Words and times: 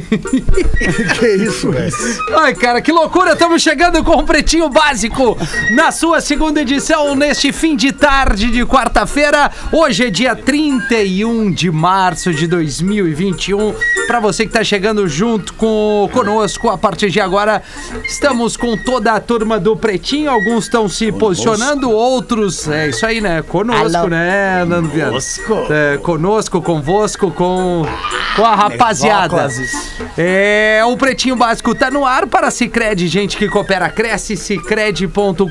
que 1.18 1.26
isso, 1.36 1.70
velho? 1.70 1.92
Ai, 2.36 2.54
cara, 2.54 2.80
que 2.80 2.90
loucura! 2.90 3.32
Estamos 3.32 3.62
chegando 3.62 4.02
com 4.02 4.12
o 4.12 4.24
Pretinho 4.24 4.68
Básico 4.68 5.36
na 5.72 5.92
sua 5.92 6.20
segunda 6.20 6.60
edição 6.60 7.14
neste 7.14 7.52
fim 7.52 7.76
de 7.76 7.92
tarde 7.92 8.50
de 8.50 8.64
quarta-feira. 8.64 9.50
Hoje 9.72 10.06
é 10.06 10.10
dia 10.10 10.34
31 10.34 11.50
de 11.52 11.70
março 11.70 12.32
de 12.32 12.46
2021. 12.46 13.74
Para 14.06 14.20
você 14.20 14.44
que 14.44 14.50
está 14.50 14.64
chegando 14.64 15.06
junto 15.08 15.54
com 15.54 16.08
conosco 16.12 16.68
a 16.68 16.78
partir 16.78 17.10
de 17.10 17.20
agora, 17.20 17.62
estamos 18.04 18.56
com 18.56 18.76
toda 18.76 19.12
a 19.12 19.20
turma 19.20 19.58
do 19.58 19.76
Pretinho. 19.76 20.30
Alguns 20.30 20.64
estão 20.64 20.88
se 20.88 21.10
posicionando, 21.12 21.90
outros 21.90 22.68
é 22.68 22.88
isso 22.88 23.04
aí, 23.06 23.20
né? 23.20 23.42
Conosco, 23.42 23.96
Alô. 23.96 24.08
né, 24.08 24.64
Nando? 24.64 24.88
Conosco. 24.88 25.66
É, 25.70 25.96
conosco, 25.98 26.62
convosco, 26.62 27.30
com, 27.30 27.84
com 28.36 28.44
a 28.44 28.54
rapaziada. 28.54 29.48
É, 30.16 30.82
o 30.86 30.96
Pretinho 30.96 31.36
Básico 31.36 31.74
tá 31.74 31.90
no 31.90 32.04
ar 32.04 32.26
para 32.26 32.50
Cicred, 32.50 33.08
gente 33.08 33.36
que 33.36 33.48
coopera, 33.48 33.88
cresce, 33.88 34.36
cicred.com.br. 34.36 35.48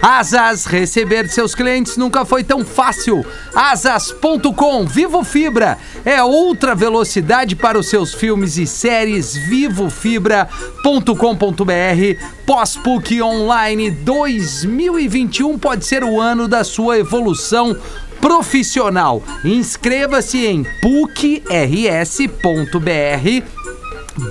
Asas, 0.00 0.66
receber 0.66 1.28
seus 1.28 1.54
clientes 1.54 1.96
nunca 1.96 2.24
foi 2.24 2.44
tão 2.44 2.64
fácil. 2.64 3.24
Asas.com, 3.54 4.86
Vivo 4.86 5.24
Fibra, 5.24 5.78
é 6.04 6.22
outra 6.22 6.74
velocidade 6.74 7.56
para 7.56 7.78
os 7.78 7.88
seus 7.88 8.14
filmes 8.14 8.56
e 8.56 8.66
séries, 8.66 9.36
vivofibra.com.br. 9.36 12.34
Pós-PUC 12.46 13.22
Online 13.22 13.90
2021 13.90 15.58
pode 15.58 15.86
ser 15.86 16.04
o 16.04 16.20
ano 16.20 16.46
da 16.46 16.62
sua 16.62 16.98
evolução 16.98 17.74
profissional. 18.24 19.22
Inscreva-se 19.44 20.46
em 20.46 20.64
pucrs.br 20.80 21.44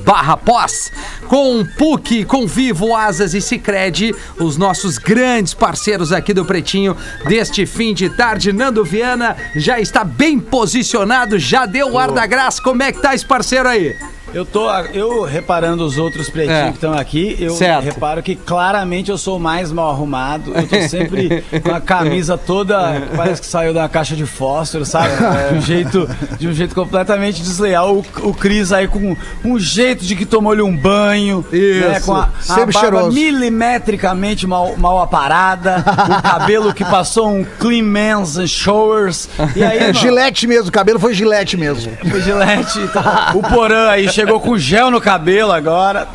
barra 0.03 0.36
pós. 0.36 0.91
Com 1.27 1.63
PUC, 1.77 2.25
com 2.25 2.47
Vivo, 2.47 2.95
Asas 2.95 3.36
e 3.36 3.41
Cicred, 3.41 4.16
os 4.39 4.58
nossos 4.58 4.97
grandes 4.97 5.53
parceiros 5.53 6.11
aqui 6.11 6.33
do 6.33 6.44
Pretinho 6.44 6.97
deste 7.27 7.67
fim 7.67 7.94
de 7.94 8.09
tarde. 8.09 8.52
Nando 8.52 8.83
Viana 8.83 9.38
já 9.55 9.80
está 9.80 10.03
bem 10.03 10.39
posicionado, 10.39 11.38
já 11.38 11.67
deu 11.67 11.91
o 11.91 11.99
ar 11.99 12.09
da 12.09 12.25
graça. 12.25 12.64
Como 12.64 12.81
é 12.81 12.91
que 12.91 12.99
tá 12.99 13.14
esse 13.14 13.25
parceiro 13.25 13.69
aí? 13.69 13.95
Eu 14.33 14.45
tô, 14.45 14.69
eu 14.93 15.23
reparando 15.23 15.83
os 15.85 15.97
outros 15.97 16.29
pretinhos 16.29 16.59
É. 16.59 16.67
que 16.69 16.75
estão 16.75 16.93
aqui, 16.93 17.35
eu 17.39 17.52
Certo. 17.53 17.83
reparo 17.83 18.21
que 18.23 18.35
claramente 18.35 19.11
eu 19.11 19.17
sou 19.17 19.38
mais 19.39 19.71
mal 19.71 19.89
arrumado. 19.91 20.53
Eu 20.55 20.67
tô 20.67 20.88
sempre 20.88 21.43
com 21.63 21.71
a 21.73 21.81
camisa 21.81 22.38
toda, 22.38 23.03
parece 23.15 23.41
que 23.41 23.47
saiu 23.47 23.73
da 23.73 23.88
caixa 23.89 24.15
de 24.15 24.25
fósforo, 24.25 24.85
sabe? 24.85 25.09
De 25.52 25.57
um 25.57 25.61
jeito, 25.61 26.09
de 26.39 26.47
um 26.47 26.53
jeito 26.53 26.73
completamente 26.73 27.41
desleal. 27.41 27.95
O, 27.97 28.30
o 28.30 28.33
Cris 28.33 28.71
aí 28.71 28.88
com 28.88 29.15
um 29.43 29.59
jeito 29.59 30.03
de 30.05 30.15
que 30.15 30.25
tomou-lhe 30.25 30.61
um 30.61 30.75
banho, 30.75 31.45
né? 31.52 31.97
Isso. 31.97 32.05
Com 32.05 32.13
a, 32.15 32.30
a 32.49 32.55
barba 32.55 32.71
cheiroso. 32.71 33.11
milimetricamente 33.11 34.45
mal, 34.47 34.75
mal 34.77 34.99
aparada, 35.02 35.83
o 36.19 36.21
cabelo 36.21 36.73
que 36.73 36.83
passou 36.85 37.30
um 37.30 37.43
clean 37.59 37.83
man's 37.83 38.37
and 38.37 38.47
showers. 38.47 39.30
E 39.55 39.63
aí, 39.63 39.80
mano, 39.81 39.93
Gilete 39.93 40.47
mesmo, 40.47 40.69
o 40.69 40.71
cabelo 40.71 40.99
foi 40.99 41.13
gilete 41.13 41.55
mesmo. 41.58 41.91
o 42.03 42.19
Gillette, 42.19 42.87
tá. 42.91 43.31
o 43.35 43.41
Porã 43.41 43.89
aí 43.89 44.09
chegou 44.14 44.39
com 44.39 44.58
gel 44.58 44.89
no 44.92 45.02
cabelo 45.02 45.52
agora. 45.52 46.08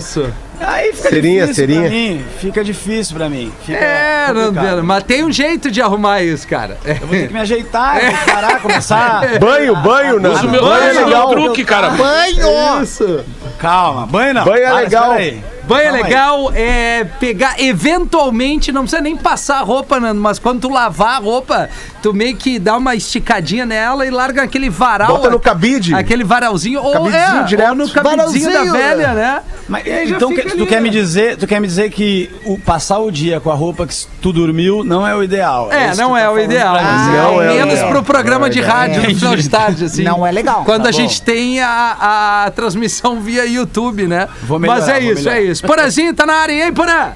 sacou? 0.00 0.30
Aí 0.62 0.92
fica 0.92 1.08
Serinha, 1.08 1.46
difícil 1.46 1.54
serinha. 1.66 1.80
pra 1.80 1.90
mim. 1.90 2.24
Fica 2.38 2.62
difícil 2.64 3.16
pra 3.16 3.30
mim. 3.30 3.50
Fica 3.64 3.78
É. 3.78 4.26
Viana, 4.52 4.82
mas 4.82 5.02
tem 5.04 5.24
um 5.24 5.32
jeito 5.32 5.70
de 5.70 5.80
arrumar 5.80 6.22
isso, 6.22 6.46
cara. 6.46 6.76
Eu 6.84 6.96
vou 6.96 7.08
ter 7.08 7.28
que 7.28 7.32
me 7.32 7.40
ajeitar, 7.40 7.96
eu 8.04 8.10
vou 8.12 8.34
parar, 8.34 8.60
começar. 8.60 9.22
Banho, 9.40 9.74
banho, 9.76 10.20
não. 10.20 10.32
Usa 10.32 10.46
o 10.46 10.50
meu, 10.50 10.60
banho 10.62 10.82
é 10.84 10.90
o 10.90 10.94
meu 10.96 11.04
legal. 11.06 11.30
truque, 11.30 11.64
cara. 11.64 11.88
Banho! 11.90 12.82
Isso. 12.82 13.24
Calma, 13.58 14.06
banho 14.06 14.34
não. 14.34 14.44
Banho 14.44 14.64
é 14.64 14.68
Para, 14.68 14.80
legal. 14.80 15.02
espera 15.12 15.22
aí. 15.22 15.44
Banho 15.66 15.88
é 15.88 15.90
legal 15.90 16.52
é 16.54 17.04
pegar, 17.18 17.54
eventualmente, 17.60 18.72
não 18.72 18.82
precisa 18.82 19.02
nem 19.02 19.16
passar 19.16 19.58
a 19.58 19.62
roupa, 19.62 20.00
Nando, 20.00 20.20
mas 20.20 20.38
quando 20.38 20.60
tu 20.62 20.68
lavar 20.68 21.16
a 21.16 21.18
roupa, 21.18 21.68
tu 22.02 22.12
meio 22.14 22.36
que 22.36 22.58
dá 22.58 22.76
uma 22.76 22.94
esticadinha 22.94 23.64
nela 23.66 24.06
e 24.06 24.10
larga 24.10 24.42
aquele 24.42 24.68
varal. 24.70 25.08
Bota 25.08 25.30
no 25.30 25.38
cabide. 25.40 25.94
Aquele 25.94 26.24
varalzinho, 26.24 26.80
ou, 26.82 26.92
Cabidezinho 26.92 27.40
é, 27.40 27.44
direto. 27.44 27.68
ou 27.70 27.74
no 27.76 27.88
cabidezinho 27.90 28.52
da 28.52 28.64
velha, 28.72 29.12
né? 29.14 29.40
Mas, 29.68 29.86
E 29.86 30.10
então 30.10 30.34
que- 30.34 30.42
tu 30.42 30.66
quer 30.66 30.78
ó. 30.78 30.82
me 30.82 30.90
dizer, 30.90 31.36
tu 31.36 31.46
quer 31.46 31.60
me 31.60 31.66
dizer 31.66 31.90
que 31.90 32.30
o 32.44 32.58
passar 32.58 32.98
o 32.98 33.10
dia 33.10 33.38
com 33.40 33.50
a 33.50 33.54
roupa 33.54 33.86
que 33.86 33.94
tu 34.20 34.32
dormiu 34.32 34.82
não 34.84 35.06
é 35.06 35.14
o 35.14 35.22
ideal. 35.22 35.70
É, 35.72 35.90
isso 35.90 36.00
não 36.00 36.16
é 36.16 36.22
tá 36.24 36.32
o 36.32 36.38
ideal. 36.38 36.74
mim. 36.74 36.80
mas 36.82 37.06
Não 37.06 37.14
é 37.42 37.46
é 37.46 37.50
o 37.50 37.54
menos 37.56 37.72
ideal. 37.74 37.90
pro 37.90 38.02
programa 38.02 38.50
de 38.50 38.60
rádio 38.60 39.02
no 39.02 39.14
final 39.14 39.36
de 39.36 39.48
tarde, 39.50 39.84
assim. 39.84 40.02
Não 40.02 40.26
é 40.26 40.32
legal. 40.32 40.64
Quando 40.64 40.82
Tá 40.84 40.88
a 40.88 40.92
bom. 40.92 40.98
gente 40.98 41.22
tem 41.22 41.60
a, 41.60 42.44
a 42.46 42.50
transmissão 42.50 43.20
via 43.20 43.44
YouTube, 43.46 44.06
né? 44.06 44.28
Vou 44.42 44.58
melhorar, 44.58 44.80
Mas 44.80 44.88
é 44.88 45.00
vou 45.00 45.12
isso, 45.12 45.22
melhorar. 45.24 45.36
é 45.38 45.42
isso. 45.44 45.59
Porazinho 45.66 46.14
tá 46.14 46.24
na 46.26 46.34
área, 46.34 46.66
hein, 46.66 46.72
Porã? 46.72 47.12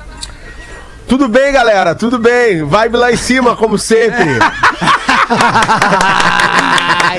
Tudo 1.09 1.29
bem, 1.29 1.53
galera? 1.53 1.95
Tudo 1.95 2.19
bem. 2.19 2.65
Vibe 2.65 2.97
lá 2.97 3.13
em 3.13 3.17
cima, 3.17 3.55
como 3.57 3.79
sempre. 3.79 4.25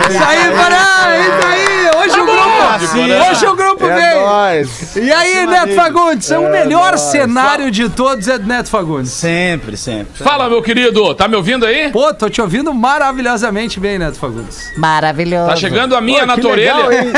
Isso 0.10 0.24
aí, 0.24 0.52
Porã! 0.52 1.18
Isso 1.22 1.48
aí! 1.48 1.92
Hoje 1.98 2.20
o 2.20 2.26
grupo, 2.70 2.86
assim, 2.86 3.12
hoje 3.12 3.46
o 3.46 3.56
grupo 3.56 3.86
É 3.86 4.16
nóis. 4.16 4.96
E 4.96 5.12
aí, 5.12 5.46
Neto 5.46 5.76
Fagundes? 5.76 6.30
o 6.32 6.50
melhor 6.50 6.98
cenário 6.98 7.70
de 7.72 7.90
todos 7.90 8.28
é 8.28 8.38
do 8.38 8.48
Neto 8.48 8.70
Fagundes. 8.70 9.12
Sempre, 9.12 9.78
sempre. 9.78 10.24
Fala, 10.24 10.50
meu 10.50 10.62
querido. 10.62 11.14
Tá 11.16 11.28
me 11.28 11.36
ouvindo 11.36 11.66
aí? 11.66 11.90
Pô, 11.92 12.14
tô 12.14 12.30
te 12.30 12.42
ouvindo 12.42 12.74
maravilhosamente 12.74 13.80
bem, 13.80 14.00
Neto 14.00 14.18
Fagundes. 14.18 14.72
Maravilhoso. 14.78 15.50
Tá 15.50 15.56
chegando 15.56 15.96
a 15.96 16.02
minha 16.02 16.22
Pô, 16.22 16.26
na 16.26 16.38
tua 16.38 16.56
legal, 16.56 16.86
orelha. 16.86 17.14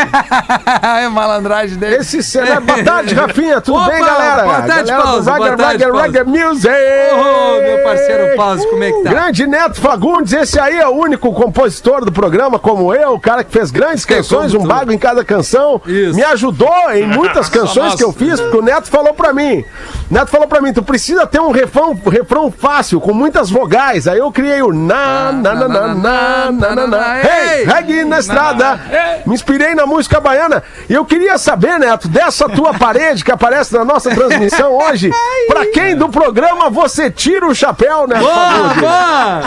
é 1.03 1.07
malandragem 1.09 1.77
dele. 1.77 1.97
Esse 1.97 2.21
cenário. 2.21 2.61
Boa 2.61 2.83
tarde, 2.83 3.13
Rafinha. 3.15 3.61
Tudo 3.61 3.77
Opa, 3.77 3.91
bem, 3.91 4.01
galera? 4.01 4.43
boa 4.43 4.61
tarde, 4.61 4.89
galera 4.91 5.03
Paulo. 5.03 5.23
Boa 5.23 5.57
tarde, 5.57 5.83
Paulo. 5.83 6.01
Reggae 6.01 6.23
Music. 6.23 6.67
Ô, 6.67 7.61
meu 7.61 7.83
parceiro 7.83 8.35
Paulo, 8.35 8.67
como 8.69 8.83
é 8.83 8.91
que 8.91 9.03
tá? 9.03 9.09
Grande 9.09 9.47
Neto 9.47 9.79
Fagundes, 9.79 10.33
esse 10.33 10.59
aí 10.59 10.77
é 10.77 10.87
o 10.87 10.91
único 10.91 11.31
compositor 11.33 12.03
do 12.05 12.11
programa, 12.11 12.59
como 12.59 12.93
eu, 12.93 13.13
o 13.13 13.19
cara 13.19 13.43
que 13.43 13.51
fez 13.51 13.71
grandes 13.71 14.05
canções, 14.05 14.53
um 14.53 14.65
bago 14.65 14.91
em 14.91 14.97
cada 14.97 15.23
canção. 15.23 15.36
Isso. 15.85 16.15
Me 16.15 16.23
ajudou 16.23 16.91
em 16.91 17.05
muitas 17.07 17.49
canções 17.49 17.95
que 17.95 18.03
eu 18.03 18.11
fiz, 18.13 18.39
porque 18.39 18.57
o 18.57 18.61
Neto 18.61 18.89
falou 18.89 19.13
pra 19.13 19.33
mim. 19.33 19.63
Neto 20.09 20.29
falou 20.29 20.47
pra 20.47 20.61
mim, 20.61 20.73
tu 20.73 20.83
precisa 20.83 21.25
ter 21.27 21.39
um 21.39 21.51
refrão, 21.51 21.99
refrão 22.09 22.51
fácil, 22.51 23.01
com 23.01 23.13
muitas 23.13 23.49
vogais. 23.49 24.07
Aí 24.07 24.19
eu 24.19 24.31
criei 24.31 24.61
o 24.61 24.71
na, 24.71 25.31
na, 25.31 25.55
na, 25.55 25.67
na, 25.67 25.87
na, 25.95 26.51
na, 26.51 26.75
na, 26.75 26.87
na. 26.87 27.19
Hey, 27.19 27.65
reggae 27.65 28.05
na 28.05 28.19
estrada. 28.19 28.79
Me 29.25 29.33
inspirei 29.33 29.75
na 29.75 29.85
música 29.85 30.19
baiana. 30.19 30.63
E 30.89 30.93
eu 30.93 31.03
queria 31.05 31.37
saber, 31.37 31.79
Neto, 31.79 32.07
dessa 32.07 32.47
tua 32.47 32.73
parede 32.77 33.23
que 33.23 33.31
aparece 33.31 33.75
na 33.75 33.83
nossa 33.83 34.09
transmissão 34.09 34.77
hoje, 34.77 35.11
pra 35.47 35.65
quem 35.67 35.95
do 35.95 36.09
programa 36.09 36.69
você 36.69 37.09
tira 37.09 37.45
o 37.47 37.55
chapéu, 37.55 38.07
Neto 38.07 38.21
Boa, 38.21 38.73
boa! 38.79 39.41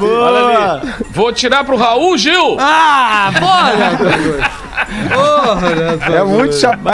Olha 0.00 0.80
ali. 0.80 0.94
Vou 1.10 1.32
tirar 1.32 1.64
pro 1.64 1.76
Raul 1.76 2.16
Gil. 2.18 2.56
Ah, 2.58 3.30
boa, 3.38 4.44
É 6.16 6.24
muito 6.24 6.54
chapéu. 6.56 6.92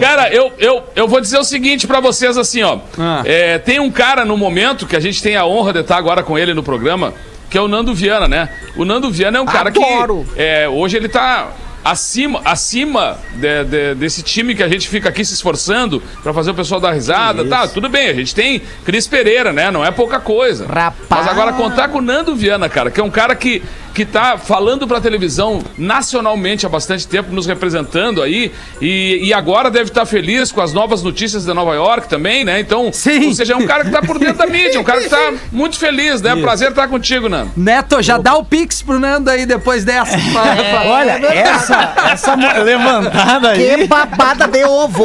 Cara, 0.00 0.32
eu, 0.32 0.52
eu, 0.58 0.82
eu 0.94 1.08
vou 1.08 1.20
dizer 1.20 1.38
o 1.38 1.44
seguinte 1.44 1.86
pra 1.86 2.00
vocês 2.00 2.36
assim, 2.36 2.62
ó. 2.62 2.78
Ah. 2.98 3.22
É, 3.24 3.58
tem 3.58 3.78
um 3.80 3.90
cara 3.90 4.24
no 4.24 4.36
momento 4.36 4.86
que 4.86 4.96
a 4.96 5.00
gente 5.00 5.22
tem 5.22 5.36
a 5.36 5.44
honra 5.46 5.72
de 5.72 5.80
estar 5.80 5.96
agora 5.96 6.22
com 6.22 6.38
ele 6.38 6.54
no 6.54 6.62
programa, 6.62 7.12
que 7.50 7.56
é 7.56 7.60
o 7.60 7.68
Nando 7.68 7.94
Viana, 7.94 8.28
né? 8.28 8.48
O 8.76 8.84
Nando 8.84 9.10
Viana 9.10 9.38
é 9.38 9.40
um 9.40 9.46
cara 9.46 9.68
Adoro. 9.70 10.26
que 10.34 10.40
é, 10.40 10.68
hoje 10.68 10.96
ele 10.96 11.08
tá 11.08 11.48
acima, 11.84 12.42
acima 12.44 13.16
de- 13.36 13.64
de- 13.64 13.94
desse 13.94 14.22
time 14.22 14.54
que 14.54 14.62
a 14.62 14.68
gente 14.68 14.86
fica 14.88 15.08
aqui 15.08 15.24
se 15.24 15.32
esforçando 15.32 16.02
pra 16.22 16.34
fazer 16.34 16.50
o 16.50 16.54
pessoal 16.54 16.80
dar 16.80 16.92
risada, 16.92 17.44
tá? 17.46 17.66
Tudo 17.68 17.88
bem, 17.88 18.08
a 18.08 18.14
gente 18.14 18.34
tem 18.34 18.60
Cris 18.84 19.06
Pereira, 19.06 19.52
né? 19.52 19.70
Não 19.70 19.84
é 19.84 19.90
pouca 19.90 20.20
coisa. 20.20 20.66
Rapaz. 20.66 20.94
Mas 21.08 21.28
agora 21.28 21.52
contar 21.54 21.88
com 21.88 21.98
o 21.98 22.02
Nando 22.02 22.34
Viana, 22.36 22.68
cara, 22.68 22.90
que 22.90 23.00
é 23.00 23.04
um 23.04 23.10
cara 23.10 23.34
que 23.34 23.62
que 23.98 24.04
tá 24.04 24.38
falando 24.38 24.86
pra 24.86 25.00
televisão 25.00 25.60
nacionalmente 25.76 26.64
há 26.64 26.68
bastante 26.68 27.04
tempo, 27.08 27.32
nos 27.32 27.46
representando 27.46 28.22
aí, 28.22 28.52
e, 28.80 29.18
e 29.24 29.34
agora 29.34 29.70
deve 29.72 29.90
estar 29.90 30.06
feliz 30.06 30.52
com 30.52 30.60
as 30.60 30.72
novas 30.72 31.02
notícias 31.02 31.44
de 31.44 31.52
Nova 31.52 31.74
York 31.74 32.08
também, 32.08 32.44
né? 32.44 32.60
Então, 32.60 32.92
Sim. 32.92 33.26
ou 33.26 33.34
seja, 33.34 33.54
é 33.54 33.56
um 33.56 33.66
cara 33.66 33.84
que 33.84 33.90
tá 33.90 34.00
por 34.00 34.16
dentro 34.20 34.38
da 34.38 34.46
mídia, 34.46 34.80
um 34.80 34.84
cara 34.84 35.00
que 35.00 35.08
tá 35.08 35.32
muito 35.50 35.76
feliz, 35.76 36.22
né? 36.22 36.36
Prazer 36.36 36.70
estar 36.70 36.86
contigo, 36.86 37.28
Nando. 37.28 37.50
Neto, 37.56 38.00
já 38.00 38.18
dá 38.18 38.36
o 38.36 38.44
pix 38.44 38.82
pro 38.82 39.00
Nando 39.00 39.30
aí 39.30 39.44
depois 39.44 39.84
dessa. 39.84 40.16
Pra- 40.32 40.54
pra- 40.54 40.82
Olha, 40.86 41.12
essa, 41.26 41.94
essa 42.12 42.34
levantada 42.62 43.54
Que 43.54 43.68
aí. 43.70 43.86
babada 43.88 44.46
de 44.46 44.64
ovo. 44.64 45.04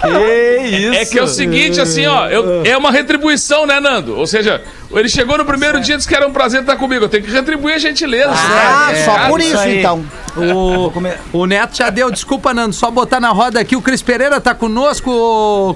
Que 0.00 0.66
isso? 0.66 0.94
É 0.94 1.04
que 1.04 1.18
é 1.18 1.22
o 1.22 1.26
seguinte, 1.26 1.80
assim, 1.80 2.06
ó, 2.06 2.28
eu- 2.28 2.62
é 2.64 2.76
uma 2.76 2.92
retribuição, 2.92 3.66
né, 3.66 3.80
Nando? 3.80 4.16
Ou 4.16 4.26
seja, 4.26 4.62
ele 4.98 5.08
chegou 5.08 5.36
no 5.38 5.44
primeiro 5.44 5.80
dia 5.80 5.94
e 5.94 5.96
disse 5.96 6.08
que 6.08 6.14
era 6.14 6.26
um 6.26 6.32
prazer 6.32 6.60
estar 6.62 6.76
comigo. 6.76 7.04
Eu 7.04 7.08
tenho 7.08 7.22
que 7.24 7.30
retribuir 7.30 7.74
a 7.74 7.78
gentileza. 7.78 8.30
Ah, 8.32 8.88
né? 8.92 9.04
só 9.04 9.14
Cara, 9.14 9.28
por 9.28 9.40
isso 9.40 9.58
aí. 9.58 9.78
então. 9.80 10.04
O, 10.36 10.92
o 11.32 11.46
Neto 11.46 11.76
já 11.76 11.90
deu, 11.90 12.10
desculpa, 12.10 12.52
Nando, 12.52 12.74
só 12.74 12.90
botar 12.90 13.20
na 13.20 13.28
roda 13.30 13.60
aqui. 13.60 13.76
O 13.76 13.80
Cris 13.82 14.02
Pereira 14.02 14.40
tá 14.40 14.52
conosco, 14.52 15.08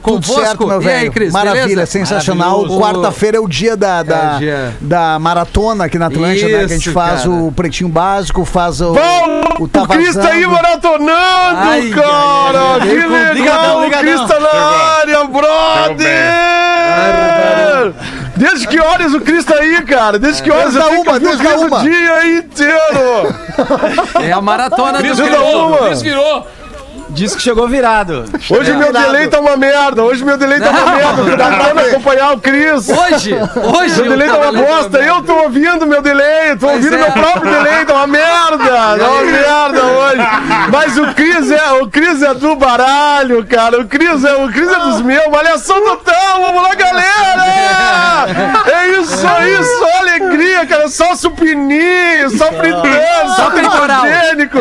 Tudo 0.02 0.14
convosco. 0.16 0.40
certo, 0.42 0.66
meu 0.66 0.82
e 0.82 0.88
aí, 0.88 0.94
velho. 1.00 1.12
Cris, 1.12 1.32
Maravilha, 1.32 1.66
beleza? 1.68 1.86
sensacional. 1.92 2.64
Quarta-feira 2.66 3.36
é 3.36 3.40
o 3.40 3.46
dia 3.46 3.76
da, 3.76 4.02
da, 4.02 4.16
É, 4.34 4.38
dia. 4.38 4.76
da 4.80 5.16
maratona 5.20 5.84
aqui 5.84 5.96
na 5.96 6.06
Atlântida, 6.06 6.48
né? 6.48 6.58
Que 6.58 6.64
a 6.64 6.76
gente 6.76 6.90
faz 6.90 7.20
cara. 7.20 7.30
o 7.30 7.52
pretinho 7.52 7.88
básico, 7.88 8.44
faz 8.44 8.80
o. 8.80 8.94
Bom, 8.94 9.42
o 9.60 9.68
Tá 9.68 9.86
Cris 9.86 10.16
tá 10.16 10.28
aí 10.28 10.44
maratonando, 10.44 11.08
Ai, 11.12 11.90
cara! 11.90 12.58
ai, 12.58 12.80
ai, 12.80 12.88
que 12.88 12.94
Ligadão, 12.96 13.34
legal! 13.34 13.78
O 13.78 13.84
ligadão. 13.84 14.00
Cris 14.00 14.20
tá 14.28 14.40
na 14.40 14.48
área, 14.98 15.24
brother! 15.24 16.67
Desde 18.38 18.66
que 18.68 18.78
horas 18.78 19.12
o 19.14 19.20
Cris 19.20 19.44
tá 19.44 19.56
aí, 19.56 19.82
cara? 19.82 20.18
Desde 20.18 20.42
que 20.42 20.50
horas 20.50 20.72
Desde 20.74 20.78
eu 20.78 20.86
a 20.86 20.88
tenho 20.90 21.02
que 21.02 21.08
uma, 21.10 21.20
desde 21.20 21.46
a 21.46 21.50
Cris 21.50 21.62
o 21.62 21.66
uma. 21.66 21.80
dia 21.80 22.38
inteiro! 22.38 23.34
É 24.22 24.32
a 24.32 24.40
maratona 24.40 25.02
do 25.02 25.14
Uma. 25.68 25.78
Cris 25.88 26.02
virou. 26.02 26.46
Diz 27.10 27.34
que 27.34 27.42
chegou 27.42 27.66
virado. 27.66 28.24
Hoje 28.50 28.72
meu 28.74 28.92
delay 28.92 29.28
tá 29.28 29.40
uma 29.40 29.56
merda, 29.56 30.02
hoje 30.02 30.24
meu 30.24 30.36
delay 30.36 30.60
tá 30.60 30.70
uma 30.70 30.92
merda, 30.92 31.22
eu 31.22 31.30
tô 31.30 31.36
tentando 31.36 31.80
acompanhar 31.80 32.32
o 32.32 32.40
Cris. 32.40 32.88
Hoje, 32.88 33.34
hoje. 33.34 34.02
Meu 34.02 34.04
eu 34.04 34.10
delay 34.10 34.28
tá 34.28 34.36
uma 34.36 34.52
bosta, 34.52 34.98
eu 34.98 35.22
tô 35.22 35.34
ouvindo 35.42 35.86
meu 35.86 36.02
delay, 36.02 36.56
tô 36.56 36.68
ouvindo 36.68 36.94
é. 36.94 36.98
meu 36.98 37.12
próprio 37.12 37.50
delay, 37.50 37.84
tá 37.84 37.94
uma 37.94 38.06
merda, 38.06 38.58
tá 38.98 39.08
uma 39.10 39.22
merda 39.22 39.84
hoje. 39.84 40.22
Mas 40.70 40.98
o 40.98 41.14
Cris 41.14 41.50
é, 41.50 41.72
o 41.72 41.88
Cris 41.88 42.22
é 42.22 42.34
do 42.34 42.54
baralho, 42.56 43.44
cara, 43.46 43.80
o 43.80 43.86
Cris 43.86 44.24
é, 44.24 44.34
o 44.34 44.48
Cris 44.52 44.70
é 44.70 44.78
dos 44.78 45.00
meus, 45.00 45.28
malhação 45.28 45.82
total, 45.82 46.42
vamos 46.42 46.62
lá, 46.62 46.74
galera! 46.74 47.48
É 48.68 48.88
isso 49.00 49.26
aí, 49.26 49.64
só 49.64 49.98
alegria, 49.98 50.66
cara, 50.66 50.88
só 50.88 51.14
supininho, 51.14 52.30
só 52.36 52.52
fritando, 52.52 53.34
Só 53.36 53.50
peitoral. 53.50 54.06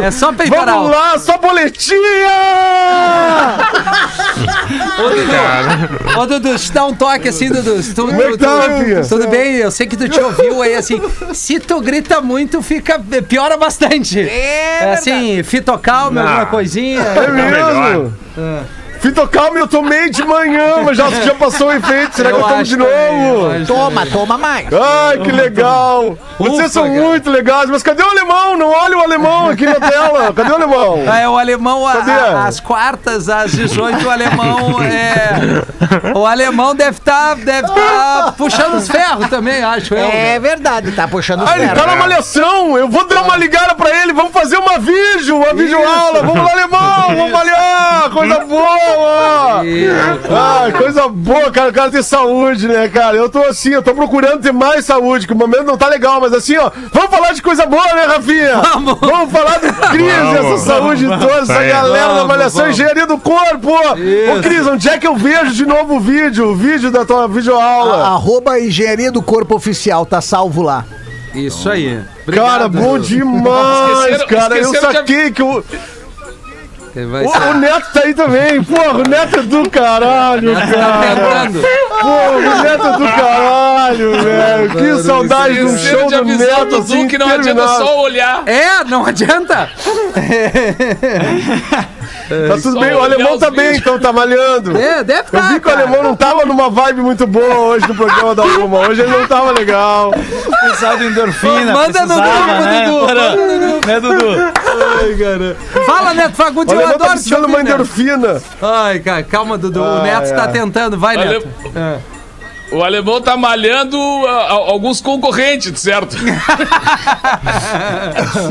É 0.02 0.12
só 0.12 0.32
peitoral. 0.32 0.66
Vamos 0.66 0.92
lá, 0.92 1.18
só 1.20 1.38
boletinha! 1.38 2.37
Ô, 6.18 6.26
Dudu, 6.26 6.50
deixa 6.50 6.70
eu 6.70 6.74
dar 6.74 6.86
um 6.86 6.94
toque 6.96 7.30
assim, 7.30 7.50
Dudu. 7.50 7.82
Tu, 7.84 8.02
Como 8.02 8.22
é 8.22 8.32
que 8.32 8.38
tá? 8.38 8.62
Tudo 9.08 9.28
bem, 9.28 9.56
eu 9.58 9.72
sei 9.72 9.86
que 9.88 9.96
tu 9.96 10.10
te 10.10 10.20
ouviu 10.20 10.62
aí, 10.62 10.76
assim. 10.76 11.02
Se 11.34 11.60
tu 11.60 11.80
grita 11.82 12.22
muito, 12.22 12.62
fica. 12.62 13.00
piora 13.28 13.58
bastante. 13.58 14.20
É, 14.20 14.94
assim, 14.94 15.44
fitocalme, 15.44 16.20
alguma 16.20 16.46
coisinha. 16.48 17.02
É 17.02 17.28
mesmo? 17.32 18.14
Fitocalme 19.00 19.60
eu 19.60 19.68
tomei 19.68 20.10
de 20.10 20.24
manhã, 20.24 20.78
mas 20.84 20.98
já, 20.98 21.10
já 21.10 21.34
passou 21.36 21.68
o 21.68 21.72
efeito. 21.74 22.16
Será 22.16 22.32
que 22.32 22.36
eu 22.36 22.44
tomo 22.44 22.64
de 22.64 22.74
eu 22.74 22.80
novo? 22.80 23.52
acho 23.52 23.66
Toma, 23.66 24.06
toma 24.06 24.38
mais. 24.38 24.68
Ai, 24.74 25.18
que 25.20 25.32
legal! 25.32 26.18
Vocês 26.38 26.60
Ufa, 26.60 26.70
são 26.70 26.84
cara. 26.84 27.02
muito 27.02 27.30
legais, 27.30 27.70
mas 27.70 27.82
cadê 27.84 28.04
o 28.04 28.10
alemão? 28.10 28.58
Não 28.58 28.70
olha 28.70 28.98
o 28.98 29.02
alemão 29.02 29.50
aqui 29.50 29.66
na 29.66 29.76
tela. 29.76 30.34
Cadê 30.34 30.52
o 30.52 30.56
alemão? 30.56 31.04
Ah, 31.08 31.20
é 31.22 31.28
o 31.30 31.38
alemão 31.38 31.88
a- 31.88 31.94
a- 31.94 32.46
às 32.48 32.60
quartas, 32.60 33.30
às 33.30 33.52
18, 33.52 34.06
o 34.06 34.10
alemão 34.10 34.82
é. 34.84 35.64
O 36.18 36.26
alemão 36.26 36.76
deve 36.76 36.98
estar 36.98 37.36
deve 37.36 37.68
tá 37.68 38.34
puxando 38.38 38.76
os 38.76 38.88
ferros 38.88 39.28
também, 39.30 39.64
acho 39.64 39.94
eu. 39.94 40.08
É 40.10 40.40
verdade, 40.40 40.92
tá 40.92 41.08
puxando 41.08 41.44
os 41.44 41.50
Ah, 41.50 41.58
ele 41.58 41.68
tá 41.70 41.76
ferros. 41.76 41.92
na 41.92 41.96
malhação! 41.96 42.78
Eu 42.78 42.88
vou 42.90 43.08
dar 43.08 43.22
uma 43.24 43.38
ligada 43.38 43.74
pra 43.76 43.90
ele, 44.04 44.14
vamos 44.14 44.32
fazer 44.32 44.58
uma 44.58 44.78
vídeo, 44.80 45.38
uma 45.38 45.54
videoaula! 45.54 46.22
Vamos 46.22 46.44
lá, 46.44 46.52
alemão! 46.52 47.08
Vamos 47.16 47.32
malhar! 47.32 48.10
Coisa 48.12 48.40
boa! 48.40 48.78
Ai, 50.30 50.72
coisa 50.72 51.08
boa, 51.08 51.52
cara. 51.52 51.70
O 51.70 51.74
cara 51.74 51.92
tem 51.92 52.02
saúde, 52.02 52.68
né, 52.68 52.88
cara? 52.88 53.16
Eu 53.18 53.30
tô 53.30 53.40
assim, 53.44 53.70
eu 53.70 53.82
tô 53.82 53.94
procurando 53.94 54.42
ter 54.42 54.52
mais 54.54 54.86
saúde, 54.86 55.28
que 55.28 55.34
o 55.34 55.38
momento 55.38 55.64
não 55.64 55.78
tá 55.78 55.88
legal, 55.88 56.20
mas 56.22 56.34
assim, 56.34 56.58
ó, 56.58 56.70
vamos 56.92 57.10
falar 57.10 57.34
de 57.34 57.42
coisa 57.42 57.66
boa, 57.66 57.84
né, 57.94 58.06
Rafinha? 58.06 58.58
Vamos. 58.58 59.32
falar 59.32 59.60
do 59.60 59.74
Cris, 59.92 60.08
essa 60.40 60.58
saúde 60.66 61.06
toda, 61.08 61.42
essa 61.42 61.64
galera 61.64 62.14
da 62.14 62.24
Vamos, 62.26 62.54
vamos. 62.54 62.70
engenharia 62.70 63.06
do 63.06 63.18
corpo! 63.18 63.72
Ô, 63.72 63.96
Isso. 63.98 64.42
Cris, 64.42 64.68
onde 64.68 64.90
é 64.90 64.98
que 64.98 65.08
eu 65.08 65.16
vejo 65.16 65.52
de 65.54 65.66
novo 65.66 65.96
o 65.96 66.00
vídeo? 66.00 66.50
O 66.50 66.56
vídeo 66.56 66.92
da 66.92 67.06
tua 67.06 67.28
videoaula? 67.28 68.06
Arroba 68.08 68.60
Engenharia 68.60 69.12
do 69.12 69.22
Corpo 69.22 69.56
Oficial, 69.56 70.06
tá 70.06 70.22
salvo 70.22 70.62
lá. 70.62 70.86
Isso 71.34 71.70
aí. 71.70 72.00
Cara, 72.34 72.66
Obrigado, 72.66 72.70
bom 72.70 72.94
Dudu. 72.94 73.08
demais, 73.08 74.00
Esqueceram- 74.00 74.28
cara. 74.28 74.56
Eu 74.58 74.62
esqueceram 74.64 74.92
de- 74.92 74.98
saquei 74.98 75.32
que 75.32 75.44
o, 75.44 75.54
Vai 75.62 75.64
o, 77.06 77.54
Neto 77.60 77.92
tá 77.94 78.02
aí 78.04 78.14
também. 78.14 78.64
Porra, 78.64 79.00
o 79.00 79.04
Neto 79.04 79.40
é 79.40 79.44
do 79.44 79.70
caralho, 79.70 80.54
Tá 80.54 80.68
cara. 80.68 81.52
Porra, 82.02 82.32
o 82.32 82.64
Neto 82.64 82.88
é 82.88 82.92
do 82.92 83.00
caralho, 83.00 84.24
velho. 84.24 84.70
Que 84.76 85.04
saudade 85.04 85.54
de 85.56 85.64
um 85.64 85.78
show 85.78 86.08
de 86.08 86.16
do 86.16 86.22
avisar 86.22 86.60
Neto 86.60 86.76
assim, 86.78 87.08
que 87.08 87.18
não 87.18 87.28
adianta 87.28 87.68
só 87.68 88.02
olhar. 88.02 88.44
É, 88.48 88.84
não 88.86 89.06
adianta. 89.06 89.70
Tá 92.48 92.58
tudo 92.62 92.80
bem, 92.80 92.94
o 92.94 93.02
alemão 93.02 93.38
tá 93.38 93.50
bem, 93.52 93.76
então 93.78 94.00
tá 94.00 94.12
malhando. 94.12 94.78
É, 94.78 95.04
deve 95.04 95.20
Eu 95.22 95.26
estar. 95.26 95.54
vi 95.54 95.60
que 95.60 95.68
o 95.68 95.72
alemão 95.72 96.04
não 96.04 96.16
tava 96.16 96.46
numa 96.46 96.70
vibe 96.70 97.02
muito 97.02 97.26
boa 97.28 97.56
hoje 97.60 97.88
no 97.88 97.96
programa 97.96 98.36
da 98.36 98.44
Uma. 98.44 98.80
Hoje 98.88 99.02
ele 99.02 99.12
não 99.12 99.28
tava 99.28 99.52
legal. 99.52 100.12
Precisava 100.62 100.98
de 100.98 101.06
endorfina. 101.06 101.74
Manda 101.74 102.06
no 102.06 102.16
grupo, 102.16 103.14
né? 103.14 103.20
Dudu. 103.20 103.88
Né, 103.88 104.00
Dudu? 104.00 105.86
Fala, 105.86 106.14
Neto 106.14 106.36
Fagundes, 106.36 106.74
O 106.74 106.78
eu 106.80 106.82
tá 106.88 106.94
adoro 106.96 107.10
te 107.10 107.14
precisando 107.14 107.46
de 107.46 107.52
uma 107.52 107.62
endorfina. 107.62 108.42
Ai, 108.62 109.00
cara, 109.00 109.24
calma, 109.24 109.58
Dudu. 109.58 109.82
o 109.82 109.98
Ai, 109.98 110.04
Neto 110.04 110.36
tá 110.36 110.44
ai. 110.44 110.52
tentando. 110.52 110.98
Vai, 110.98 111.18
Neto. 111.18 111.48
O 112.70 112.84
alemão 112.84 113.22
tá 113.22 113.38
malhando 113.38 113.98
a- 114.28 114.52
alguns 114.52 115.00
concorrentes, 115.00 115.80
certo? 115.80 116.18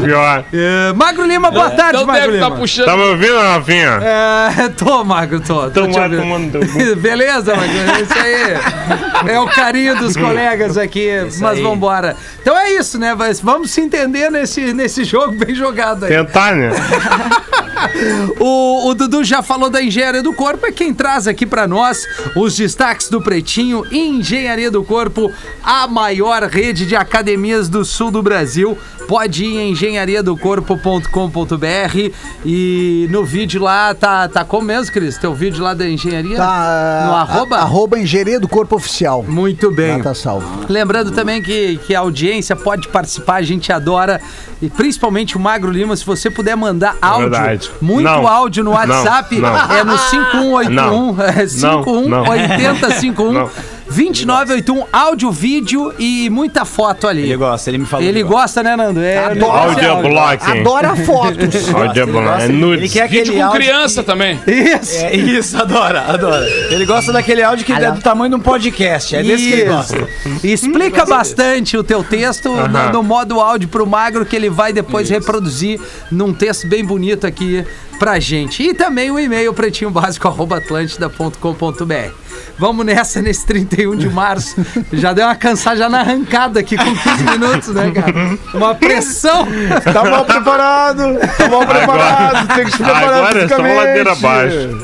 Pior. 0.02 0.44
É, 0.52 0.92
Magro 0.94 1.24
Lima, 1.26 1.50
boa 1.50 1.70
tarde, 1.70 1.96
Então 1.96 2.06
Magro 2.06 2.22
deve 2.22 2.32
Lima. 2.34 2.46
estar 2.46 2.58
puxando. 2.58 2.86
Tá 2.86 2.96
me 2.96 3.02
ouvindo, 3.02 3.36
Rafinha? 3.38 4.00
É, 4.02 4.68
tô, 4.76 5.04
Magro, 5.04 5.40
tô. 5.40 5.70
tô 5.70 5.86
te 5.86 5.92
vai 5.94 6.04
ouvindo. 6.04 6.20
tomando. 6.22 6.60
Beleza, 6.96 7.54
Magro, 7.54 7.76
é 7.76 8.00
isso 8.00 8.14
aí. 8.18 9.32
É 9.34 9.38
o 9.40 9.46
carinho 9.46 9.96
dos 9.96 10.16
colegas 10.16 10.78
aqui, 10.78 11.08
mas 11.40 11.58
aí. 11.58 11.62
vambora. 11.62 12.16
Então 12.40 12.56
é 12.56 12.72
isso, 12.72 12.98
né? 12.98 13.14
Mas 13.14 13.40
vamos 13.40 13.70
se 13.70 13.80
entender 13.80 14.30
nesse, 14.30 14.72
nesse 14.72 15.04
jogo 15.04 15.32
bem 15.32 15.54
jogado 15.54 16.04
aí. 16.04 16.10
Tentar, 16.10 16.54
né? 16.54 16.70
O, 18.40 18.88
o 18.88 18.94
Dudu 18.94 19.22
já 19.24 19.42
falou 19.42 19.68
da 19.70 19.82
Engenharia 19.82 20.22
do 20.22 20.32
Corpo, 20.32 20.66
é 20.66 20.72
quem 20.72 20.92
traz 20.94 21.26
aqui 21.28 21.44
pra 21.46 21.66
nós 21.66 22.04
os 22.34 22.56
destaques 22.56 23.08
do 23.08 23.20
Pretinho. 23.20 23.84
Engenharia 24.08 24.70
do 24.70 24.82
Corpo, 24.84 25.30
a 25.62 25.86
maior 25.86 26.42
rede 26.44 26.86
de 26.86 26.96
academias 26.96 27.68
do 27.68 27.84
sul 27.84 28.10
do 28.10 28.22
Brasil. 28.22 28.76
Pode 29.08 29.44
ir 29.44 29.56
em 29.58 29.70
engenhariadocorpo.com.br 29.70 32.10
e 32.44 33.06
no 33.10 33.24
vídeo 33.24 33.62
lá 33.62 33.94
tá, 33.94 34.28
tá 34.28 34.44
como 34.44 34.66
mesmo, 34.66 34.92
Cris? 34.92 35.16
Teu 35.16 35.32
vídeo 35.32 35.62
lá 35.62 35.74
da 35.74 35.88
engenharia? 35.88 36.36
Tá. 36.36 37.04
No 37.06 37.14
a- 37.14 37.20
arroba? 37.20 37.56
Arroba 37.58 37.96
Engenharia 37.98 38.40
do 38.40 38.48
Corpo 38.48 38.74
Oficial. 38.76 39.22
Muito 39.22 39.70
bem. 39.70 39.96
Lá 39.98 40.02
tá 40.02 40.14
salvo. 40.14 40.46
Lembrando 40.68 41.12
também 41.12 41.40
que, 41.42 41.78
que 41.86 41.94
a 41.94 42.00
audiência 42.00 42.56
pode 42.56 42.88
participar, 42.88 43.36
a 43.36 43.42
gente 43.42 43.72
adora. 43.72 44.20
E 44.60 44.68
principalmente 44.68 45.36
o 45.36 45.40
Magro 45.40 45.70
Lima, 45.70 45.94
se 45.96 46.04
você 46.04 46.28
puder 46.30 46.56
mandar 46.56 46.96
áudio, 47.00 47.30
verdade. 47.30 47.70
muito 47.80 48.02
Não. 48.04 48.26
áudio 48.26 48.64
no 48.64 48.72
WhatsApp, 48.72 49.38
Não, 49.38 49.52
não. 49.52 49.76
é 49.76 49.84
no 49.84 49.98
5181, 49.98 51.14
é 51.22 51.46
Não, 51.60 51.84
não. 52.08 52.24
518051. 52.24 53.48
Não. 53.86 53.94
2981, 53.94 54.84
áudio, 54.92 55.30
vídeo 55.30 55.94
e 55.98 56.28
muita 56.28 56.64
foto 56.64 57.06
ali. 57.06 57.22
Ele 57.22 57.36
gosta, 57.36 57.70
ele 57.70 57.78
me 57.78 57.86
falou. 57.86 58.04
Ele 58.06 58.22
gosta. 58.22 58.36
gosta, 58.36 58.62
né, 58.62 58.76
Nando? 58.76 59.00
É, 59.00 59.16
Adoro. 59.18 59.34
negócio 59.36 59.56
é 59.56 59.60
áudio. 59.86 59.90
Audioblocking. 59.90 60.60
Adora 60.60 60.96
fotos. 60.96 61.68
Audioblocking. 61.74 62.42
É 62.42 62.44
Ele 62.44 62.52
nudes. 62.52 62.92
quer 62.92 63.08
Vídeo 63.08 63.22
aquele 63.22 63.36
com 63.38 63.44
áudio 63.46 63.60
criança 63.60 64.00
que- 64.02 64.06
também. 64.06 64.40
Isso. 64.46 64.96
É 65.04 65.16
isso, 65.16 65.56
adora, 65.56 66.02
adora. 66.08 66.46
Ele 66.70 66.84
gosta 66.84 67.12
daquele 67.12 67.42
áudio 67.42 67.64
que 67.64 67.72
é 67.72 67.90
do 67.90 68.00
tamanho 68.00 68.30
de 68.30 68.36
um 68.36 68.40
podcast. 68.40 69.14
É 69.16 69.22
desse 69.22 69.46
que 69.46 69.52
ele 69.52 69.62
Isso. 69.62 69.70
gosta. 69.72 70.08
Explica 70.42 71.06
bastante 71.06 71.76
o 71.76 71.84
teu 71.84 72.02
texto 72.02 72.48
no, 72.50 72.58
Aham. 72.60 72.92
no 72.92 73.02
modo 73.02 73.40
áudio 73.40 73.68
pro 73.68 73.86
Magro, 73.86 74.26
que 74.26 74.34
ele 74.34 74.50
vai 74.50 74.72
depois 74.72 75.08
reproduzir 75.08 75.80
num 76.10 76.32
texto 76.34 76.66
bem 76.68 76.84
bonito 76.84 77.26
aqui 77.26 77.64
pra 77.98 78.18
gente. 78.18 78.62
E 78.62 78.74
também 78.74 79.10
o 79.10 79.18
e-mail 79.18 79.54
pretinhobásico.atlântida.com.br. 79.54 82.25
Vamos 82.58 82.86
nessa 82.86 83.20
nesse 83.20 83.44
31 83.46 83.96
de 83.96 84.08
março. 84.08 84.56
Já 84.92 85.12
deu 85.12 85.26
uma 85.26 85.34
cansada 85.34 85.76
já 85.76 85.88
na 85.88 86.00
arrancada 86.00 86.60
aqui 86.60 86.76
com 86.76 86.84
15 86.84 87.24
minutos, 87.38 87.68
né, 87.74 87.90
cara? 87.90 88.38
Uma 88.54 88.74
pressão. 88.74 89.46
Tá 89.92 90.04
mal 90.04 90.24
preparado. 90.24 91.02
Tá 91.36 91.48
mal 91.48 91.66
preparado. 91.66 92.48
Tem 92.54 92.64
que 92.64 92.70
se 92.72 92.78
preparar 92.78 93.14
Agora 93.14 93.38
é 93.38 93.48
só 93.48 93.56
fisicamente. 93.56 93.76
ladeira 93.76 94.12
abaixo. 94.12 94.78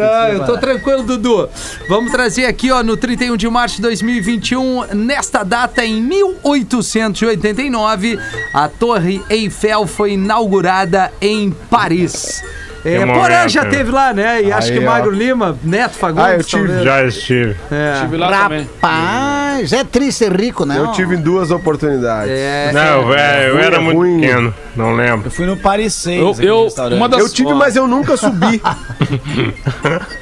Ah, 0.00 0.30
eu 0.32 0.44
tô 0.44 0.58
tranquilo, 0.58 1.02
Dudu. 1.02 1.48
Vamos 1.88 2.12
trazer 2.12 2.46
aqui, 2.46 2.70
ó, 2.70 2.82
no 2.82 2.96
31 2.96 3.36
de 3.36 3.48
março 3.48 3.76
de 3.76 3.82
2021, 3.82 4.86
nesta 4.94 5.42
data, 5.44 5.84
em 5.84 6.02
1889, 6.02 8.18
a 8.52 8.68
Torre 8.68 9.22
Eiffel 9.30 9.86
foi 9.86 10.12
inaugurada 10.12 11.12
em 11.20 11.50
Paris. 11.70 12.42
É, 12.84 12.98
Que 12.98 13.06
Porã 13.06 13.48
já 13.48 13.62
né? 13.64 13.70
teve 13.70 13.90
lá, 13.92 14.12
né? 14.12 14.42
E 14.42 14.52
acho 14.52 14.72
Aí, 14.72 14.78
que 14.78 14.84
ó. 14.84 14.90
Magro 14.90 15.10
Lima, 15.12 15.56
Neto 15.62 15.94
Fagundes. 15.94 16.24
Ah, 16.24 16.34
eu 16.34 16.42
tive, 16.44 16.66
talvez. 16.66 16.84
Já 16.84 17.04
estive. 17.04 17.56
É. 17.70 17.92
Estive 17.94 18.16
lá 18.16 18.42
também. 18.42 18.68
Rapaz, 18.82 19.72
é 19.72 19.84
triste 19.84 20.18
ser 20.18 20.32
rico, 20.32 20.64
né? 20.64 20.78
Eu 20.78 20.90
tive 20.92 21.14
em 21.14 21.20
duas 21.20 21.50
oportunidades. 21.50 22.30
É, 22.30 22.70
Não, 22.72 23.06
velho, 23.06 23.48
eu 23.48 23.54
ruim, 23.54 23.64
era 23.64 23.76
é 23.76 23.78
muito 23.78 23.96
ruim. 23.98 24.20
pequeno, 24.20 24.54
não 24.74 24.94
lembro. 24.94 25.26
Eu 25.26 25.30
fui 25.30 25.46
no 25.46 25.56
Paris 25.56 25.94
6. 25.94 26.20
Eu, 26.20 26.30
aqui 26.30 26.40
no 26.40 26.46
eu 26.46 26.64
restaurante. 26.64 26.98
uma 26.98 27.08
das, 27.08 27.20
Eu 27.20 27.28
tive, 27.28 27.54
mas 27.54 27.76
eu 27.76 27.86
nunca 27.86 28.16
subi. 28.16 28.60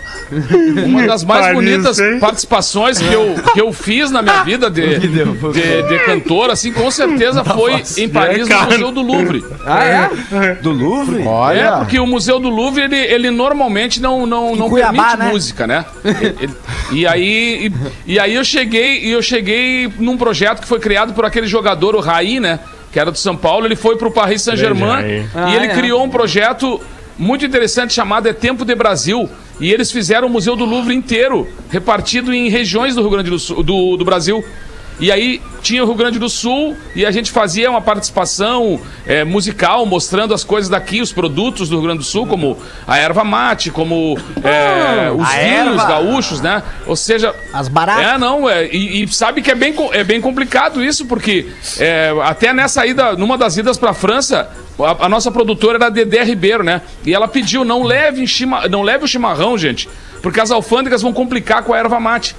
uma 0.87 1.07
das 1.07 1.25
mais 1.25 1.41
Paris, 1.47 1.55
bonitas 1.55 1.99
hein? 1.99 2.19
participações 2.21 2.99
que 2.99 3.13
eu, 3.13 3.35
que 3.53 3.61
eu 3.61 3.73
fiz 3.73 4.11
na 4.11 4.23
minha 4.23 4.43
vida 4.45 4.71
de, 4.71 4.99
de, 4.99 5.09
de 5.09 5.99
cantor, 6.05 6.51
assim, 6.51 6.73
com 6.73 6.91
certeza 6.91 7.43
foi 7.45 7.83
em 7.99 8.09
Paris, 8.09 8.49
no 8.49 8.49
cara. 8.49 8.65
Museu 8.71 8.93
do 8.93 9.03
Louvre. 9.03 9.45
Ah, 9.67 9.85
é? 9.85 10.55
Do 10.55 10.71
Louvre? 10.73 11.23
Olha. 11.27 11.59
É, 11.61 11.71
porque 11.79 11.99
o 11.99 12.07
Museu 12.07 12.39
do 12.39 12.49
Louvre, 12.49 12.83
ele, 12.85 12.97
ele 12.97 13.31
normalmente 13.31 14.01
não, 14.01 14.27
não, 14.27 14.55
não 14.57 14.69
Cuiabá, 14.69 14.93
permite 14.93 15.17
né? 15.19 15.29
música, 15.33 15.67
né? 15.67 15.85
Ele- 16.05 16.37
ele- 16.41 16.55
e, 16.93 17.07
aí, 17.07 17.73
e, 18.07 18.13
e 18.15 18.19
aí 18.19 18.35
eu 18.35 18.45
cheguei, 18.45 19.05
e 19.05 19.11
eu 19.11 19.23
cheguei 19.23 19.91
num 19.99 20.17
projeto 20.17 20.61
que 20.61 20.69
foi 20.69 20.79
criado 20.81 21.13
por 21.13 21.25
aquele 21.25 21.47
jogador, 21.47 21.95
o 21.95 22.01
Raí, 22.01 22.41
né? 22.41 22.61
Que 22.93 22.99
era 22.99 23.11
do 23.13 23.19
São 23.19 23.37
Paulo, 23.37 23.67
ele 23.67 23.77
foi 23.77 23.97
pro 23.97 24.11
Paris 24.11 24.43
Saint-Germain 24.43 25.05
e 25.05 25.55
ele 25.55 25.67
Ah, 25.67 25.73
é. 25.73 25.75
criou 25.75 26.03
um 26.05 26.09
projeto 26.09 26.81
muito 27.21 27.45
interessante 27.45 27.93
chamado 27.93 28.27
É 28.27 28.33
Tempo 28.33 28.65
de 28.65 28.75
Brasil. 28.75 29.29
E 29.61 29.71
eles 29.71 29.93
fizeram 29.93 30.27
o 30.27 30.31
Museu 30.31 30.57
do 30.57 30.65
Louvre 30.65 30.95
inteiro, 30.95 31.47
repartido 31.69 32.33
em 32.33 32.49
regiões 32.49 32.95
do 32.95 33.03
Rio 33.03 33.11
Grande 33.11 33.29
do, 33.29 33.39
Sul, 33.39 33.63
do, 33.63 33.97
do 33.99 34.05
Brasil. 34.07 34.43
E 34.99 35.11
aí 35.11 35.41
tinha 35.63 35.83
o 35.83 35.87
Rio 35.87 35.95
Grande 35.95 36.19
do 36.19 36.29
Sul 36.29 36.77
e 36.95 37.07
a 37.07 37.11
gente 37.11 37.31
fazia 37.31 37.71
uma 37.71 37.81
participação 37.81 38.79
é, 39.07 39.25
musical 39.25 39.87
mostrando 39.87 40.35
as 40.35 40.45
coisas 40.45 40.69
daqui, 40.69 41.01
os 41.01 41.11
produtos 41.11 41.71
do 41.71 41.77
Rio 41.77 41.85
Grande 41.85 41.99
do 41.99 42.05
Sul, 42.05 42.27
como 42.27 42.59
a 42.87 42.99
erva 42.99 43.25
mate, 43.25 43.71
como 43.71 44.19
é, 44.43 45.11
os 45.11 45.27
a 45.27 45.39
vinhos 45.39 45.85
gaúchos, 45.85 46.41
né? 46.43 46.63
Ou 46.87 46.97
seja, 46.97 47.35
As 47.53 47.69
baratas. 47.69 48.05
é, 48.05 48.19
não, 48.19 48.49
é, 48.49 48.67
e, 48.67 49.03
e 49.03 49.09
sabe 49.09 49.41
que 49.41 49.51
é 49.51 49.55
bem, 49.55 49.75
é 49.93 50.05
bem 50.05 50.21
complicado 50.21 50.85
isso, 50.85 51.07
porque 51.07 51.49
é, 51.79 52.15
até 52.23 52.53
nessa 52.53 52.87
ida, 52.87 53.15
numa 53.15 53.39
das 53.39 53.57
idas 53.57 53.79
pra 53.79 53.95
França, 53.95 54.51
a, 54.85 55.07
a 55.07 55.09
nossa 55.09 55.31
produtora 55.31 55.79
era 55.79 55.87
a 55.87 55.91
Dedé 55.91 56.23
Ribeiro, 56.23 56.63
né? 56.63 56.83
E 57.05 57.15
ela 57.15 57.29
pediu, 57.29 57.65
não 57.65 57.83
leve, 57.83 58.27
chima, 58.27 58.69
não 58.69 58.83
leve 58.83 59.05
o 59.05 59.09
chimarrão, 59.09 59.57
gente, 59.57 59.89
porque 60.23 60.41
as 60.41 60.51
alfândegas 60.51 61.03
vão 61.03 61.13
complicar 61.13 61.63
com 61.63 61.73
a 61.73 61.79
erva 61.79 61.99
mate. 62.01 62.35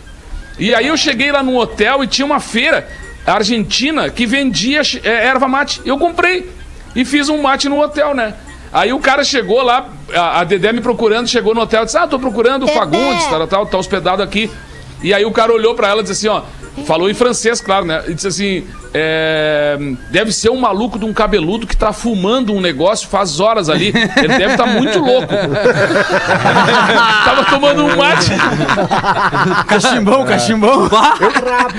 E 0.60 0.74
aí 0.74 0.88
eu 0.88 0.98
cheguei 0.98 1.32
lá 1.32 1.42
num 1.42 1.58
hotel 1.58 2.04
e 2.04 2.08
tinha 2.08 2.26
uma 2.26 2.40
feira 2.40 2.88
argentina 3.26 4.10
que 4.10 4.26
vendia 4.26 4.82
é, 5.04 5.28
erva 5.28 5.48
mate. 5.48 5.82
Eu 5.86 5.98
comprei 5.98 6.50
e 6.96 7.06
fiz 7.06 7.30
um 7.30 7.42
mate 7.42 7.70
no 7.70 7.82
hotel, 7.82 8.14
né? 8.14 8.34
Aí 8.74 8.94
o 8.94 9.00
cara 9.00 9.24
chegou 9.24 9.62
lá, 9.62 9.90
a, 10.14 10.40
a 10.40 10.44
Dedé 10.44 10.72
me 10.72 10.80
procurando, 10.82 11.28
chegou 11.28 11.54
no 11.54 11.62
hotel 11.62 11.82
e 11.84 11.86
disse: 11.86 11.98
Ah, 11.98 12.08
tô 12.08 12.18
procurando 12.18 12.64
o 12.64 12.68
Fagundes, 12.68 13.26
tal, 13.26 13.48
tal, 13.48 13.66
tá 13.66 13.78
hospedado 13.78 14.24
aqui. 14.24 14.50
E 15.04 15.14
aí 15.14 15.26
o 15.26 15.32
cara 15.32 15.52
olhou 15.52 15.74
pra 15.76 15.90
ela 15.90 16.02
e 16.02 16.04
disse 16.04 16.28
assim: 16.28 16.44
Ó, 16.78 16.84
falou 16.86 17.10
em 17.10 17.14
francês, 17.14 17.60
claro, 17.62 17.86
né? 17.86 18.04
E 18.08 18.14
disse 18.14 18.28
assim: 18.28 18.68
é, 18.94 19.78
Deve 20.10 20.32
ser 20.32 20.50
um 20.50 20.60
maluco 20.60 21.00
de 21.00 21.06
um 21.06 21.14
cabeludo 21.14 21.66
que 21.66 21.76
tá 21.76 21.92
fumando 21.94 22.54
um 22.54 22.62
negócio 22.62 23.08
faz 23.08 23.40
horas 23.40 23.70
ali. 23.70 23.94
Ele 24.18 24.28
deve 24.28 24.52
estar 24.52 24.66
muito 24.66 25.00
louco. 25.00 25.34
Tava 27.26 27.46
tomando 27.46 27.86
um 27.86 27.96
mate. 27.96 28.32
Cachimbão, 29.68 30.26
cachimbão. 30.26 30.90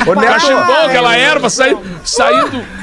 Ô, 0.06 0.14
Neto, 0.14 0.26
Cachimbão, 0.26 0.86
aquela 0.86 1.16
erva 1.16 1.48
saindo. 1.48 1.80
saindo 2.04 2.81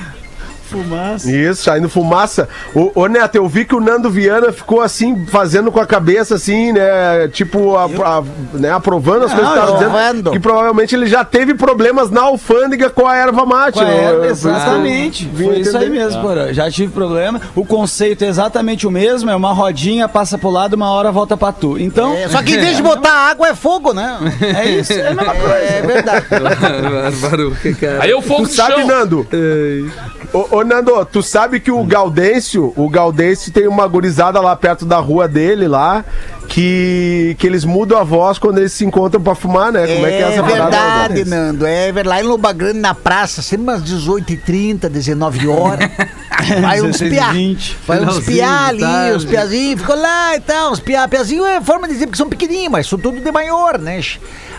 Fumaça. 0.70 1.32
Isso, 1.32 1.64
saindo 1.64 1.90
fumaça. 1.90 2.48
Ô, 2.74 2.92
ô, 2.96 3.08
Neto, 3.08 3.36
eu 3.36 3.48
vi 3.48 3.66
que 3.66 3.76
o 3.76 3.80
Nando 3.80 4.10
Viana 4.10 4.52
ficou 4.52 4.82
assim, 4.82 5.26
fazendo 5.28 5.72
com 5.72 5.80
a 5.80 5.86
cabeça, 5.86 6.36
assim, 6.36 6.72
né? 6.72 7.28
Tipo, 7.30 7.76
a- 7.76 7.86
a- 7.86 8.24
né, 8.54 8.72
aprovando 8.72 9.26
as 9.26 9.34
coisas 9.34 9.50
que 9.52 9.60
tava 9.60 9.72
dizendo. 9.74 9.90
aprovando. 9.90 10.32
Que 10.32 10.40
provavelmente 10.40 10.96
ele 10.96 11.08
já 11.08 11.24
teve 11.26 11.54
problemas 11.56 12.10
na 12.10 12.22
alfândega 12.22 12.90
com 12.90 13.08
a 13.08 13.16
erva 13.16 13.46
mate. 13.46 13.74
Com 13.80 13.82
a 13.82 13.86
né? 13.86 14.04
erva, 14.04 14.26
Eu- 14.26 14.32
exatamente. 14.32 15.30
Foi 15.36 15.60
isso 15.60 15.78
aí 15.78 15.90
mesmo, 15.90 16.22
Porã. 16.22 16.54
Já 16.54 16.70
tive 16.70 16.92
problema. 16.94 17.42
O 17.56 17.66
conceito 17.66 18.24
é 18.24 18.28
exatamente 18.28 18.86
o 18.88 18.92
mesmo: 18.92 19.30
é 19.30 19.36
uma 19.36 19.52
rodinha, 19.54 20.08
passa 20.08 20.38
pro 20.38 20.50
lado, 20.50 20.74
uma 20.76 20.92
hora 20.92 21.12
volta 21.12 21.36
pra 21.36 21.52
tu. 21.52 21.78
Então, 21.80 22.14
É, 22.14 22.28
só 22.28 22.42
que 22.44 22.56
em 22.56 22.60
vez 22.60 22.76
de 22.78 22.84
botar 22.84 23.12
água 23.30 23.48
é 23.50 23.56
fogo, 23.56 23.94
né? 23.94 24.18
é 24.58 24.70
isso, 24.70 24.94
é 24.94 25.08
a 25.08 25.14
mesma 25.16 25.34
coisa. 25.36 25.56
É 25.56 25.82
verdade. 25.82 26.26
Cara. 27.80 28.04
Aí 28.04 28.10
eu 28.12 28.22
fogo 28.22 28.44
Tu 28.44 28.54
sabe, 28.56 28.74
chão. 28.76 28.88
Nando? 28.88 29.28
Ô, 30.32 30.58
ô, 30.58 30.64
Nando, 30.64 31.04
tu 31.06 31.24
sabe 31.24 31.60
que 31.60 31.72
o 31.72 31.84
Gaudêncio, 31.84 32.72
o 32.76 32.88
Gaudêncio 32.88 33.52
tem 33.52 33.68
uma 33.68 33.88
gurizada 33.88 34.40
lá 34.40 34.56
perto 34.56 34.86
da 34.86 34.98
rua 34.98 35.28
dele 35.28 35.68
lá, 35.68 36.06
que, 36.50 37.36
que 37.38 37.46
eles 37.46 37.64
mudam 37.64 37.98
a 38.00 38.04
voz 38.04 38.40
quando 38.40 38.58
eles 38.58 38.74
se 38.74 38.84
encontram 38.84 39.22
pra 39.22 39.36
fumar, 39.36 39.72
né? 39.72 39.86
Como 39.86 40.06
é, 40.06 40.10
que 40.10 40.16
é 40.16 40.22
essa 40.22 40.42
parada, 40.42 40.64
verdade, 40.64 41.08
Gaudêncio? 41.08 41.30
Nando. 41.30 41.66
É 41.68 41.92
verdade. 41.92 42.08
Lá 42.10 42.24
em 42.24 42.28
Loba 42.28 42.52
Grande, 42.52 42.80
na 42.80 42.96
praça, 42.96 43.44
sempre 43.44 43.64
umas 43.64 43.84
18h30, 43.84 44.90
19 44.90 45.48
horas. 45.48 45.90
Vai 46.62 46.82
uns 46.82 47.00
16 47.00 47.12
piá. 47.12 47.32
20. 47.32 47.78
Vai 47.86 48.04
uns 48.04 48.20
piá 48.26 48.68
ali, 48.68 48.80
tarde. 48.80 49.18
os 49.18 49.26
piazinhos, 49.26 49.82
ficam 49.82 50.02
lá 50.02 50.36
e 50.36 50.40
tal. 50.40 50.72
Os 50.72 50.80
piá. 50.80 51.08
Piazinho 51.08 51.46
é 51.46 51.62
forma 51.62 51.88
de 51.88 51.94
dizer 51.94 52.08
que 52.08 52.18
são 52.18 52.28
pequenininhos, 52.28 52.72
mas 52.72 52.88
são 52.88 52.98
tudo 52.98 53.22
de 53.22 53.32
maior, 53.32 53.78
né? 53.78 54.02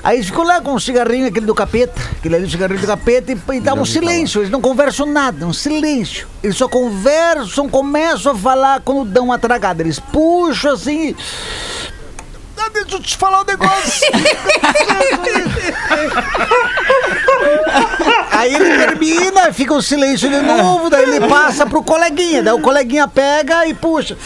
Aí 0.04 0.22
ficam 0.22 0.44
lá 0.44 0.60
com 0.60 0.74
um 0.74 0.78
cigarrinho, 0.78 1.26
aquele 1.26 1.46
do 1.46 1.54
capeta, 1.54 2.00
aquele 2.18 2.36
ali, 2.36 2.44
o 2.44 2.50
cigarrinho 2.50 2.80
do 2.80 2.86
capeta, 2.86 3.32
e, 3.32 3.56
e 3.56 3.60
dá 3.60 3.74
um 3.74 3.84
silêncio. 3.84 4.40
Eles 4.40 4.50
não 4.50 4.60
conversam 4.60 5.06
nada, 5.06 5.44
um 5.44 5.52
silêncio. 5.52 6.28
Eles 6.42 6.56
só 6.56 6.66
conversam, 6.68 7.68
começam 7.68 8.32
a 8.32 8.34
falar 8.34 8.80
quando 8.80 9.04
dão 9.04 9.24
uma 9.26 9.38
tragada. 9.38 9.82
Eles 9.82 9.98
puxam 9.98 10.72
assim. 10.72 11.14
Ah, 12.58 12.68
Deixa 12.72 12.94
eu 12.96 13.00
te 13.00 13.14
falar 13.16 13.42
um 13.42 13.44
negócio. 13.44 14.08
Aí 18.32 18.54
ele 18.54 18.76
termina, 18.78 19.52
fica 19.52 19.74
um 19.74 19.82
silêncio 19.82 20.28
de 20.28 20.40
novo, 20.40 20.88
daí 20.90 21.02
ele 21.02 21.26
passa 21.28 21.66
pro 21.66 21.82
coleguinha, 21.82 22.42
daí 22.42 22.54
o 22.54 22.60
coleguinha 22.60 23.06
pega 23.08 23.66
e 23.66 23.74
puxa. 23.74 24.16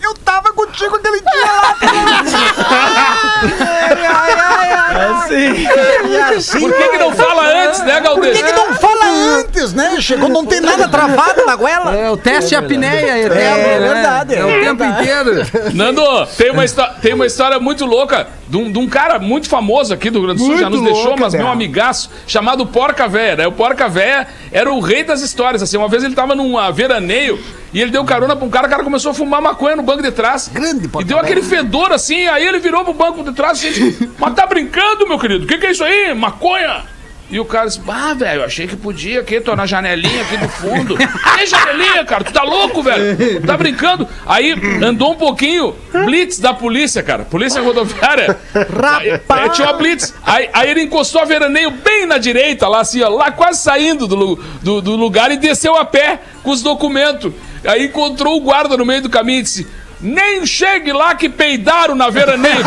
Eu 0.00 0.14
tava 0.14 0.52
contigo 0.52 0.94
aquele 0.96 1.20
dia 1.20 1.52
lá. 1.52 1.76
ai, 3.90 4.06
ai, 4.06 4.32
ai, 4.40 4.72
ai. 4.72 4.85
Assim. 4.96 5.66
E 6.08 6.16
assim, 6.36 6.60
Por 6.60 6.72
que, 6.72 6.88
que 6.88 6.98
não 6.98 7.12
fala 7.12 7.42
antes, 7.66 7.80
né, 7.82 7.94
por 7.96 8.02
Galdês? 8.02 8.36
que, 8.36 8.42
que 8.44 8.52
não 8.52 8.74
fala 8.74 9.06
antes, 9.38 9.72
né? 9.72 9.96
Chegou, 10.00 10.28
não 10.28 10.44
tem 10.46 10.60
nada 10.60 10.88
travado 10.88 11.44
na 11.44 11.54
goela. 11.56 11.94
É 11.96 12.10
o 12.10 12.16
teste 12.16 12.50
de 12.50 12.56
apneia 12.56 13.18
eterno, 13.18 13.36
É 13.36 13.78
né? 13.78 13.92
verdade, 13.92 14.34
É, 14.34 14.38
é 14.38 14.44
o 14.44 14.48
tempo 14.48 14.76
verdade. 14.84 15.02
inteiro. 15.02 15.74
Nando, 15.74 16.02
tem 16.36 16.50
uma, 16.50 16.64
tem 17.02 17.14
uma 17.14 17.26
história 17.26 17.58
muito 17.58 17.84
louca 17.84 18.28
de 18.48 18.56
um, 18.56 18.70
de 18.70 18.78
um 18.78 18.88
cara 18.88 19.18
muito 19.18 19.48
famoso 19.48 19.92
aqui 19.92 20.08
do 20.10 20.18
Rio 20.20 20.28
Grande 20.28 20.40
do 20.42 20.46
Sul, 20.46 20.56
já 20.56 20.70
nos 20.70 20.80
Muito 20.80 20.92
deixou, 20.92 21.08
louca, 21.10 21.24
mas 21.24 21.34
meu 21.34 21.48
amigaço, 21.48 22.10
chamado 22.26 22.64
Porca 22.66 23.08
Véia, 23.08 23.36
né? 23.36 23.46
O 23.46 23.52
Porca 23.52 23.88
Véia 23.88 24.26
era 24.52 24.72
o 24.72 24.80
rei 24.80 25.02
das 25.04 25.20
histórias, 25.20 25.62
assim. 25.62 25.76
Uma 25.76 25.88
vez 25.88 26.04
ele 26.04 26.14
tava 26.14 26.34
num 26.34 26.54
veraneio 26.72 27.38
e 27.74 27.80
ele 27.82 27.90
deu 27.90 28.04
carona 28.04 28.36
pra 28.36 28.44
um 28.46 28.48
cara, 28.50 28.66
o 28.68 28.70
cara 28.70 28.84
começou 28.84 29.10
a 29.10 29.14
fumar 29.14 29.42
maconha 29.42 29.74
no 29.76 29.82
banco 29.82 30.02
de 30.02 30.12
trás. 30.12 30.48
Grande 30.52 30.84
E 30.84 30.88
Porca 30.88 31.06
deu 31.06 31.18
aquele 31.18 31.42
fedor 31.42 31.92
assim, 31.92 32.26
aí 32.26 32.46
ele 32.46 32.58
virou 32.60 32.84
pro 32.84 32.94
banco 32.94 33.22
de 33.24 33.32
trás 33.32 33.62
e 33.64 33.68
disse, 33.72 34.10
mas 34.18 34.34
tá 34.34 34.46
brincando, 34.46 34.85
meu 35.06 35.18
querido? 35.18 35.44
O 35.44 35.48
que, 35.48 35.58
que 35.58 35.66
é 35.66 35.70
isso 35.70 35.84
aí? 35.84 36.14
Maconha? 36.14 36.84
E 37.28 37.40
o 37.40 37.44
cara 37.44 37.66
disse, 37.66 37.80
ah, 37.88 38.14
velho, 38.14 38.44
achei 38.44 38.68
que 38.68 38.76
podia 38.76 39.20
aqui, 39.20 39.40
tô 39.40 39.56
na 39.56 39.66
janelinha 39.66 40.22
aqui 40.22 40.36
do 40.36 40.48
fundo. 40.48 40.96
Que 41.36 41.44
janelinha, 41.44 42.04
cara? 42.04 42.24
Tu 42.24 42.32
tá 42.32 42.42
louco, 42.42 42.82
velho? 42.82 43.42
Tá 43.42 43.56
brincando? 43.56 44.08
Aí 44.24 44.54
andou 44.82 45.12
um 45.12 45.16
pouquinho, 45.16 45.74
blitz 46.06 46.38
da 46.38 46.54
polícia, 46.54 47.02
cara. 47.02 47.24
Polícia 47.24 47.60
rodoviária. 47.60 48.38
Aí, 48.54 49.20
aí 49.28 49.50
tinha 49.50 49.68
uma 49.68 49.76
blitz. 49.76 50.14
Aí, 50.24 50.48
aí 50.52 50.70
ele 50.70 50.82
encostou 50.82 51.20
a 51.20 51.24
veraneio 51.24 51.70
bem 51.70 52.06
na 52.06 52.16
direita, 52.16 52.66
lá 52.68 52.80
assim, 52.80 53.02
ó, 53.02 53.08
lá 53.08 53.30
quase 53.30 53.60
saindo 53.60 54.06
do, 54.06 54.36
do, 54.62 54.80
do 54.80 54.96
lugar 54.96 55.30
e 55.30 55.36
desceu 55.36 55.76
a 55.76 55.84
pé 55.84 56.20
com 56.42 56.50
os 56.50 56.62
documentos. 56.62 57.32
Aí 57.64 57.84
encontrou 57.84 58.36
o 58.36 58.40
guarda 58.40 58.76
no 58.76 58.86
meio 58.86 59.02
do 59.02 59.10
caminho 59.10 59.40
e 59.40 59.42
disse. 59.42 59.66
Nem 60.00 60.44
chegue 60.46 60.92
lá 60.92 61.14
que 61.14 61.28
peidaram 61.28 61.94
na 61.94 62.10
veraneio. 62.10 62.64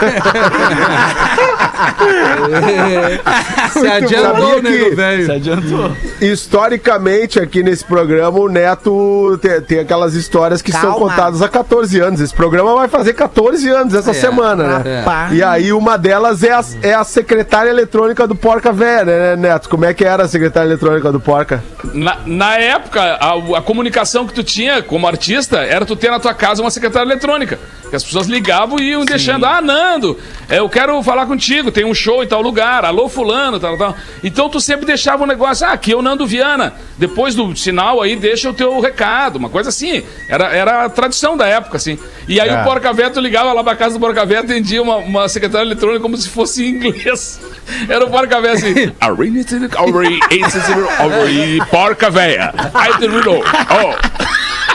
Tá 0.00 1.39
Se 3.72 3.86
adiantou, 3.86 4.62
que- 4.62 4.90
velho. 4.90 5.24
Se 5.26 5.32
adiantou. 5.32 5.92
Historicamente, 6.20 7.38
aqui 7.40 7.62
nesse 7.62 7.84
programa, 7.84 8.38
o 8.38 8.48
Neto 8.48 9.38
tem, 9.40 9.60
tem 9.60 9.78
aquelas 9.80 10.14
histórias 10.14 10.60
que 10.62 10.72
são 10.72 10.92
Calma. 10.92 10.98
contadas 11.08 11.42
há 11.42 11.48
14 11.48 11.98
anos. 12.00 12.20
Esse 12.20 12.34
programa 12.34 12.74
vai 12.74 12.88
fazer 12.88 13.12
14 13.14 13.68
anos 13.68 13.94
essa 13.94 14.12
semana, 14.12 14.78
né? 14.80 14.98
Rapaz. 15.00 15.32
E 15.32 15.42
aí, 15.42 15.72
uma 15.72 15.96
delas 15.96 16.42
é 16.42 16.52
a, 16.52 16.64
é 16.82 16.94
a 16.94 17.04
secretária 17.04 17.70
eletrônica 17.70 18.26
do 18.26 18.34
Porca 18.34 18.72
Véia, 18.72 19.04
né, 19.04 19.36
Neto? 19.36 19.68
Como 19.68 19.84
é 19.84 19.94
que 19.94 20.04
era 20.04 20.24
a 20.24 20.28
secretária 20.28 20.68
eletrônica 20.68 21.10
do 21.12 21.20
Porca? 21.20 21.62
Na, 21.94 22.18
na 22.26 22.56
época, 22.58 23.00
a, 23.02 23.58
a 23.58 23.62
comunicação 23.62 24.26
que 24.26 24.32
tu 24.34 24.42
tinha 24.42 24.82
como 24.82 25.06
artista 25.06 25.58
era 25.58 25.84
tu 25.86 25.96
ter 25.96 26.10
na 26.10 26.18
tua 26.20 26.34
casa 26.34 26.60
uma 26.62 26.70
secretária 26.70 27.06
eletrônica. 27.06 27.58
Que 27.88 27.96
as 27.96 28.04
pessoas 28.04 28.26
ligavam 28.26 28.78
e 28.78 28.90
iam 28.90 29.04
deixando, 29.04 29.44
ah, 29.44 29.60
Nando, 29.60 30.16
eu 30.48 30.68
quero 30.68 31.02
falar 31.02 31.26
contigo, 31.26 31.69
tem 31.70 31.84
um 31.84 31.94
show 31.94 32.22
em 32.22 32.26
tal 32.26 32.40
lugar, 32.42 32.84
alô 32.84 33.08
fulano, 33.08 33.58
tal, 33.60 33.76
tal. 33.76 33.96
Então 34.22 34.48
tu 34.48 34.60
sempre 34.60 34.86
deixava 34.86 35.24
o 35.24 35.26
negócio, 35.26 35.66
ah, 35.66 35.72
aqui 35.72 35.92
é 35.92 35.96
o 35.96 36.02
Nando 36.02 36.26
Viana. 36.26 36.74
Depois 36.98 37.34
do 37.34 37.54
sinal 37.56 38.00
aí, 38.02 38.16
deixa 38.16 38.50
o 38.50 38.54
teu 38.54 38.78
recado, 38.80 39.36
uma 39.36 39.48
coisa 39.48 39.68
assim. 39.70 40.02
Era, 40.28 40.44
era 40.54 40.84
a 40.84 40.88
tradição 40.90 41.36
da 41.36 41.46
época, 41.46 41.76
assim. 41.76 41.98
E 42.28 42.40
aí 42.40 42.48
É. 42.48 42.60
o 42.60 42.64
Porca 42.64 42.90
tu 43.10 43.20
ligava 43.20 43.52
lá 43.52 43.64
pra 43.64 43.74
casa 43.74 43.94
do 43.98 44.00
Porca 44.00 44.24
Véia, 44.26 44.40
atendia 44.40 44.82
uma, 44.82 44.96
uma 44.96 45.28
secretária 45.28 45.64
eletrônica 45.66 46.00
como 46.02 46.16
se 46.16 46.28
fosse 46.28 46.64
em 46.64 46.68
inglês. 46.70 47.40
Era 47.88 48.04
o 48.04 48.10
Porca 48.10 48.40
Véia 48.40 48.54
assim, 48.54 48.92
"Arene, 49.00 49.40
Arene, 49.40 49.70
Arene, 49.76 50.88
Arene, 50.98 51.66
Porca 51.70 52.10
Véia. 52.10 52.52
I 52.74 52.98
didn't 52.98 53.24
know. 53.24 53.42
Oh. 53.42 53.94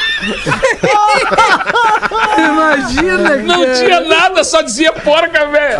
Imagina, 2.37 3.35
Não 3.37 3.61
cara. 3.61 3.73
tinha 3.75 3.99
nada, 4.01 4.43
só 4.43 4.61
dizia 4.61 4.91
Porca 4.91 5.45
Véia. 5.47 5.77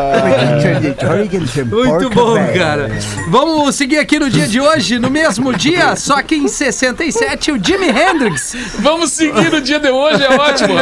Muito 1.65 2.09
bom, 2.09 2.35
cara. 2.57 2.89
Vamos 3.29 3.75
seguir 3.75 3.97
aqui 3.97 4.19
no 4.19 4.29
dia 4.29 4.47
de 4.47 4.59
hoje, 4.59 4.99
no 4.99 5.09
mesmo 5.09 5.53
dia, 5.53 5.95
só 5.95 6.21
que 6.21 6.35
em 6.35 6.47
67, 6.47 7.51
o 7.51 7.63
Jimi 7.63 7.87
Hendrix. 7.89 8.55
Vamos 8.79 9.11
seguir 9.11 9.51
no 9.51 9.61
dia 9.61 9.79
de 9.79 9.89
hoje, 9.89 10.23
é 10.23 10.35
ótimo. 10.35 10.75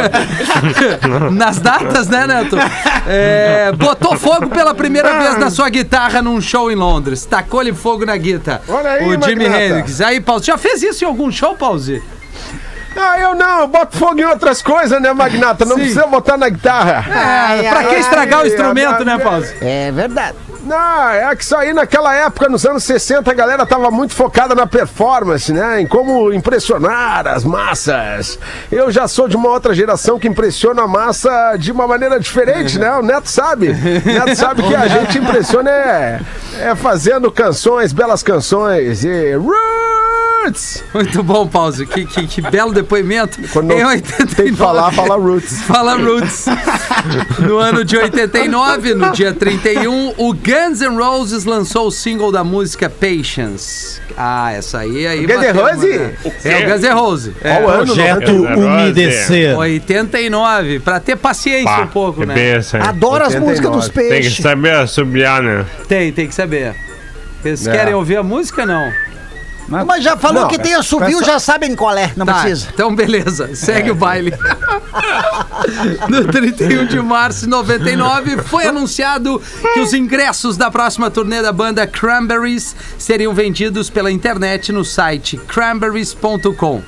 Nas 1.32 1.58
datas, 1.58 2.08
né, 2.08 2.26
Neto? 2.26 2.56
É, 3.06 3.72
botou 3.72 4.16
fogo 4.16 4.48
pela 4.48 4.74
primeira 4.74 5.18
vez 5.20 5.38
na 5.38 5.50
sua 5.50 5.68
guitarra 5.68 6.22
num 6.22 6.40
show 6.40 6.70
em 6.70 6.74
Londres. 6.74 7.24
Tacou-lhe 7.24 7.72
fogo 7.72 8.04
na 8.04 8.16
guitarra. 8.16 8.62
Olha 8.68 8.90
aí, 8.90 9.04
O 9.16 9.22
Jimi. 9.22 9.44
Hendrix. 9.44 10.00
Aí, 10.00 10.20
Pause, 10.20 10.46
já 10.46 10.58
fez 10.58 10.82
isso 10.82 11.04
em 11.04 11.06
algum 11.06 11.30
show, 11.30 11.54
Pause? 11.54 12.02
Ah, 12.96 13.20
eu 13.20 13.34
não, 13.34 13.60
eu 13.60 13.66
boto 13.68 13.96
fogo 13.96 14.20
em 14.20 14.24
outras 14.24 14.62
coisas, 14.62 15.00
né, 15.00 15.12
Magnata? 15.12 15.64
Não 15.64 15.76
Sim. 15.76 15.82
precisa 15.82 16.06
botar 16.06 16.36
na 16.36 16.48
guitarra. 16.48 17.04
É, 17.08 17.68
pra 17.68 17.84
que 17.84 17.94
ai, 17.94 18.00
estragar 18.00 18.40
o 18.40 18.42
ai, 18.42 18.48
instrumento, 18.48 18.98
ai, 18.98 19.04
né. 19.04 19.18
Pause? 19.18 19.54
É 19.60 19.90
verdade. 19.92 20.36
Não, 20.64 21.10
é 21.10 21.36
que 21.36 21.42
isso 21.42 21.54
aí 21.54 21.74
naquela 21.74 22.14
época, 22.14 22.48
nos 22.48 22.64
anos 22.64 22.84
60, 22.84 23.30
a 23.30 23.34
galera 23.34 23.66
tava 23.66 23.90
muito 23.90 24.14
focada 24.14 24.54
na 24.54 24.66
performance, 24.66 25.52
né? 25.52 25.80
Em 25.82 25.86
como 25.86 26.32
impressionar 26.32 27.26
as 27.28 27.44
massas. 27.44 28.38
Eu 28.72 28.90
já 28.90 29.06
sou 29.06 29.28
de 29.28 29.36
uma 29.36 29.50
outra 29.50 29.74
geração 29.74 30.18
que 30.18 30.26
impressiona 30.26 30.82
a 30.82 30.88
massa 30.88 31.56
de 31.58 31.70
uma 31.70 31.86
maneira 31.86 32.18
diferente, 32.18 32.78
né? 32.78 32.90
O 32.94 33.02
Neto 33.02 33.28
sabe. 33.28 33.68
O 33.70 34.12
Neto 34.12 34.36
sabe 34.36 34.62
que 34.62 34.74
a 34.74 34.88
gente 34.88 35.18
impressiona 35.18 35.70
é, 35.70 36.20
é 36.60 36.74
fazendo 36.74 37.30
canções, 37.30 37.92
belas 37.92 38.22
canções 38.22 39.04
e 39.04 39.36
roots. 40.44 40.84
Muito 40.92 41.22
bom, 41.22 41.46
Pause. 41.46 41.86
Que, 41.86 42.04
que, 42.04 42.26
que 42.26 42.40
belo 42.42 42.72
depoimento. 42.72 43.38
Quando 43.52 43.72
Em 43.72 43.82
não 43.82 43.88
89. 43.90 44.34
tem 44.34 44.46
que 44.52 44.56
falar, 44.56 44.92
fala 44.92 45.16
roots. 45.16 45.62
Fala 45.64 45.94
Roots. 45.96 46.46
No 47.38 47.58
ano 47.58 47.84
de 47.84 47.96
89, 47.96 48.94
no 48.94 49.12
dia 49.12 49.32
31, 49.32 50.14
o 50.18 50.32
Guns 50.34 50.80
N' 50.80 50.96
Roses 50.98 51.44
lançou 51.44 51.86
o 51.88 51.90
single 51.90 52.30
da 52.30 52.44
música 52.44 52.88
Patience. 52.90 54.00
Ah, 54.16 54.52
essa 54.52 54.78
aí 54.80 55.06
aí. 55.06 55.26
Guns 55.26 55.42
N' 55.42 55.52
Roses? 55.52 56.00
né? 56.00 56.14
É 56.44 56.66
o 56.66 56.70
Guns 56.70 56.82
N' 56.82 56.92
Roses. 56.94 57.34
É, 57.42 57.54
Qual 57.56 57.68
ano? 57.70 57.86
Projeto 57.86 58.32
90? 58.32 58.56
Umedecer. 58.60 59.56
89, 59.58 60.80
pra 60.80 61.00
ter 61.00 61.16
paciência 61.16 61.64
Pá, 61.64 61.82
um 61.82 61.86
pouco, 61.88 62.24
né? 62.24 62.34
hein? 62.54 62.60
Adoro 62.82 63.24
as 63.24 63.34
89. 63.34 63.46
músicas 63.50 63.70
dos 63.72 63.88
Tem 63.88 64.02
que 64.04 64.08
peixes. 64.10 64.36
saber 64.42 64.74
assobiar, 64.74 65.42
né? 65.42 65.64
Tem, 65.88 66.12
tem 66.12 66.26
que 66.28 66.34
saber. 66.34 66.74
Vocês 67.42 67.66
É. 67.66 67.72
querem 67.72 67.94
ouvir 67.94 68.16
a 68.16 68.22
música 68.22 68.64
não? 68.64 68.90
Mas 69.68 70.04
já 70.04 70.16
falou 70.16 70.42
Não, 70.42 70.48
que 70.48 70.58
tem 70.58 70.74
assovio, 70.74 71.24
já 71.24 71.38
sabem 71.38 71.74
qual 71.74 71.96
é, 71.96 72.12
não 72.16 72.26
Tá, 72.26 72.34
precisa. 72.34 72.68
então 72.72 72.94
beleza, 72.94 73.48
É. 73.50 73.54
segue 73.54 73.90
o 73.90 73.94
baile. 73.94 74.32
no 76.08 76.24
31 76.26 76.86
de 76.86 77.00
março 77.00 77.40
de 77.44 77.48
99, 77.48 78.38
foi 78.42 78.66
anunciado 78.66 79.40
que 79.72 79.80
os 79.80 79.92
ingressos 79.92 80.56
da 80.56 80.70
próxima 80.70 81.10
turnê 81.10 81.40
da 81.42 81.52
banda 81.52 81.86
Cranberries 81.86 82.76
seriam 82.98 83.32
vendidos 83.32 83.88
pela 83.90 84.10
internet 84.10 84.70
no 84.72 84.84
site 84.84 85.36
cranberries.com. 85.36 86.82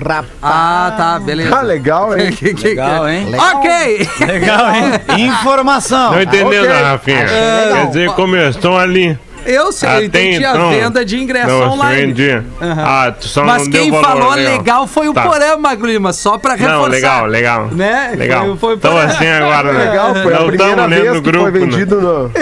Rapaz. 0.00 0.26
Ah, 0.40 0.94
tá, 0.96 1.18
beleza. 1.18 1.56
Ah, 1.56 1.62
legal, 1.62 2.16
hein? 2.16 2.30
Que- 2.36 2.54
que- 2.54 2.68
Legal, 2.68 3.04
que- 3.04 3.10
hein? 3.10 3.26
Ok! 3.36 4.26
Legal, 4.26 4.66
hein? 4.74 4.92
Informação. 5.26 6.12
Não 6.12 6.22
entendeu, 6.22 6.62
ok. 6.62 6.68
né, 6.72 6.82
Rafinha? 6.82 7.24
legal. 7.24 7.72
Quer 7.76 7.86
dizer, 7.88 8.10
começou 8.12 8.78
ali. 8.78 9.18
Eu 9.50 9.72
sei, 9.72 9.88
Até 9.88 10.04
então 10.04 10.20
tinha 10.20 10.50
então, 10.50 10.68
venda 10.70 11.02
de 11.06 11.18
ingresso 11.18 11.48
não, 11.48 11.70
online. 11.72 12.06
vendia. 12.08 12.44
Aham. 12.60 12.84
Ah, 12.86 13.12
tu 13.12 13.26
só 13.28 13.44
Mas 13.44 13.62
não 13.64 13.70
quem 13.70 13.90
deu 13.90 14.02
valor, 14.02 14.18
falou 14.20 14.34
legal, 14.34 14.86
foi 14.86 15.08
o 15.08 15.14
Tá. 15.14 15.22
Porã, 15.22 15.56
Magro 15.56 15.86
Lima, 15.86 16.12
só 16.12 16.36
pra 16.36 16.52
reforçar. 16.54 16.76
Não, 16.76 16.86
legal, 16.86 17.24
legal. 17.24 17.68
Né? 17.72 18.12
Legal. 18.14 18.44
Foi- 18.44 18.56
foi 18.58 18.74
então 18.74 18.98
assim 18.98 19.26
agora, 19.26 19.72
né? 19.72 19.84
Legal, 19.88 20.14
foi 20.14 20.34
a 20.34 20.38
não 20.40 20.46
primeira 20.48 20.76
tamo 20.76 20.88
vez 20.90 21.02
lendo 21.02 21.12
que 21.12 21.18
o 21.18 21.22
grupo, 21.22 21.50
foi 21.50 21.60
né? 21.60 21.66
vendido 21.66 21.98
no... 22.00 22.30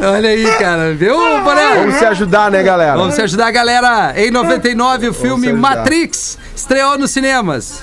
Olha 0.00 0.30
aí, 0.30 0.46
cara. 0.58 0.94
Viu, 0.94 1.14
Porã? 1.44 1.74
Vamos 1.76 1.94
se 1.96 2.04
ajudar, 2.06 2.50
né, 2.50 2.62
galera? 2.62 2.96
Vamos 2.96 3.14
se 3.14 3.20
ajudar, 3.22 3.50
galera. 3.50 4.12
Em 4.16 4.30
99, 4.30 5.08
o 5.08 5.14
filme. 5.14 5.52
Matrix 5.52 6.38
estreou 6.56 6.96
nos 6.98 7.10
cinemas. 7.10 7.82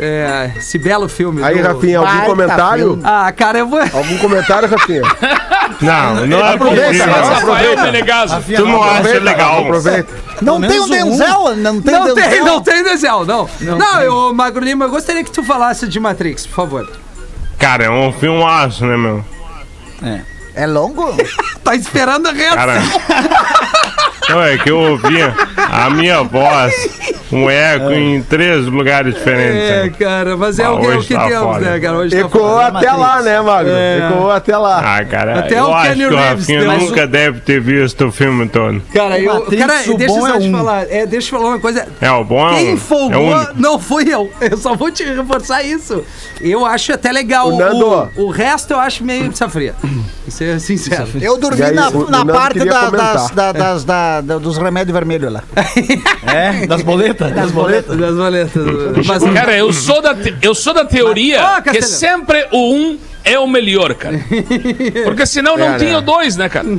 É, 0.00 0.52
esse 0.56 0.78
belo 0.78 1.08
filme. 1.08 1.42
Aí, 1.42 1.60
do- 1.60 1.66
Rafinha, 1.66 1.98
algum 1.98 2.10
Baita 2.12 2.26
comentário? 2.26 2.84
filme. 2.88 3.02
Ah, 3.04 3.32
cara, 3.32 3.58
eu 3.58 3.66
vou. 3.66 3.80
Algum 3.80 4.18
comentário, 4.18 4.68
Rafinha? 4.68 5.02
Não, 5.80 6.26
não 6.26 6.38
é 6.44 6.54
Aproveita, 6.54 7.04
Rafael. 7.04 7.82
Menegaso. 7.82 8.42
Tu 8.42 8.64
não 8.66 8.82
acha 8.82 9.18
legal. 9.20 9.60
Aproveita. 9.60 10.12
Não 10.40 10.60
tem 10.60 10.80
o 10.80 10.84
um. 10.84 10.88
Denzel? 10.88 11.56
Não 11.56 11.80
tem 11.80 11.92
Não 11.94 12.04
Denzel? 12.14 12.30
tem, 12.30 12.44
não 12.44 12.60
tem 12.62 12.82
Denzel, 12.82 13.24
não. 13.26 13.48
Não, 13.60 14.00
eu, 14.02 14.34
Magro 14.34 14.64
Lima, 14.64 14.86
eu 14.86 14.90
gostaria 14.90 15.22
que 15.22 15.30
tu 15.30 15.44
falasse 15.44 15.86
de 15.86 16.00
Matrix, 16.00 16.46
por 16.46 16.54
favor. 16.54 16.90
Cara, 17.58 17.84
é 17.84 17.90
um 17.90 18.12
filmaço, 18.12 18.84
né, 18.86 18.96
meu? 18.96 19.24
É 20.54 20.66
longo? 20.66 21.14
Tá 21.62 21.74
esperando 21.76 22.28
a 22.28 22.32
reação. 22.32 22.56
Cara. 22.56 22.80
Não, 24.28 24.42
é 24.42 24.58
que 24.58 24.70
eu 24.70 24.78
ouvia 24.78 25.34
a 25.56 25.88
minha 25.90 26.22
voz, 26.22 26.74
um 27.32 27.48
eco 27.48 27.90
em 27.92 28.22
três 28.22 28.66
lugares 28.66 29.14
diferentes. 29.14 29.70
É, 29.70 29.82
né? 29.84 29.92
cara, 29.98 30.36
mas 30.36 30.58
é 30.58 30.64
Ah, 30.64 30.72
o 30.72 30.80
que, 30.80 30.86
é 30.86 30.88
o 30.88 30.96
hoje 30.98 31.06
que 31.08 31.14
tá 31.14 31.26
temos, 31.28 31.40
foda. 31.54 31.60
né, 31.70 31.80
cara? 31.80 31.96
Hoje 31.98 32.10
tá 32.16 32.26
Ecoou 32.26 32.48
foda. 32.62 32.78
até 32.78 32.92
lá, 32.92 33.22
né, 33.22 33.40
Magno? 33.40 33.72
É. 33.72 33.98
Ecoou 34.10 34.30
até 34.30 34.56
lá. 34.56 34.96
Ah, 34.98 35.04
cara, 35.04 35.38
Até 35.40 35.58
eu 35.58 35.64
o 35.64 35.74
acho 35.74 35.88
Kenny 35.92 36.08
que 36.08 36.14
o 36.14 36.16
Rafinha 36.16 36.60
deu- 36.60 36.72
nunca 36.78 37.06
deve 37.06 37.40
ter 37.40 37.60
visto 37.60 38.06
o 38.06 38.12
filme 38.12 38.48
todo. 38.48 38.82
Cara, 38.92 39.18
eu, 39.18 39.32
Matrix, 39.34 39.62
cara 39.66 39.78
deixa 39.96 40.14
eu 40.14 40.20
só 40.20 40.28
é 40.34 40.38
te 40.38 40.48
um. 40.48 40.52
falar. 40.52 40.82
É, 40.92 41.06
deixa 41.06 41.34
eu 41.34 41.38
falar 41.40 41.50
uma 41.52 41.60
coisa. 41.60 41.88
É, 42.00 42.10
o 42.10 42.24
bom 42.24 42.48
é 42.50 42.54
Quem 42.56 42.70
um, 42.70 42.74
é 42.74 42.76
folgou 42.76 43.32
único. 43.34 43.52
não 43.56 43.78
fui 43.78 44.12
eu. 44.12 44.30
Eu 44.40 44.56
só 44.58 44.74
vou 44.74 44.90
te 44.90 45.04
reforçar 45.04 45.62
isso. 45.62 46.04
Eu 46.40 46.64
acho 46.66 46.92
até 46.92 47.10
legal. 47.12 47.48
O 47.52 47.58
Nando. 47.58 48.10
O, 48.16 48.24
o 48.26 48.30
resto 48.30 48.72
eu 48.72 48.78
acho 48.78 49.02
meio 49.04 49.24
pizza 49.24 49.48
fria. 49.48 49.74
Vou 49.82 49.90
ser 50.28 50.60
sincero. 50.60 51.08
Eu 51.20 51.38
dormi 51.38 51.62
aí, 51.62 51.74
na, 51.74 51.90
na 51.90 52.24
parte 52.26 52.58
da- 52.64 52.90
das, 52.90 53.30
da- 53.30 53.52
das- 53.52 53.84
da- 54.20 54.34
da- 54.34 54.38
dos 54.38 54.56
remédios 54.58 54.92
vermelhos 54.94 55.32
lá. 55.32 55.42
É, 56.28 56.66
das 56.66 56.82
boletas? 56.82 57.32
Das 57.32 57.50
boletas. 57.50 57.96
Das 57.96 58.14
boletas. 58.14 58.62
Mas, 59.06 59.22
Cara, 59.32 59.56
eu 59.56 59.72
sou 59.72 60.02
da, 60.02 60.14
te- 60.14 60.36
eu 60.42 60.54
sou 60.54 60.74
da 60.74 60.84
teoria 60.84 61.40
Mas- 61.40 61.58
Ó, 61.58 61.60
que 61.72 61.82
sempre 61.82 62.46
o 62.52 62.74
um 62.74 62.98
é 63.32 63.38
o 63.38 63.46
melhor, 63.46 63.94
cara. 63.94 64.18
Porque 65.04 65.26
senão 65.26 65.56
não 65.56 65.74
É, 65.74 65.78
tinha 65.78 65.92
né? 65.92 65.98
o 65.98 66.00
dois, 66.00 66.36
né, 66.36 66.48
cara? 66.48 66.66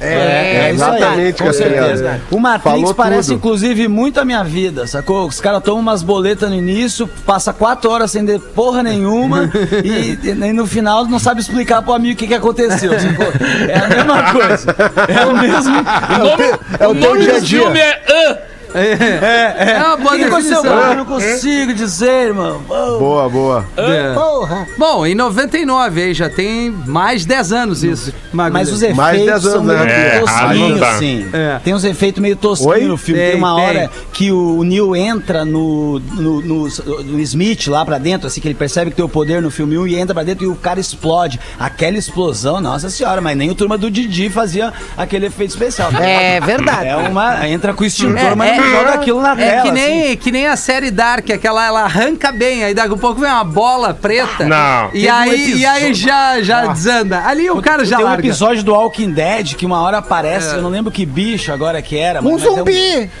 É, 0.00 0.72
isso 0.72 0.84
aí, 0.84 0.94
exatamente, 0.96 1.42
com 1.42 1.52
certeza. 1.52 2.20
O 2.30 2.38
Matrix 2.38 2.62
Falou 2.80 2.94
parece, 2.94 3.28
tudo. 3.28 3.36
inclusive, 3.38 3.88
muito 3.88 4.20
a 4.20 4.24
minha 4.24 4.42
vida, 4.44 4.86
sacou? 4.86 5.26
Os 5.26 5.40
caras 5.40 5.62
tomam 5.62 5.80
umas 5.80 6.02
boletas 6.02 6.48
no 6.50 6.54
início, 6.56 7.08
passa 7.24 7.52
quatro 7.52 7.90
horas 7.90 8.10
sem 8.10 8.24
ter 8.24 8.38
porra 8.40 8.82
nenhuma 8.82 9.50
e, 9.84 10.18
e 10.26 10.52
no 10.52 10.66
final 10.66 11.04
não 11.06 11.18
sabe 11.18 11.40
explicar 11.40 11.82
pro 11.82 11.92
amigo 11.94 12.14
o 12.14 12.16
que, 12.16 12.26
que 12.26 12.34
aconteceu, 12.34 12.92
sacou? 12.98 13.26
É 13.68 13.78
a 13.78 13.88
mesma 13.88 14.32
coisa. 14.32 14.76
É 15.08 15.26
o 15.26 15.36
mesmo. 15.36 15.76
O 15.76 16.18
nome, 16.18 16.58
é 16.80 16.86
o 16.86 16.90
o 16.90 16.94
nome 16.94 17.20
dia 17.22 17.36
a 17.36 17.38
do 17.38 17.44
dia. 17.44 17.60
filme 17.60 17.78
é 17.80 18.02
An. 18.30 18.36
É 18.80 19.82
uma 19.84 19.94
O 19.94 19.98
boa 19.98 20.12
que, 20.12 20.18
que 20.18 20.24
aconteceu? 20.24 20.62
definição. 20.62 20.90
Eu 20.90 20.96
não 20.96 21.04
consigo 21.04 21.74
dizer, 21.74 22.26
irmão. 22.28 22.60
Boa, 22.68 23.28
boa. 23.28 23.64
É. 23.76 24.12
Porra. 24.14 24.66
Bom, 24.78 25.06
em 25.06 25.14
99 25.14 26.02
aí 26.02 26.14
já 26.14 26.28
tem 26.28 26.70
mais 26.70 27.22
de 27.22 27.28
10 27.28 27.52
anos 27.52 27.84
isso. 27.84 28.12
Magro 28.32 28.52
Mas 28.52 28.70
os 28.72 28.82
Lima. 28.82 28.94
Mais 28.94 29.20
efeitos 29.20 29.42
10 29.42 29.54
são 29.54 29.62
anos, 29.62 29.74
meio 29.74 29.86
né? 29.86 30.16
É, 30.16 30.20
tosquinhos, 30.20 30.80
tá. 30.80 30.90
assim. 30.90 31.26
É. 31.32 31.60
Tem 31.64 31.74
uns 31.74 31.84
efeitos 31.84 32.20
meio 32.22 32.36
tosquinhos 32.36 32.74
Oi? 32.76 32.84
no 32.84 32.96
filme. 32.96 33.20
Tem, 33.20 33.30
Tem, 33.32 33.38
uma 33.38 33.54
tem. 33.56 33.64
hora 33.64 33.90
que 34.12 34.30
o 34.30 34.62
Neil 34.62 34.94
entra 34.96 35.44
no, 35.44 35.98
no, 35.98 36.40
no- 36.42 36.68
no 36.68 37.20
Smith 37.20 37.66
lá 37.68 37.84
pra 37.84 37.98
dentro, 37.98 38.26
assim, 38.26 38.40
que 38.40 38.48
ele 38.48 38.54
percebe 38.54 38.90
que 38.90 38.96
tem 38.96 39.04
o 39.04 39.08
poder 39.08 39.40
no 39.40 39.50
filme 39.50 39.78
1 39.78 39.86
e 39.86 39.96
entra 39.96 40.14
pra 40.14 40.22
dentro 40.22 40.44
e 40.44 40.48
o 40.48 40.54
cara 40.54 40.78
explode. 40.80 41.38
Aquela 41.58 41.96
explosão, 41.96 42.60
nossa 42.60 42.90
senhora, 42.90 43.20
mas 43.20 43.36
nem 43.36 43.50
o 43.50 43.54
turma 43.54 43.78
do 43.78 43.90
Didi 43.90 44.28
fazia 44.28 44.72
aquele 44.96 45.26
efeito 45.26 45.50
especial. 45.50 45.90
É 46.00 46.40
verdade. 46.40 46.88
É 46.88 46.96
uma. 46.96 47.48
Entra 47.48 47.72
com 47.72 47.82
o 47.82 47.86
extintor, 47.86 48.16
É, 48.18 48.34
mas 48.34 48.52
é- 48.52 48.56
não 48.60 48.65
joga 48.70 48.94
aquilo 48.94 49.20
na 49.20 49.32
É 49.32 49.36
tela. 49.36 49.62
que 49.62 49.68
assim. 49.68 49.72
nem, 49.72 50.16
que 50.16 50.32
nem 50.32 50.46
a 50.46 50.56
série 50.56 50.90
Dark, 50.90 51.28
aquela 51.30 51.64
ela 51.66 51.82
arranca 51.82 52.30
bem, 52.32 52.64
aí 52.64 52.74
daqui 52.74 52.94
a 52.94 52.96
pouco 52.96 53.20
vem 53.20 53.30
uma 53.30 53.44
bola 53.44 53.92
preta. 53.94 54.44
Não. 54.44 54.88
E 54.92 55.02
Teve 55.02 55.10
um 55.10 55.14
aí, 55.14 55.54
e 55.58 55.66
aí 55.66 55.94
já, 55.94 56.42
já 56.42 56.66
desanda. 56.66 57.22
Ali 57.26 57.50
o 57.50 57.60
cara 57.62 57.84
já 57.84 57.96
Tem 57.96 58.04
um 58.04 58.08
larga. 58.08 58.26
episódio 58.26 58.62
do 58.62 58.72
Walking 58.72 59.10
Dead 59.10 59.54
que 59.54 59.64
uma 59.66 59.80
hora 59.82 59.98
aparece, 59.98 60.54
É. 60.54 60.58
eu 60.58 60.62
não 60.62 60.70
lembro 60.70 60.90
que 60.92 61.04
bicho 61.06 61.52
agora 61.52 61.80
que 61.82 61.96
era. 61.98 62.20
Um 62.20 62.32
mas 62.32 62.42
é 62.44 62.46
zumbi! 62.50 63.10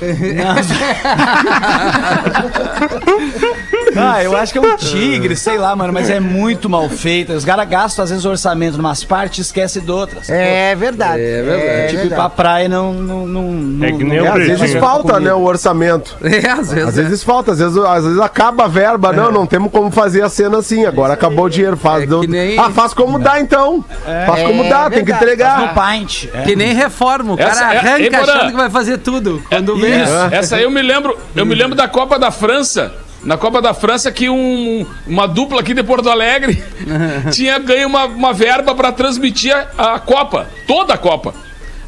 Ah, 3.98 4.22
eu 4.22 4.36
acho 4.36 4.52
que 4.52 4.58
é 4.58 4.60
um 4.60 4.76
tigre, 4.76 5.34
sei 5.34 5.56
lá, 5.56 5.74
mano, 5.74 5.90
mas 5.92 6.10
é 6.10 6.20
muito 6.20 6.68
mal 6.68 6.86
feito. 6.88 7.32
Os 7.32 7.44
caras 7.46 7.66
gastam 7.66 8.02
às 8.04 8.10
vezes 8.10 8.24
o 8.26 8.28
orçamento 8.30 8.76
numas 8.76 9.02
partes 9.02 9.38
e 9.38 9.40
esquecem 9.42 9.82
de 9.82 9.90
outras. 9.90 10.28
É 10.28 10.74
verdade. 10.74 11.22
É 11.22 11.42
verdade. 11.42 11.92
tipo, 11.94 12.06
ir 12.06 12.14
pra 12.14 12.28
praia 12.28 12.68
não. 12.68 12.92
não, 12.92 13.26
não, 13.26 13.42
não 13.52 13.86
É 13.86 13.92
que 13.92 14.04
nem 14.04 14.18
É, 14.18 14.22
o 14.22 14.32
às 14.32 14.46
vezes 14.60 14.74
falta, 14.74 15.18
né, 15.18 15.32
o 15.36 15.44
orçamento. 15.44 16.16
É, 16.26 16.48
às 16.50 16.72
vezes. 16.72 16.88
Às 16.88 16.98
é. 16.98 17.02
vezes 17.02 17.22
falta, 17.24 17.52
às 17.52 17.58
vezes, 17.58 17.76
às 17.78 18.04
vezes 18.04 18.20
acaba 18.20 18.64
a 18.64 18.68
verba. 18.68 19.12
Não, 19.12 19.30
não 19.30 19.46
temos 19.46 19.70
como 19.70 19.90
fazer 19.90 20.22
a 20.22 20.28
cena 20.28 20.58
assim. 20.58 20.84
Agora 20.84 21.14
acabou 21.14 21.44
o 21.46 21.50
dinheiro. 21.50 21.76
Faz, 21.76 22.02
É 22.02 22.06
do- 22.06 22.22
nem- 22.22 22.58
Ah, 22.58 22.70
faz 22.70 22.92
como 22.92 23.18
dá 23.18 23.40
então. 23.40 23.84
Faz 24.26 24.42
como 24.42 24.64
É 24.64 24.68
dá, 24.68 24.90
tem 24.90 25.04
que. 25.04 25.10
No 25.12 25.16
entregar. 25.16 25.74
Paint. 25.74 26.26
é. 26.34 26.42
Que 26.42 26.54
nem 26.56 26.74
reforma, 26.74 27.32
o 27.34 27.36
cara 27.36 27.50
Essa 27.50 27.72
é- 27.72 27.78
arranca 27.78 28.20
achando 28.20 28.50
que 28.50 28.56
vai 28.56 28.70
fazer 28.70 28.98
tudo. 28.98 29.42
Quando 29.48 29.76
vê. 29.76 30.02
Isso. 30.02 30.12
Essa 30.32 30.56
aí 30.56 30.62
eu 30.64 30.70
me 30.70 30.82
lembro, 30.82 31.16
eu 31.34 31.46
me 31.46 31.54
lembro 31.54 31.74
da 31.74 31.88
Copa 31.88 32.18
da 32.18 32.30
França. 32.30 32.92
Na 33.24 33.36
Copa 33.36 33.60
da 33.60 33.74
França 33.74 34.12
que 34.12 34.28
um- 34.28 34.86
uma 35.06 35.26
dupla 35.26 35.60
aqui 35.60 35.74
de 35.74 35.82
Porto 35.82 36.08
Alegre 36.08 36.62
tinha 37.32 37.58
ganho 37.58 37.88
uma, 37.88 38.04
uma 38.04 38.32
verba 38.32 38.74
para 38.74 38.92
transmitir 38.92 39.52
a, 39.76 39.94
a 39.94 39.98
Copa, 39.98 40.46
toda 40.66 40.94
a 40.94 40.98
Copa. 40.98 41.34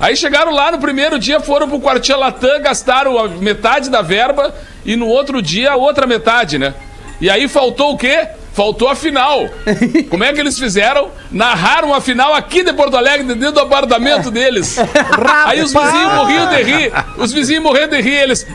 Aí 0.01 0.17
chegaram 0.17 0.53
lá 0.53 0.71
no 0.71 0.79
primeiro 0.79 1.19
dia, 1.19 1.41
foram 1.41 1.69
pro 1.69 1.81
Quartier 1.81 2.17
Latam, 2.17 2.61
gastaram 2.61 3.19
a 3.19 3.29
metade 3.29 3.91
da 3.91 4.01
verba 4.01 4.55
e 4.85 4.95
no 4.95 5.07
outro 5.07 5.43
dia 5.43 5.73
a 5.73 5.77
outra 5.77 6.07
metade, 6.07 6.59
né? 6.59 6.75
E 7.21 7.29
aí 7.29 7.49
faltou 7.49 7.95
o 7.95 7.99
quê? 7.99 8.29
Faltou 8.53 8.89
a 8.89 8.95
final. 8.95 9.49
Como 10.11 10.25
é 10.25 10.33
que 10.33 10.41
eles 10.41 10.59
fizeram? 10.59 11.11
Narraram 11.31 11.93
a 11.95 12.01
final 12.01 12.35
aqui 12.35 12.63
de 12.63 12.73
Porto 12.73 12.97
Alegre, 12.97 13.27
dentro 13.27 13.53
do 13.53 13.61
apartamento 13.61 14.31
deles. 14.31 14.77
Aí 15.47 15.61
os 15.63 15.73
vizinhos 15.73 16.13
morriam 16.15 16.49
de 16.49 16.63
rir. 16.63 16.93
Os 17.17 17.33
vizinhos 17.33 17.63
morrendo 17.63 17.97
de 17.97 18.03
rir, 18.03 18.15
eles. 18.15 18.47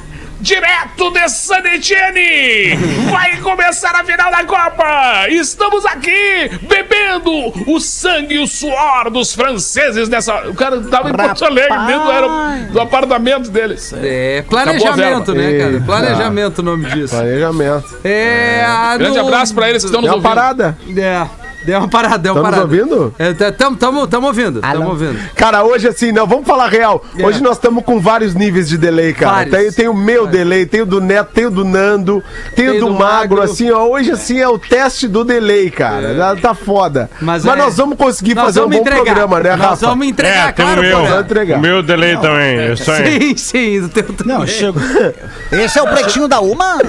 Direto 0.43 1.10
de 1.12 1.29
San 1.29 1.60
Etienne! 1.60 2.75
Vai 3.10 3.38
começar 3.38 3.95
a 3.95 4.03
final 4.03 4.29
da 4.29 4.43
Copa! 4.43 5.29
Estamos 5.29 5.86
aqui 5.86 6.51
bebendo 6.63 7.32
o 7.65 7.79
sangue 7.79 8.36
e 8.36 8.39
o 8.39 8.45
suor 8.45 9.10
dos 9.10 9.34
franceses 9.34 10.10
nessa. 10.10 10.49
O 10.49 10.53
cara 10.53 10.82
tava 10.82 11.12
em 11.12 11.13
Porto 11.13 11.45
Alegre, 11.45 11.77
dentro 11.88 12.03
do, 12.03 12.12
aero- 12.12 12.71
do 12.73 12.82
apartamento 12.82 13.49
deles. 13.49 13.93
É, 13.95 14.43
planejamento, 14.49 15.32
Acabou 15.32 15.32
a 15.32 15.36
né, 15.49 15.58
cara? 15.60 15.71
Eita. 15.71 15.86
Planejamento 15.86 16.60
o 16.60 16.63
nome 16.63 16.89
disso. 16.89 17.15
Planejamento. 17.15 17.97
É. 18.03 18.65
a 18.67 18.97
Grande 18.97 19.19
abraço 19.19 19.56
pra 19.56 19.69
eles 19.69 19.82
que 19.82 19.88
estão 19.88 20.01
nos 20.01 20.10
uma 20.10 20.17
ouvindo. 20.17 20.27
parada. 20.29 20.77
É. 20.97 21.25
Deu 21.65 21.80
uma 21.80 21.88
parada, 21.88 22.17
deu 22.17 22.34
uma 22.34 22.49
Estamos 22.49 22.67
parada. 22.67 22.84
ouvindo? 22.84 23.15
É, 23.17 23.34
tá- 23.34 23.52
tamo, 23.52 23.78
tamo, 24.08 24.28
ouvindo, 24.28 24.62
tamo 24.62 24.73
Alô? 24.84 24.89
ouvindo. 24.91 25.17
Cara, 25.36 25.63
hoje 25.63 25.88
assim, 25.88 26.12
não, 26.12 26.28
vamos 26.28 26.45
falar 26.47 26.67
real. 26.69 27.04
Hoje 27.21 27.41
nós 27.41 27.58
estamos 27.58 27.84
com 27.84 27.99
vários 27.99 28.34
níveis 28.36 28.67
de 28.67 28.78
delay, 28.78 29.13
cara. 29.13 29.36
Vários. 29.38 29.56
Tem, 29.56 29.71
tem 29.71 29.88
o 29.88 29.93
meu 29.93 30.28
delay, 30.28 30.65
tem 30.65 30.82
o 30.82 30.86
do 30.86 30.99
Neto, 30.99 31.30
tem 31.34 31.45
o 31.45 31.52
do 31.52 31.63
Nando, 31.63 32.23
tem, 32.56 32.69
o 32.69 32.80
do, 32.80 32.91
Magro, 32.93 33.41
assim, 33.41 33.71
ó. 33.71 33.86
Hoje 33.88 34.12
assim 34.12 34.39
é 34.39 34.47
o 34.47 34.58
teste 34.58 35.08
do 35.08 35.23
delay, 35.23 35.69
cara. 35.69 36.15
Tá- 36.15 36.34
Tá 36.43 36.54
foda. 36.54 37.10
Mas, 37.21 37.45
Mas 37.45 37.56
é- 37.60 37.63
nós 37.63 37.78
vamos 37.78 37.97
conseguir 37.97 38.34
Nós 38.36 38.45
fazer 38.45 38.60
um 38.60 38.63
vamos 38.63 38.78
bom 38.78 38.82
entregar. 38.82 39.04
programa, 39.06 39.39
né, 39.39 39.49
Nós 39.56 39.60
Rafa? 39.69 39.86
vamos 39.88 40.08
entregar, 40.08 40.49
É, 40.49 40.52
tem 40.52 40.65
claro, 40.65 40.82
meu. 40.82 41.02
Vamos 41.06 41.19
entregar. 41.21 41.60
Meu 41.60 41.82
delay 41.84 42.17
também. 42.17 42.73
Isso 42.73 42.91
aí. 42.91 43.19
Sim, 43.19 43.38
sim, 43.38 43.82
do 43.82 43.89
teu 43.89 44.04
Não, 44.26 44.39
também. 44.39 44.47
chegou. 44.47 44.82
Esse 45.52 45.80
é 45.80 45.82
o 45.82 45.88
pretinho 45.88 46.28
da 46.28 46.41
Uma? 46.41 46.80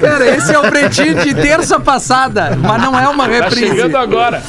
Cara, 0.00 0.26
esse 0.36 0.52
é 0.54 0.58
o 0.58 0.62
pretinho 0.62 1.14
de 1.22 1.34
terça 1.34 1.78
passada, 1.80 2.56
mas 2.60 2.80
não 2.82 2.98
é 2.98 3.08
uma 3.08 3.25
Tá 3.26 3.44
reprise. 3.44 3.68
chegando 3.68 3.96
agora. 3.96 4.42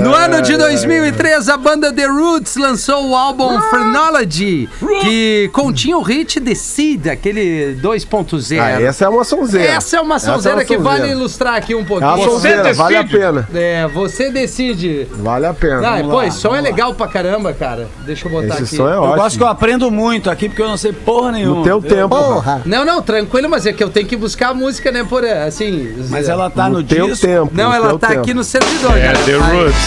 No 0.00 0.14
ano 0.14 0.42
de 0.42 0.56
2003, 0.56 1.48
a 1.48 1.56
banda 1.56 1.92
The 1.92 2.06
Roots 2.06 2.56
lançou 2.56 3.08
o 3.10 3.16
álbum 3.16 3.60
Phrenology, 3.62 4.68
que 5.02 5.50
continha 5.52 5.96
o 5.96 6.02
hit 6.02 6.40
The 6.40 6.54
Seed, 6.54 7.06
aquele 7.06 7.76
2.0. 7.82 8.60
Ah, 8.60 8.80
essa 8.82 9.04
é 9.04 9.08
uma 9.08 9.24
sonzeira. 9.24 9.66
Essa 9.72 9.96
é 9.96 10.00
uma 10.00 10.18
sonzeira 10.18 10.64
que 10.64 10.76
sonzeira. 10.76 10.98
vale 11.00 11.12
ilustrar 11.12 11.54
aqui 11.54 11.74
um 11.74 11.78
É 11.78 11.82
uma 11.82 11.86
pouquinho. 11.88 12.30
sonzeira, 12.30 12.72
vale 12.74 12.96
a 12.96 13.04
pena. 13.04 13.48
É, 13.54 13.86
você 13.88 14.30
decide. 14.30 15.06
Vale 15.12 15.46
a 15.46 15.54
pena. 15.54 15.96
Ah, 15.98 16.02
pô, 16.02 16.22
esse 16.22 16.38
som 16.38 16.54
é 16.54 16.60
legal 16.60 16.94
pra 16.94 17.08
caramba, 17.08 17.52
cara. 17.52 17.88
Deixa 18.04 18.26
eu 18.26 18.32
botar 18.32 18.54
Esse 18.54 18.62
aqui. 18.64 18.76
som 18.76 18.88
é 18.88 18.94
Eu 18.96 19.14
gosto 19.14 19.36
que 19.36 19.42
eu 19.42 19.48
aprendo 19.48 19.90
muito 19.90 20.30
aqui, 20.30 20.48
porque 20.48 20.62
eu 20.62 20.68
não 20.68 20.76
sei 20.76 20.92
porra 20.92 21.32
nenhuma. 21.32 21.56
No 21.56 21.62
teu 21.64 21.80
viu? 21.80 21.90
tempo. 21.90 22.08
Porra! 22.08 22.62
Não, 22.64 22.84
não, 22.84 23.00
tranquilo, 23.02 23.48
mas 23.48 23.66
é 23.66 23.72
que 23.72 23.82
eu 23.82 23.90
tenho 23.90 24.06
que 24.06 24.16
buscar 24.16 24.50
a 24.50 24.54
música, 24.54 24.90
né, 24.92 25.04
por 25.08 25.24
assim. 25.24 25.94
Mas 26.10 26.28
ela 26.28 26.50
tá 26.50 26.68
no, 26.68 26.78
No 26.78 26.84
teu 26.84 27.06
disco. 27.08 27.26
tempo. 27.26 27.50
Não, 27.54 27.72
ela 27.72 27.98
tá 27.98 28.08
tempo. 28.08 28.20
aqui 28.20 28.34
no 28.34 28.44
servidor. 28.44 28.96
É, 28.96 29.06
cara. 29.12 29.18
The 29.18 29.32
Aí- 29.34 29.38
Roots. 29.64 29.77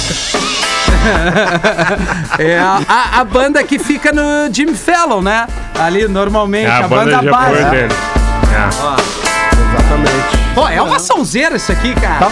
É 2.39 2.59
a, 2.59 2.79
a- 2.87 3.19
a 3.21 3.23
banda 3.23 3.63
que 3.63 3.79
fica 3.79 4.11
no 4.11 4.21
Jimmy 4.53 4.75
Fallon, 4.75 5.21
né? 5.21 5.47
Ali, 5.79 6.07
normalmente, 6.07 6.67
É, 6.67 6.71
a, 6.71 6.77
a 6.85 6.87
banda 6.87 7.17
banda 7.17 7.19
de 7.19 7.29
base. 7.29 7.69
dele. 7.71 7.93
É. 8.53 8.67
Exatamente. 8.67 10.53
Pô, 10.53 10.67
é 10.67 10.81
uma 10.81 10.99
sonzeira 10.99 11.55
isso 11.55 11.71
aqui, 11.71 11.93
cara. 11.95 12.29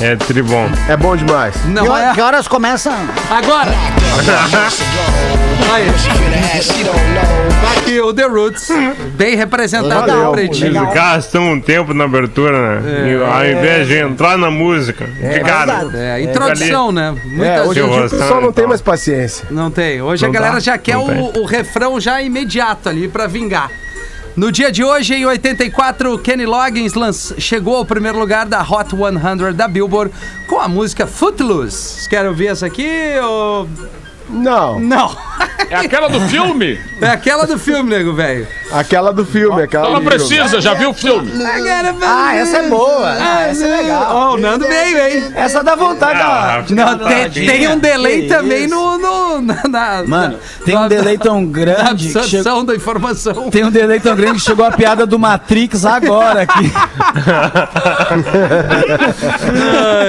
É 0.00 0.16
tribom. 0.16 0.66
É 0.88 0.96
bom 0.96 1.14
demais. 1.14 1.54
Que, 1.56 1.68
Não 1.68 1.86
hora- 1.88 2.10
é. 2.10 2.14
que 2.14 2.20
horas 2.20 2.48
começa? 2.48 2.90
Agora! 3.30 3.70
Aí. 5.72 5.86
Tá 7.60 7.78
aqui 7.80 8.00
o 8.00 8.12
The 8.12 8.24
Roots, 8.24 8.68
bem 9.14 9.36
representado 9.36 10.10
no 10.12 10.32
pretinho. 10.32 10.68
Eles 10.68 10.94
gastam 10.94 11.52
um 11.52 11.60
tempo 11.60 11.92
na 11.92 12.04
abertura, 12.04 12.80
né? 12.80 13.10
E 13.10 13.22
ao 13.22 13.44
invés 13.46 13.86
de 13.86 13.98
entrar 13.98 14.38
na 14.38 14.50
música, 14.50 15.04
de 15.06 15.40
cara. 15.40 15.86
É, 15.94 16.22
introdução, 16.22 16.90
né? 16.90 17.14
É, 17.14 17.28
Muitas 17.28 17.66
hoje 17.68 17.82
o 17.82 18.08
pessoal 18.08 18.40
não 18.40 18.52
tem 18.52 18.62
então. 18.62 18.68
mais 18.68 18.80
paciência. 18.80 19.46
Não 19.50 19.70
tem. 19.70 20.00
Hoje 20.00 20.22
Não 20.22 20.30
a 20.30 20.32
galera 20.32 20.54
dá, 20.54 20.60
já 20.60 20.78
quer 20.78 20.96
o, 20.96 21.40
o 21.40 21.44
refrão 21.44 22.00
já 22.00 22.22
imediato 22.22 22.88
ali 22.88 23.06
pra 23.06 23.26
vingar. 23.26 23.70
No 24.36 24.52
dia 24.52 24.70
de 24.70 24.84
hoje, 24.84 25.14
em 25.14 25.26
84, 25.26 26.18
Kenny 26.20 26.46
Loggins 26.46 26.94
chegou 27.38 27.76
ao 27.76 27.84
primeiro 27.84 28.18
lugar 28.18 28.46
da 28.46 28.62
Hot 28.62 28.90
100 28.90 29.54
da 29.54 29.66
Billboard 29.66 30.12
com 30.48 30.60
a 30.60 30.68
música 30.68 31.06
Footloose. 31.06 32.08
Querem 32.08 32.28
ouvir 32.28 32.46
essa 32.46 32.66
aqui 32.66 32.88
ou... 33.22 33.68
Não, 34.30 34.78
Não. 34.78 35.16
É 35.68 35.76
aquela 35.76 36.08
do 36.08 36.20
filme? 36.22 36.80
É 37.00 37.08
aquela 37.08 37.46
do 37.46 37.56
filme, 37.58 37.90
nego, 37.90 38.12
velho. 38.12 38.46
aquela 38.72 39.12
do 39.12 39.24
filme, 39.24 39.62
aquela 39.62 39.86
Ela 39.86 40.00
do 40.00 40.10
filme. 40.10 40.16
precisa, 40.26 40.60
já 40.60 40.74
viu 40.74 40.90
o 40.90 40.94
filme? 40.94 41.30
Ah, 42.02 42.34
essa 42.34 42.56
é 42.58 42.68
boa. 42.68 43.08
Ah, 43.12 43.42
essa 43.42 43.66
é 43.66 43.76
legal. 43.82 44.06
Ó, 44.10 44.34
o 44.34 44.38
Nando 44.38 44.66
veio, 44.66 44.98
hein? 44.98 45.32
Essa 45.34 45.62
dá 45.62 45.76
vontade 45.76 46.18
Ah, 46.22 46.62
de 46.66 46.74
Não, 46.74 46.98
tem, 46.98 47.30
tem 47.30 47.68
um 47.68 47.78
delay 47.78 48.22
Que 48.22 48.28
também 48.28 48.64
isso. 48.64 48.74
no, 48.74 48.98
no- 48.98 49.40
na, 49.42 49.62
na- 49.68 50.02
Mano, 50.04 50.38
tem 50.64 50.76
um 50.76 50.88
delay 50.88 51.16
tão 51.18 51.40
na 51.42 51.52
grande 51.52 52.06
que 52.06 52.12
chegou... 52.12 52.22
absorção 52.22 52.64
da 52.64 52.74
informação. 52.74 53.50
Tem 53.50 53.64
um 53.64 53.70
delay 53.70 54.00
tão 54.00 54.16
grande 54.16 54.40
que 54.40 54.46
chegou 54.46 54.64
a 54.64 54.72
piada 54.72 55.06
do 55.06 55.18
Matrix 55.18 55.84
agora 55.84 56.42
aqui. 56.42 56.72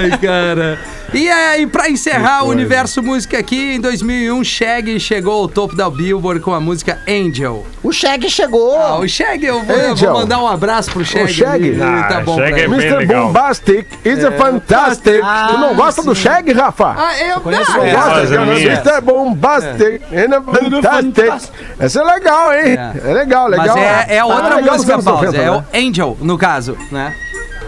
Ai, 0.02 0.18
cara. 0.20 0.80
E 1.14 1.30
aí, 1.30 1.68
pra 1.68 1.90
encerrar 1.90 2.46
o 2.46 2.48
universo 2.48 3.04
música 3.04 3.38
aqui, 3.38 3.76
em 3.76 3.82
2001, 3.82 4.46
Shaggy 4.46 4.98
chegou 4.98 5.42
ao 5.42 5.48
topo 5.48 5.76
da 5.76 5.90
Billboard 5.90 6.40
com 6.40 6.54
a 6.54 6.60
música 6.62 7.00
Angel. 7.06 7.66
O 7.84 7.92
Shag 7.92 8.30
chegou! 8.30 8.80
Ah, 8.80 8.98
o 8.98 9.06
Shaggy, 9.10 9.46
eu 9.48 9.62
vou, 9.62 9.76
eu 9.76 9.92
Angel. 9.92 10.10
vou 10.14 10.22
mandar 10.22 10.40
um 10.40 10.48
abraço 10.48 10.90
pro 10.90 11.04
Shaggy. 11.04 11.34
Shaggy? 11.34 11.68
Ele- 11.68 11.82
ele 11.82 11.84
Ah, 11.84 12.04
tá 12.04 12.22
bom 12.22 12.36
pra 12.38 12.46
é 12.46 12.50
ele. 12.52 12.68
bem 12.70 12.80
Mr. 12.80 12.96
legal. 13.00 13.26
Bombastic 13.28 13.88
is 14.06 14.24
a 14.24 14.32
fantastic. 14.32 15.22
tu 15.50 15.58
não 15.58 15.76
gosta 15.76 16.02
do 16.02 16.16
Shag, 16.16 16.50
Rafa? 16.54 16.96
Ah, 16.98 17.20
eu 17.22 17.42
Conheço 17.42 17.72
não. 17.74 17.80
Gosta? 17.92 18.20
É 18.36 18.46
minha. 18.46 18.72
Mr. 18.72 19.02
Bombastic 19.02 20.02
and 20.14 20.38
a 20.38 20.42
fantastic. 20.42 21.52
Essa 21.78 22.00
é 22.00 22.04
legal, 22.06 22.54
hein? 22.54 22.78
É, 23.04 23.14
legal, 23.14 23.48
legal. 23.50 23.68
Mas 23.76 23.84
é, 24.10 24.16
é 24.16 24.20
Ah, 24.20 24.26
outra 24.28 24.56
legal 24.56 24.76
música, 24.76 24.96
nos 24.96 25.06
anos 25.08 25.22
Pause. 25.22 25.26
90, 25.26 25.38
É 25.44 25.52
o 25.52 25.56
né? 25.56 25.64
Angel, 25.76 26.18
no 26.22 26.38
caso, 26.38 26.78
né? 26.90 27.14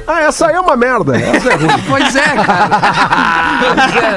Ah, 0.06 0.22
essa 0.22 0.48
aí 0.48 0.56
é 0.56 0.60
uma 0.60 0.76
merda. 0.76 1.16
Essa 1.18 1.52
é 1.52 1.56
ruim. 1.56 1.68
Pois 1.88 2.16
é, 2.16 2.22
cara. 2.22 2.70
Pois 3.60 3.96
é. 3.96 4.16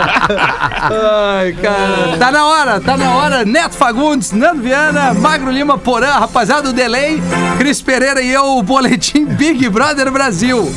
Ai, 1.38 1.52
cara. 1.52 2.16
Tá 2.18 2.30
na 2.30 2.46
hora, 2.46 2.80
tá 2.80 2.96
na 2.96 3.14
hora. 3.14 3.44
Neto 3.44 3.76
Fagundes, 3.76 4.32
Nando 4.32 4.62
Viana, 4.62 5.14
Magro 5.14 5.50
Lima 5.50 5.78
Porã, 5.78 6.12
rapaziada 6.12 6.62
do 6.62 6.72
Delay, 6.72 7.22
Cris 7.58 7.80
Pereira 7.82 8.20
e 8.22 8.30
eu, 8.32 8.56
o 8.56 8.62
Boletim 8.62 9.26
Big 9.26 9.68
Brother 9.68 10.10
Brasil. 10.10 10.72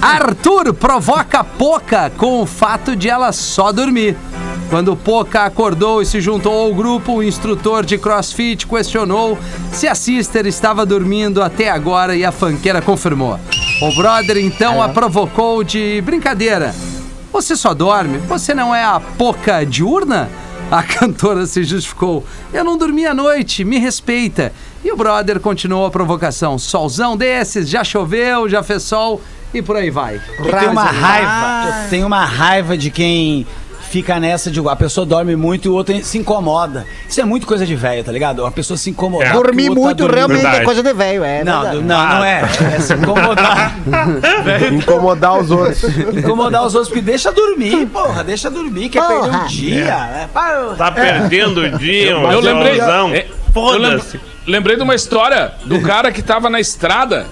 Arthur 0.00 0.72
provoca 0.74 1.42
Poca 1.42 2.10
com 2.16 2.40
o 2.40 2.46
fato 2.46 2.94
de 2.94 3.08
ela 3.08 3.32
só 3.32 3.72
dormir. 3.72 4.16
Quando 4.70 4.94
Poca 4.94 5.44
acordou 5.44 6.02
e 6.02 6.06
se 6.06 6.20
juntou 6.20 6.52
ao 6.66 6.74
grupo, 6.74 7.14
o 7.14 7.22
instrutor 7.22 7.84
de 7.84 7.96
crossfit 7.98 8.66
questionou 8.66 9.38
se 9.72 9.88
a 9.88 9.94
sister 9.94 10.46
estava 10.46 10.84
dormindo 10.86 11.42
até 11.42 11.70
agora 11.70 12.14
e 12.14 12.24
a 12.24 12.30
fanqueira 12.30 12.80
confirmou. 12.82 13.40
O 13.80 13.92
brother 13.92 14.36
então 14.38 14.82
a 14.82 14.88
provocou 14.88 15.62
de 15.62 16.02
brincadeira. 16.04 16.74
Você 17.32 17.54
só 17.54 17.72
dorme? 17.72 18.18
Você 18.18 18.52
não 18.52 18.74
é 18.74 18.82
a 18.82 18.98
Poca 18.98 19.64
diurna? 19.64 20.28
A 20.68 20.82
cantora 20.82 21.46
se 21.46 21.62
justificou. 21.62 22.26
Eu 22.52 22.64
não 22.64 22.76
dormi 22.76 23.06
à 23.06 23.14
noite, 23.14 23.64
me 23.64 23.78
respeita. 23.78 24.52
E 24.84 24.90
o 24.90 24.96
brother 24.96 25.38
continuou 25.38 25.86
a 25.86 25.90
provocação. 25.92 26.58
Solzão 26.58 27.16
desses, 27.16 27.68
já 27.68 27.84
choveu, 27.84 28.48
já 28.48 28.64
fez 28.64 28.82
sol 28.82 29.20
e 29.54 29.62
por 29.62 29.76
aí 29.76 29.90
vai. 29.90 30.20
Eu 30.40 30.50
tenho 30.50 30.72
uma 30.72 30.84
raiva. 30.84 31.68
Eu 31.68 31.90
tenho 31.90 32.06
uma 32.08 32.24
raiva 32.24 32.76
de 32.76 32.90
quem 32.90 33.46
fica 33.88 34.20
nessa 34.20 34.50
de 34.50 34.60
a 34.68 34.76
pessoa 34.76 35.04
dorme 35.06 35.34
muito 35.34 35.66
e 35.66 35.68
o 35.68 35.74
outro 35.74 36.02
se 36.04 36.18
incomoda. 36.18 36.86
Isso 37.08 37.20
é 37.20 37.24
muito 37.24 37.46
coisa 37.46 37.64
de 37.66 37.74
velho, 37.74 38.04
tá 38.04 38.12
ligado? 38.12 38.44
A 38.44 38.50
pessoa 38.50 38.76
se 38.76 38.90
incomodar. 38.90 39.28
É. 39.30 39.32
Dormir 39.32 39.68
tá 39.68 39.74
muito 39.74 39.96
dormindo. 39.96 40.14
realmente 40.16 40.38
é 40.40 40.42
Verdade. 40.42 40.64
coisa 40.64 40.82
de 40.82 40.92
velho, 40.92 41.24
é. 41.24 41.42
Não, 41.44 41.62
verdade. 41.62 41.82
não, 41.84 42.08
não 42.08 42.24
é. 42.24 42.42
É 42.76 42.80
se 42.80 42.94
incomodar. 42.94 43.78
Incomodar 44.72 45.38
os 45.40 45.50
outros. 45.50 45.82
incomodar 46.16 46.66
os 46.66 46.74
outros, 46.74 46.88
porque 46.88 47.02
deixa 47.02 47.32
dormir, 47.32 47.86
porra. 47.86 48.22
Deixa 48.24 48.50
dormir, 48.50 48.88
quer 48.88 49.00
perder 49.06 49.28
um 49.28 49.32
Porra. 49.32 49.48
dia. 49.48 49.84
né? 49.84 50.28
Pá, 50.32 50.74
Tá 50.76 50.90
perdendo 50.92 51.60
o 51.60 51.70
dia, 51.78 52.18
um 52.18 52.30
Eu 52.30 52.40
lembrei, 52.40 52.80
é, 52.80 53.26
eu 53.28 53.52
Foda-se. 53.52 54.20
lembrei 54.46 54.76
de 54.76 54.82
uma 54.82 54.94
história 54.94 55.52
do 55.64 55.80
cara 55.80 56.12
que 56.12 56.22
tava 56.22 56.50
na 56.50 56.60
estrada 56.60 57.26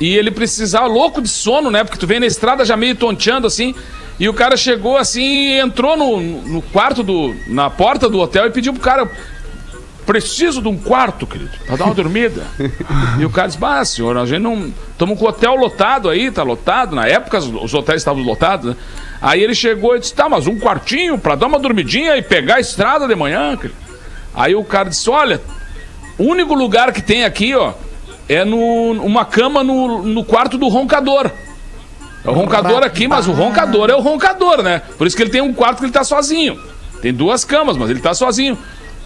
e 0.00 0.14
ele 0.16 0.30
precisava, 0.30 0.86
louco 0.86 1.22
de 1.22 1.28
sono, 1.28 1.70
né? 1.70 1.84
Porque 1.84 1.98
tu 1.98 2.06
vem 2.06 2.20
na 2.20 2.26
estrada 2.26 2.64
já 2.64 2.76
meio 2.76 2.94
tonteando 2.96 3.46
assim. 3.46 3.74
E 4.18 4.28
o 4.28 4.34
cara 4.34 4.56
chegou 4.56 4.96
assim 4.96 5.22
e 5.22 5.58
entrou 5.58 5.96
no, 5.96 6.20
no 6.20 6.62
quarto 6.62 7.02
do. 7.02 7.34
na 7.48 7.68
porta 7.68 8.08
do 8.08 8.20
hotel 8.20 8.46
e 8.46 8.50
pediu 8.50 8.72
pro 8.72 8.82
cara. 8.82 9.10
Preciso 10.06 10.60
de 10.60 10.68
um 10.68 10.76
quarto, 10.76 11.26
querido, 11.26 11.50
pra 11.66 11.76
dar 11.76 11.86
uma 11.86 11.94
dormida. 11.94 12.42
e 13.18 13.24
o 13.24 13.30
cara 13.30 13.48
disse: 13.48 13.58
Ah, 13.64 13.82
senhor, 13.84 14.16
a 14.18 14.26
gente 14.26 14.42
não. 14.42 14.70
Estamos 14.92 15.18
com 15.18 15.24
o 15.24 15.28
hotel 15.28 15.54
lotado 15.56 16.10
aí, 16.10 16.30
tá 16.30 16.42
lotado. 16.42 16.94
Na 16.94 17.06
época 17.06 17.38
os- 17.38 17.46
os 17.64 17.72
hotéis 17.74 18.02
estavam 18.02 18.22
lotados, 18.22 18.70
né? 18.70 18.76
Aí 19.22 19.42
ele 19.42 19.54
chegou 19.54 19.96
e 19.96 20.00
disse: 20.00 20.14
Tá, 20.14 20.28
mas 20.28 20.46
um 20.46 20.58
quartinho 20.60 21.18
pra 21.18 21.34
dar 21.34 21.46
uma 21.46 21.58
dormidinha 21.58 22.16
e 22.18 22.22
pegar 22.22 22.56
a 22.56 22.60
estrada 22.60 23.08
de 23.08 23.14
manhã, 23.16 23.56
querido. 23.56 23.74
Aí 24.34 24.54
o 24.54 24.62
cara 24.62 24.90
disse: 24.90 25.08
Olha, 25.08 25.40
o 26.18 26.24
único 26.24 26.52
lugar 26.54 26.92
que 26.92 27.00
tem 27.00 27.24
aqui, 27.24 27.54
ó, 27.54 27.72
é 28.28 28.44
no, 28.44 28.92
uma 29.02 29.24
cama 29.24 29.64
no, 29.64 30.02
no 30.02 30.22
quarto 30.22 30.58
do 30.58 30.68
roncador. 30.68 31.30
É 32.24 32.30
o 32.30 32.32
roncador 32.32 32.82
aqui, 32.82 33.06
mas 33.06 33.28
o 33.28 33.32
roncador 33.32 33.90
é 33.90 33.94
o 33.94 34.00
roncador, 34.00 34.62
né? 34.62 34.82
Por 34.96 35.06
isso 35.06 35.16
que 35.16 35.22
ele 35.22 35.30
tem 35.30 35.42
um 35.42 35.52
quarto 35.52 35.78
que 35.78 35.84
ele 35.84 35.92
tá 35.92 36.04
sozinho. 36.04 36.58
Tem 37.02 37.12
duas 37.12 37.44
camas, 37.44 37.76
mas 37.76 37.90
ele 37.90 38.00
tá 38.00 38.14
sozinho. 38.14 38.56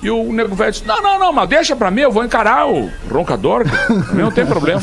E 0.01 0.09
o 0.09 0.33
nego 0.33 0.55
velho 0.55 0.71
disse: 0.71 0.87
Não, 0.87 1.03
não, 1.03 1.19
não, 1.19 1.33
mas 1.33 1.49
deixa 1.49 1.75
pra 1.75 1.91
mim, 1.91 2.03
eu 2.03 2.13
vou 2.13 2.25
encarar 2.25 2.69
o 2.69 2.89
roncador, 3.11 3.65
não 4.15 4.31
tem 4.31 4.47
problema. 4.47 4.81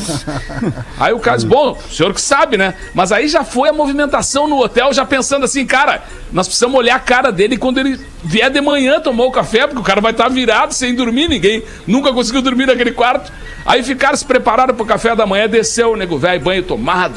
Aí 1.00 1.14
o 1.14 1.18
cara 1.18 1.38
disse: 1.38 1.48
Bom, 1.48 1.72
o 1.72 1.94
senhor 1.94 2.12
que 2.12 2.20
sabe, 2.20 2.58
né? 2.58 2.74
Mas 2.92 3.12
aí 3.12 3.26
já 3.26 3.42
foi 3.42 3.70
a 3.70 3.72
movimentação 3.72 4.46
no 4.46 4.62
hotel, 4.62 4.92
já 4.92 5.06
pensando 5.06 5.44
assim, 5.44 5.64
cara, 5.64 6.02
nós 6.30 6.46
precisamos 6.46 6.76
olhar 6.76 6.96
a 6.96 7.00
cara 7.00 7.32
dele 7.32 7.56
quando 7.56 7.78
ele 7.78 7.98
vier 8.22 8.50
de 8.50 8.60
manhã 8.60 9.00
tomar 9.00 9.24
o 9.24 9.32
café, 9.32 9.66
porque 9.66 9.80
o 9.80 9.84
cara 9.84 10.02
vai 10.02 10.12
estar 10.12 10.28
virado 10.28 10.74
sem 10.74 10.94
dormir, 10.94 11.28
ninguém 11.28 11.62
nunca 11.86 12.12
conseguiu 12.12 12.42
dormir 12.42 12.66
naquele 12.66 12.92
quarto. 12.92 13.32
Aí 13.64 13.82
ficaram 13.82 14.16
se 14.16 14.24
preparando 14.24 14.74
pro 14.74 14.84
café 14.84 15.16
da 15.16 15.24
manhã, 15.24 15.48
desceu 15.48 15.92
o 15.92 15.96
nego 15.96 16.18
velho, 16.18 16.42
banho 16.42 16.62
tomado. 16.62 17.14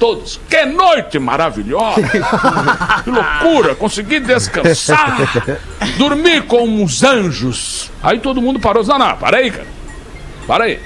Todos. 0.00 0.40
Que 0.48 0.64
noite 0.64 1.18
maravilhosa! 1.18 2.00
que 3.04 3.10
loucura! 3.10 3.74
Consegui 3.74 4.18
descansar! 4.18 5.18
Dormi 5.98 6.40
com 6.40 6.66
uns 6.66 7.04
anjos! 7.04 7.90
Aí 8.02 8.18
todo 8.18 8.40
mundo 8.40 8.58
parou. 8.58 8.82
Não, 8.82 8.98
não, 8.98 9.16
para 9.18 9.36
aí, 9.36 9.50
cara. 9.50 9.66
Para 10.46 10.64
aí. 10.64 10.80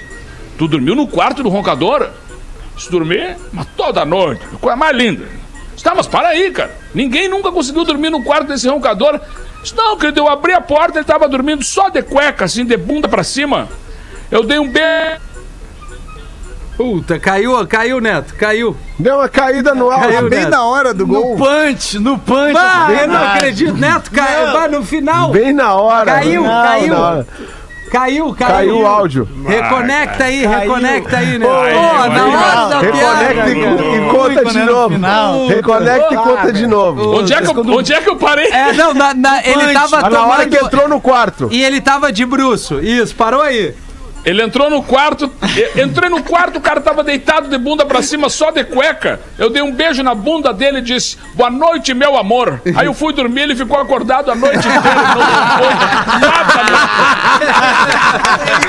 Tu 0.58 0.66
dormiu 0.66 0.96
no 0.96 1.06
quarto 1.06 1.44
do 1.44 1.48
roncador? 1.48 2.10
Se 2.76 2.90
dormir, 2.90 3.36
mas 3.52 3.68
toda 3.76 4.04
noite. 4.04 4.44
Que 4.48 4.56
Coisa 4.56 4.76
mais 4.76 4.96
linda. 4.96 5.24
Tá, 5.80 5.94
mas 5.94 6.06
para 6.06 6.28
aí, 6.28 6.50
cara. 6.50 6.74
Ninguém 6.92 7.28
nunca 7.28 7.52
conseguiu 7.52 7.84
dormir 7.84 8.10
no 8.10 8.24
quarto 8.24 8.48
desse 8.48 8.68
roncador. 8.68 9.20
Não, 9.76 9.96
querido, 9.96 10.20
eu 10.20 10.28
abri 10.28 10.52
a 10.52 10.60
porta, 10.60 10.98
ele 10.98 11.04
tava 11.04 11.28
dormindo 11.28 11.62
só 11.62 11.88
de 11.88 12.02
cueca, 12.02 12.46
assim, 12.46 12.64
de 12.64 12.76
bunda 12.76 13.08
pra 13.08 13.22
cima. 13.22 13.68
Eu 14.30 14.42
dei 14.42 14.58
um 14.58 14.68
beijo. 14.68 15.20
Puta, 16.76 17.20
caiu, 17.20 17.64
caiu, 17.68 18.00
Neto, 18.00 18.34
caiu. 18.34 18.76
Deu 18.98 19.16
uma 19.16 19.28
caída 19.28 19.74
no 19.74 19.88
Caiu, 19.90 20.16
alto. 20.18 20.28
Bem 20.30 20.40
Neto. 20.40 20.50
na 20.50 20.64
hora 20.64 20.92
do 20.92 21.06
gol. 21.06 21.36
No 21.36 21.44
punch, 21.44 21.98
no 22.00 22.18
punch. 22.18 22.52
Bah, 22.52 22.88
eu 23.00 23.06
não 23.08 23.22
acredito, 23.22 23.74
Neto 23.74 24.10
caiu, 24.10 24.52
bah, 24.52 24.66
no 24.68 24.82
final. 24.84 25.30
Bem 25.30 25.52
na 25.52 25.74
hora. 25.74 26.06
Caiu, 26.14 26.42
Não, 26.42 26.50
caiu. 26.50 26.94
Caiu, 27.92 28.34
caiu. 28.34 28.34
Caiu 28.34 28.78
o 28.80 28.86
áudio. 28.88 29.28
Reconecta 29.46 30.24
aí, 30.24 30.42
Caiu. 30.42 30.58
reconecta 30.58 31.16
aí, 31.16 31.38
Neto. 31.38 31.52
Ai, 31.52 31.72
Pô, 31.74 31.78
ai, 31.80 32.08
na 32.08 32.24
hora 32.26 32.68
da 32.68 32.80
Reconecta 32.80 33.44
piada. 33.44 33.50
e, 33.50 33.96
e 33.96 34.10
conta 34.10 34.44
de 34.46 34.58
no 34.58 34.66
novo. 34.66 35.46
Reconecta 35.48 36.14
e 36.14 36.16
conta 36.16 36.52
de 36.52 36.66
novo. 36.66 37.18
Onde 37.20 37.32
é, 37.34 37.40
que 37.40 37.46
eu, 37.46 37.60
onde 37.78 37.92
é 37.92 38.00
que 38.00 38.10
eu 38.10 38.16
parei? 38.16 38.46
É, 38.50 38.72
não, 38.72 38.92
na- 38.94 39.14
na- 39.14 39.46
ele 39.46 39.72
tava 39.72 39.98
Ah, 39.98 40.10
na 40.10 40.26
hora 40.26 40.44
que 40.44 40.56
tomando... 40.56 40.66
entrou 40.74 40.88
no 40.88 41.00
quarto. 41.00 41.48
E 41.52 41.62
ele 41.62 41.80
tava 41.80 42.10
de 42.10 42.26
bruço. 42.26 42.80
Isso, 42.80 43.14
parou 43.14 43.42
aí. 43.42 43.72
Ele 44.24 44.42
entrou 44.42 44.70
no 44.70 44.82
quarto, 44.82 45.30
entrei 45.76 46.08
no 46.08 46.22
quarto, 46.22 46.56
o 46.56 46.60
cara 46.60 46.80
tava 46.80 47.04
deitado 47.04 47.48
de 47.48 47.58
bunda 47.58 47.84
pra 47.84 48.00
cima, 48.02 48.30
só 48.30 48.50
de 48.50 48.64
cueca. 48.64 49.20
Eu 49.38 49.50
dei 49.50 49.60
um 49.62 49.70
beijo 49.72 50.02
na 50.02 50.14
bunda 50.14 50.52
dele 50.52 50.78
e 50.78 50.82
disse: 50.82 51.18
Boa 51.34 51.50
noite, 51.50 51.92
meu 51.92 52.16
amor. 52.16 52.60
Aí 52.74 52.86
eu 52.86 52.94
fui 52.94 53.12
dormir, 53.12 53.42
ele 53.42 53.54
ficou 53.54 53.78
acordado 53.78 54.30
a 54.30 54.34
noite 54.34 54.56
inteira. 54.66 54.80
Não 54.80 55.58
foi 55.58 55.74
nada, 56.28 56.54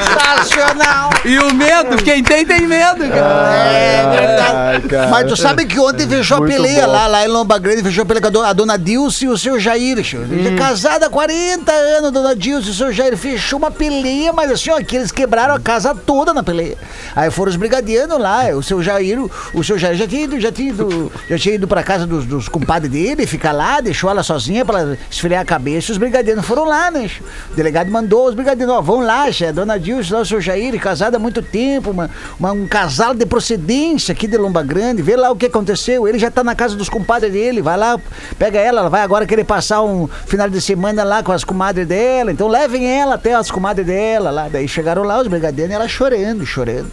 Sensacional. 0.04 1.10
E 1.24 1.38
o 1.39 1.54
medo, 1.54 1.98
quem 2.04 2.22
tem, 2.24 2.46
tem 2.46 2.68
medo, 2.68 3.08
cara. 3.10 3.54
É 3.63 4.10
verdade. 4.20 4.96
Ai. 4.96 5.08
Mas 5.10 5.28
tu 5.28 5.36
sabe 5.38 5.65
que 5.65 5.80
ontem 5.80 6.08
fechou 6.08 6.38
a 6.38 6.39
Muito 6.41 6.54
peleia 6.54 6.86
bom. 6.86 6.91
lá, 6.91 7.08
lá 7.08 7.24
em 7.26 7.28
Lomba 7.28 7.58
Grande, 7.58 7.82
fechou 7.84 8.04
a 8.04 8.06
peleia 8.06 8.22
com 8.22 8.28
a 8.28 8.32
do- 8.32 8.44
a 8.44 8.54
dona 8.54 8.78
Dilce 8.78 9.26
e 9.26 9.30
o 9.30 9.38
seu 9.38 9.60
Jair. 9.60 9.86
Hum. 10.15 10.56
Casada 10.58 11.06
há 11.08 11.10
40 11.10 11.72
anos, 11.72 12.12
dona 12.12 12.36
Dilce 12.36 12.68
e 12.68 12.72
o 12.72 12.74
seu 12.74 12.91
Jair. 12.91 13.15
Fechou 13.18 13.58
uma 13.60 13.72
peleia, 13.72 14.34
mas 14.34 14.52
assim, 14.52 14.70
ó, 14.72 14.78
que 14.82 14.96
eles 14.96 15.12
quebraram 15.12 15.44
a 15.53 15.60
casa 15.60 15.93
toda 15.93 16.34
na 16.34 16.41
peleia. 16.43 16.77
Aí 17.15 17.29
foram 17.29 17.49
os 17.51 17.55
brigadianos 17.55 18.17
lá, 18.19 18.47
o 18.55 18.63
seu 18.63 18.81
Jair, 18.81 19.19
o, 19.53 19.63
seu 19.63 19.77
Jair 19.77 19.95
já 19.95 20.08
tinha 20.08 20.23
ido, 20.23 20.39
já 20.39 20.51
tinha 20.51 20.69
ido, 20.69 21.12
já 21.29 21.38
tinha 21.38 21.55
ido 21.55 21.67
pra 21.67 21.84
casa 21.84 22.08
dos, 22.08 22.25
dos 22.25 22.49
compadres 22.49 22.91
dele, 22.91 23.25
ficar 23.27 23.51
lá, 23.51 23.79
deixou 23.81 24.10
ela 24.10 24.23
sozinha 24.23 24.65
pra 24.65 24.97
esfriar 25.10 25.41
a 25.41 25.45
cabeça. 25.45 25.91
Os 25.91 25.97
brigadianos 25.97 26.45
foram 26.45 26.65
lá, 26.65 26.89
né? 26.89 27.10
O 27.51 27.55
delegado 27.55 27.91
mandou 27.91 28.27
os 28.27 28.34
brigadianos, 28.36 28.75
ó, 28.75 28.81
vão 28.81 29.01
lá, 29.01 29.31
che, 29.31 29.51
dona 29.51 29.75
lá, 29.75 30.19
o 30.21 30.25
seu 30.25 30.41
Jair, 30.41 30.79
casada 30.79 31.17
há 31.17 31.19
muito 31.19 31.41
tempo, 31.41 31.91
uma, 31.91 32.10
uma- 32.39 32.51
um 32.51 32.67
casal 32.67 33.13
de 33.13 33.25
procedência 33.25 34.12
aqui 34.12 34.27
de 34.27 34.38
Lomba 34.38 34.63
Grande, 34.63 35.01
vê 35.01 35.15
lá 35.15 35.29
o 35.31 35.36
que 35.36 35.45
aconteceu. 35.45 36.08
Ele 36.08 36.17
já 36.17 36.31
tá 36.31 36.43
na 36.43 36.55
casa 36.55 36.75
dos 36.75 36.89
compadres 36.89 37.31
dele, 37.31 37.62
vai 37.62 37.77
lá, 37.77 37.99
pega 38.39 38.60
ela, 38.60 38.81
ela 38.81 38.89
vai 38.89 39.01
agora 39.01 39.25
querer 39.25 39.43
passar 39.43 39.81
um 39.81 40.08
final 40.25 40.49
de 40.49 40.60
semana 40.62 41.03
lá 41.03 41.21
com 41.23 41.31
as 41.31 41.43
comadres 41.43 41.88
dela, 41.88 42.31
então 42.31 42.47
levem 42.47 42.88
ela 42.88 43.15
até 43.15 43.34
as 43.34 43.51
comadres 43.51 43.86
dela 43.86 44.31
lá. 44.31 44.47
Daí 44.49 44.67
chegaram 44.67 45.03
lá 45.03 45.19
os 45.21 45.27
e 45.38 45.74
ela 45.74 45.88
chorando, 45.88 46.45
chorando. 46.45 46.91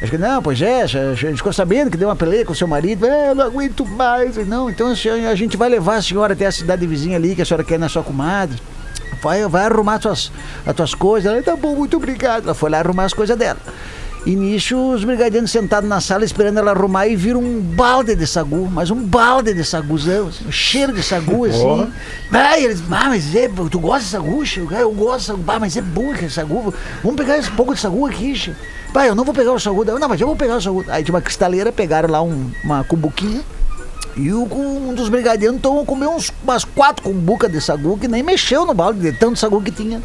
Acho 0.00 0.10
que 0.10 0.18
não, 0.18 0.42
pois 0.42 0.60
é, 0.60 0.82
a 0.82 0.86
gente 0.86 1.36
ficou 1.36 1.52
sabendo 1.52 1.90
que 1.90 1.96
deu 1.96 2.08
uma 2.08 2.16
peleia 2.16 2.44
com 2.44 2.52
o 2.52 2.56
seu 2.56 2.66
marido, 2.66 3.06
é, 3.06 3.30
eu 3.30 3.34
não 3.34 3.46
aguento 3.46 3.84
mais. 3.86 4.36
Não, 4.46 4.68
então 4.68 4.88
a, 4.88 5.34
gente 5.34 5.56
vai 5.56 5.68
levar 5.68 5.96
a 5.96 6.02
senhora 6.02 6.32
até 6.32 6.46
a 6.46 6.52
cidade 6.52 6.86
vizinha 6.86 7.16
ali, 7.16 7.34
que 7.34 7.42
a 7.42 7.44
senhora 7.44 7.64
quer 7.64 7.78
na 7.78 7.88
sua 7.88 8.02
comadre. 8.02 8.60
Vai, 9.22 9.46
vai 9.46 9.66
arrumar 9.66 9.94
as 9.94 10.00
tuas, 10.00 10.32
as 10.66 10.74
tuas 10.74 10.94
coisas. 10.94 11.32
Ela, 11.32 11.42
tá 11.42 11.54
bom, 11.54 11.76
muito 11.76 11.96
obrigado. 11.96 12.44
Ela 12.44 12.54
foi 12.54 12.70
lá 12.70 12.80
arrumar 12.80 13.04
as 13.04 13.14
coisas 13.14 13.36
dela. 13.36 13.58
E 14.24 14.36
nisso, 14.36 14.92
os 14.92 15.04
brigadianos 15.04 15.50
sentados 15.50 15.88
na 15.88 16.00
sala 16.00 16.24
esperando 16.24 16.58
ela 16.58 16.70
arrumar 16.70 17.08
e 17.08 17.16
viram 17.16 17.40
um 17.40 17.60
balde 17.60 18.14
de 18.14 18.24
sagu, 18.24 18.68
mas 18.70 18.88
um 18.88 19.02
balde 19.02 19.52
de 19.52 19.64
saguzão, 19.64 20.28
assim, 20.28 20.46
um 20.46 20.52
cheiro 20.52 20.92
de 20.92 21.02
sagu, 21.02 21.44
assim. 21.44 21.92
Ah, 22.32 22.56
e 22.56 22.64
eles, 22.64 22.80
ah, 22.88 23.08
mas 23.08 23.34
é, 23.34 23.48
tu 23.48 23.80
gosta 23.80 24.04
de 24.04 24.10
sagu, 24.10 24.44
Eu 24.78 24.92
gosto 24.92 25.18
de 25.18 25.24
sagu, 25.26 25.42
ah, 25.48 25.58
mas 25.58 25.76
é 25.76 25.82
bom 25.82 26.12
aquele 26.12 26.30
sagu. 26.30 26.72
Vamos 27.02 27.16
pegar 27.16 27.36
esse 27.36 27.50
pouco 27.50 27.74
de 27.74 27.80
sagu 27.80 28.06
aqui, 28.06 28.34
Chico. 28.36 28.56
Pai, 28.92 29.08
eu 29.08 29.14
não 29.14 29.24
vou 29.24 29.34
pegar 29.34 29.52
o 29.52 29.58
sagu. 29.58 29.84
Não, 29.84 30.08
mas 30.08 30.20
eu 30.20 30.26
vou 30.26 30.36
pegar 30.36 30.56
o 30.56 30.60
sagu. 30.60 30.84
Aí 30.88 31.02
tinha 31.02 31.14
uma 31.14 31.22
cristaleira, 31.22 31.72
pegaram 31.72 32.10
lá 32.10 32.22
um, 32.22 32.50
uma 32.62 32.84
cumbuquinha. 32.84 33.40
E 34.14 34.30
o, 34.32 34.42
um 34.54 34.94
dos 34.94 35.08
brigadianos 35.08 35.58
então 35.58 35.84
comeu 35.86 36.10
uns, 36.10 36.30
umas 36.44 36.64
quatro 36.64 37.02
cumbucas 37.02 37.50
de 37.50 37.60
sagu 37.60 37.98
que 37.98 38.06
nem 38.06 38.22
mexeu 38.22 38.66
no 38.66 38.74
balde 38.74 39.00
de 39.00 39.12
tanto 39.12 39.38
sagu 39.38 39.62
que 39.62 39.70
tinha. 39.70 40.02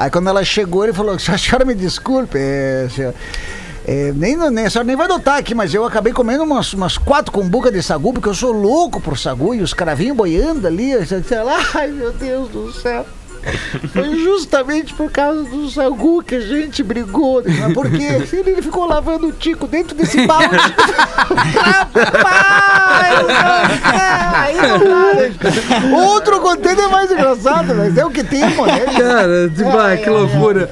Aí 0.00 0.10
quando 0.10 0.30
ela 0.30 0.42
chegou, 0.42 0.82
ele 0.82 0.94
falou: 0.94 1.14
A 1.14 1.18
senhora 1.18 1.62
me 1.62 1.74
desculpe, 1.74 2.38
é, 2.38 2.88
senhora, 2.88 3.14
é, 3.86 4.10
nem, 4.16 4.34
nem, 4.34 4.64
a 4.64 4.70
senhora 4.70 4.86
nem 4.86 4.96
vai 4.96 5.06
notar 5.06 5.38
aqui, 5.38 5.54
mas 5.54 5.74
eu 5.74 5.84
acabei 5.84 6.10
comendo 6.10 6.42
umas, 6.42 6.72
umas 6.72 6.96
quatro 6.96 7.30
cumbucas 7.30 7.70
de 7.70 7.82
sagu, 7.82 8.10
porque 8.14 8.30
eu 8.30 8.34
sou 8.34 8.50
louco 8.50 8.98
por 8.98 9.18
sagu 9.18 9.54
e 9.54 9.60
os 9.60 9.74
cravinhos 9.74 10.16
boiando 10.16 10.66
ali. 10.66 10.92
sei 11.04 11.42
lá, 11.42 11.58
Ai 11.74 11.88
meu 11.88 12.14
Deus 12.14 12.48
do 12.48 12.72
céu. 12.72 13.04
Foi 13.92 14.16
justamente 14.16 14.94
por 14.94 15.10
causa 15.10 15.44
do 15.44 15.70
sagu 15.70 16.22
que 16.22 16.34
a 16.36 16.40
gente 16.40 16.82
brigou. 16.82 17.42
Mas 17.46 17.72
por 17.72 17.90
quê? 17.90 18.20
Ele, 18.32 18.62
ficou 18.62 18.86
lavando 18.86 19.28
o 19.28 19.32
tico 19.32 19.66
dentro 19.66 19.94
desse 19.94 20.26
balde. 20.26 20.56
Rapaz! 21.56 23.26
Aí 24.32 24.56
não 24.56 24.78
dá, 24.78 25.14
né? 25.14 25.32
Outro 25.96 26.40
conteúdo 26.40 26.80
é 26.80 26.88
mais 26.88 27.10
engraçado, 27.10 27.74
mas 27.74 27.96
é 27.96 28.04
o 28.04 28.10
que 28.10 28.24
temos, 28.24 28.66
né? 28.66 28.80
Cara, 28.98 29.48
vai, 29.72 29.96
que 29.98 30.10
loucura. 30.10 30.70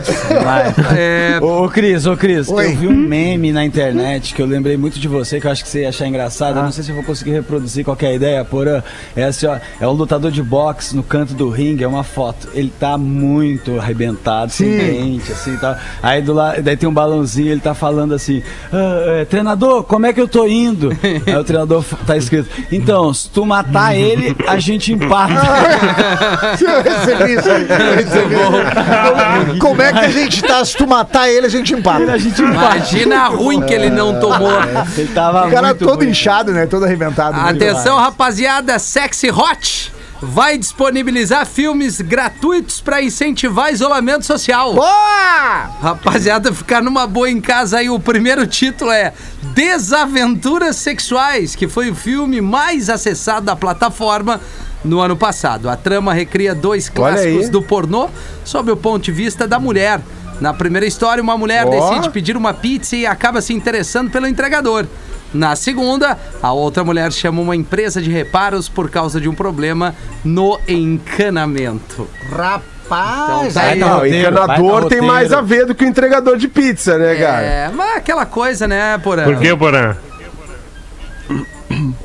É, 0.96 1.38
Ô, 1.40 1.64
ô, 1.64 1.68
Cris, 1.68 2.06
ô, 2.06 2.16
Cris, 2.16 2.48
Oi. 2.48 2.66
eu 2.66 2.76
vi 2.76 2.86
um 2.88 2.96
meme 2.96 3.52
na 3.52 3.64
internet 3.64 4.34
que 4.34 4.42
eu 4.42 4.46
lembrei 4.46 4.76
muito 4.76 4.98
de 4.98 5.08
você, 5.08 5.40
que 5.40 5.46
eu 5.46 5.50
acho 5.50 5.62
que 5.62 5.68
você 5.68 5.82
ia 5.82 5.88
achar 5.88 6.06
engraçado. 6.06 6.58
Eu 6.58 6.62
não 6.62 6.72
sei 6.72 6.84
se 6.84 6.90
eu 6.90 6.94
vou 6.94 7.04
conseguir 7.04 7.32
reproduzir 7.32 7.84
qualquer 7.84 8.14
ideia, 8.14 8.44
porã. 8.44 8.82
É 9.16 9.24
assim, 9.24 9.46
ó, 9.46 9.58
é 9.80 9.86
um 9.86 9.92
lutador 9.92 10.30
de 10.30 10.42
boxe 10.42 10.94
no 10.94 11.02
canto 11.02 11.34
do 11.34 11.48
ringue, 11.48 11.84
é 11.84 11.88
uma 11.88 12.04
foto. 12.04 12.48
Ele 12.58 12.72
tá 12.78 12.98
muito 12.98 13.78
arrebentado, 13.78 14.50
sem 14.52 14.76
dente, 14.76 15.32
assim, 15.32 15.56
tá. 15.56 15.78
Aí 16.02 16.20
do 16.22 16.32
lado, 16.32 16.62
daí 16.62 16.76
tem 16.76 16.88
um 16.88 16.92
balãozinho, 16.92 17.52
ele 17.52 17.60
tá 17.60 17.74
falando 17.74 18.14
assim, 18.14 18.42
"Ah, 18.72 19.20
é, 19.20 19.24
treinador, 19.24 19.82
como 19.84 20.06
é 20.06 20.12
que 20.12 20.20
eu 20.20 20.28
tô 20.28 20.46
indo? 20.46 20.90
Aí 21.26 21.36
o 21.36 21.44
treinador 21.44 21.84
tá 22.06 22.16
escrito, 22.16 22.48
então, 22.70 23.12
se 23.12 23.28
tu 23.30 23.44
matar 23.46 23.94
ele, 23.96 24.36
a 24.46 24.58
gente 24.58 24.92
empata. 24.92 25.34
Eu 26.60 26.82
recebi 26.82 27.34
isso 27.34 27.50
aí. 27.50 27.66
eu 27.68 27.94
recebi. 27.94 28.34
Como, 28.34 29.58
como 29.58 29.82
é 29.82 29.92
que 29.92 29.98
a 29.98 30.08
gente 30.10 30.42
tá? 30.42 30.64
Se 30.64 30.76
tu 30.76 30.86
matar 30.86 31.28
ele, 31.28 31.46
a 31.46 31.50
gente 31.50 31.72
empata. 31.74 32.12
a 32.12 32.18
gente 32.18 32.40
empata. 32.42 32.76
Imagina 32.76 33.20
a 33.22 33.28
ruim 33.28 33.60
que 33.62 33.72
ele 33.72 33.90
não 33.90 34.18
tomou. 34.20 34.50
Ele 34.96 35.08
tava 35.14 35.46
O 35.46 35.50
cara 35.50 35.68
muito 35.68 35.84
todo 35.84 36.00
ruim. 36.00 36.10
inchado, 36.10 36.52
né? 36.52 36.66
Todo 36.66 36.84
arrebentado. 36.84 37.38
Atenção, 37.38 37.96
rapaziada, 37.98 38.78
Sexy 38.78 39.30
Hot 39.30 39.92
vai 40.20 40.58
disponibilizar 40.58 41.46
filmes 41.46 42.00
gratuitos 42.00 42.80
para 42.80 43.02
incentivar 43.02 43.72
isolamento 43.72 44.26
social. 44.26 44.74
Boa! 44.74 45.70
Rapaziada, 45.80 46.52
ficar 46.52 46.82
numa 46.82 47.06
boa 47.06 47.30
em 47.30 47.40
casa 47.40 47.78
aí. 47.78 47.88
O 47.88 48.00
primeiro 48.00 48.46
título 48.46 48.90
é 48.90 49.12
Desaventuras 49.54 50.76
Sexuais, 50.76 51.54
que 51.54 51.68
foi 51.68 51.90
o 51.90 51.94
filme 51.94 52.40
mais 52.40 52.90
acessado 52.90 53.46
da 53.46 53.56
plataforma 53.56 54.40
no 54.84 55.00
ano 55.00 55.16
passado. 55.16 55.68
A 55.68 55.76
trama 55.76 56.12
recria 56.12 56.54
dois 56.54 56.88
clássicos 56.88 57.48
do 57.48 57.62
pornô 57.62 58.08
sob 58.44 58.70
o 58.70 58.76
ponto 58.76 59.04
de 59.04 59.12
vista 59.12 59.46
da 59.46 59.58
mulher. 59.58 60.00
Na 60.40 60.54
primeira 60.54 60.86
história, 60.86 61.22
uma 61.22 61.36
mulher 61.36 61.66
Ó. 61.66 61.70
decide 61.70 62.10
pedir 62.10 62.36
uma 62.36 62.54
pizza 62.54 62.94
e 62.94 63.04
acaba 63.04 63.40
se 63.40 63.52
interessando 63.52 64.10
pelo 64.10 64.26
entregador. 64.26 64.86
Na 65.32 65.54
segunda, 65.54 66.16
a 66.42 66.52
outra 66.52 66.82
mulher 66.84 67.12
chama 67.12 67.40
uma 67.40 67.54
empresa 67.54 68.00
de 68.00 68.10
reparos 68.10 68.68
por 68.68 68.90
causa 68.90 69.20
de 69.20 69.28
um 69.28 69.34
problema 69.34 69.94
no 70.24 70.58
encanamento. 70.66 72.08
Rapaz, 72.30 73.50
Então 73.50 73.52
tá 73.52 73.62
aí, 73.62 73.78
Não, 73.78 74.00
o 74.00 74.06
encanador 74.06 74.86
tem 74.86 75.00
mais 75.02 75.32
a 75.32 75.40
ver 75.40 75.66
do 75.66 75.74
que 75.74 75.84
o 75.84 75.88
entregador 75.88 76.36
de 76.38 76.48
pizza, 76.48 76.96
né, 76.96 77.14
cara? 77.16 77.42
É, 77.42 77.70
mas 77.74 77.96
aquela 77.96 78.24
coisa, 78.24 78.66
né, 78.66 78.96
Porã? 78.98 79.24
Por 79.24 79.38
que, 79.38 79.54
Porã? 79.54 79.96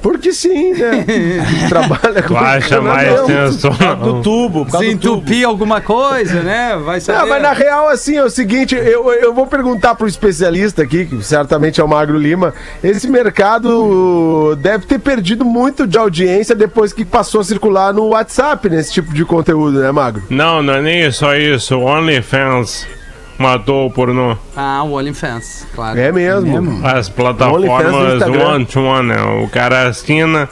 Porque 0.03 0.33
sim, 0.33 0.73
né? 0.73 1.05
Trabalha 1.69 2.21
com 2.21 2.37
acha 2.37 2.81
mais 2.81 3.07
encanamento. 3.09 4.03
Do 4.03 4.21
tubo, 4.21 4.65
Se 4.65 4.71
tubo. 4.71 4.83
entupir 4.83 5.47
alguma 5.47 5.79
coisa, 5.79 6.43
né? 6.43 6.77
Vai 6.83 6.99
saber. 6.99 7.19
Não, 7.19 7.27
mas 7.29 7.41
na 7.41 7.53
real, 7.53 7.87
assim, 7.87 8.17
é 8.17 8.23
o 8.23 8.29
seguinte, 8.29 8.75
eu, 8.75 9.09
eu 9.13 9.33
vou 9.33 9.47
perguntar 9.47 9.95
pro 9.95 10.05
especialista 10.05 10.83
aqui, 10.83 11.05
que 11.05 11.23
certamente 11.23 11.79
é 11.79 11.83
o 11.83 11.87
Magro 11.87 12.17
Lima, 12.17 12.53
esse 12.83 13.09
mercado 13.09 14.57
deve 14.57 14.85
ter 14.85 14.99
perdido 14.99 15.45
muito 15.45 15.87
de 15.87 15.97
audiência 15.97 16.53
depois 16.53 16.91
que 16.91 17.05
passou 17.05 17.39
a 17.39 17.43
circular 17.45 17.93
no 17.93 18.09
WhatsApp 18.09 18.69
nesse 18.69 18.91
tipo 18.91 19.13
de 19.13 19.23
conteúdo, 19.23 19.79
né, 19.79 19.89
Magro? 19.91 20.21
Não, 20.29 20.61
não 20.61 20.73
é 20.73 20.81
nem 20.81 21.09
só 21.11 21.33
isso. 21.33 21.77
O 21.77 21.85
OnlyFans 21.85 22.85
matou 23.43 23.87
o 23.87 23.91
pornô. 23.91 24.37
Ah, 24.55 24.81
o 24.83 24.93
OnlyFans, 24.93 25.67
claro. 25.75 25.99
É 25.99 26.11
mesmo. 26.11 26.79
As 26.85 27.09
OnlyFans 27.09 27.09
no 27.09 27.13
plataformas 27.15 28.13
Instagram. 28.13 28.47
one-to-one, 28.47 29.07
né? 29.09 29.21
O 29.43 29.47
cara 29.49 29.87
assina 29.89 30.49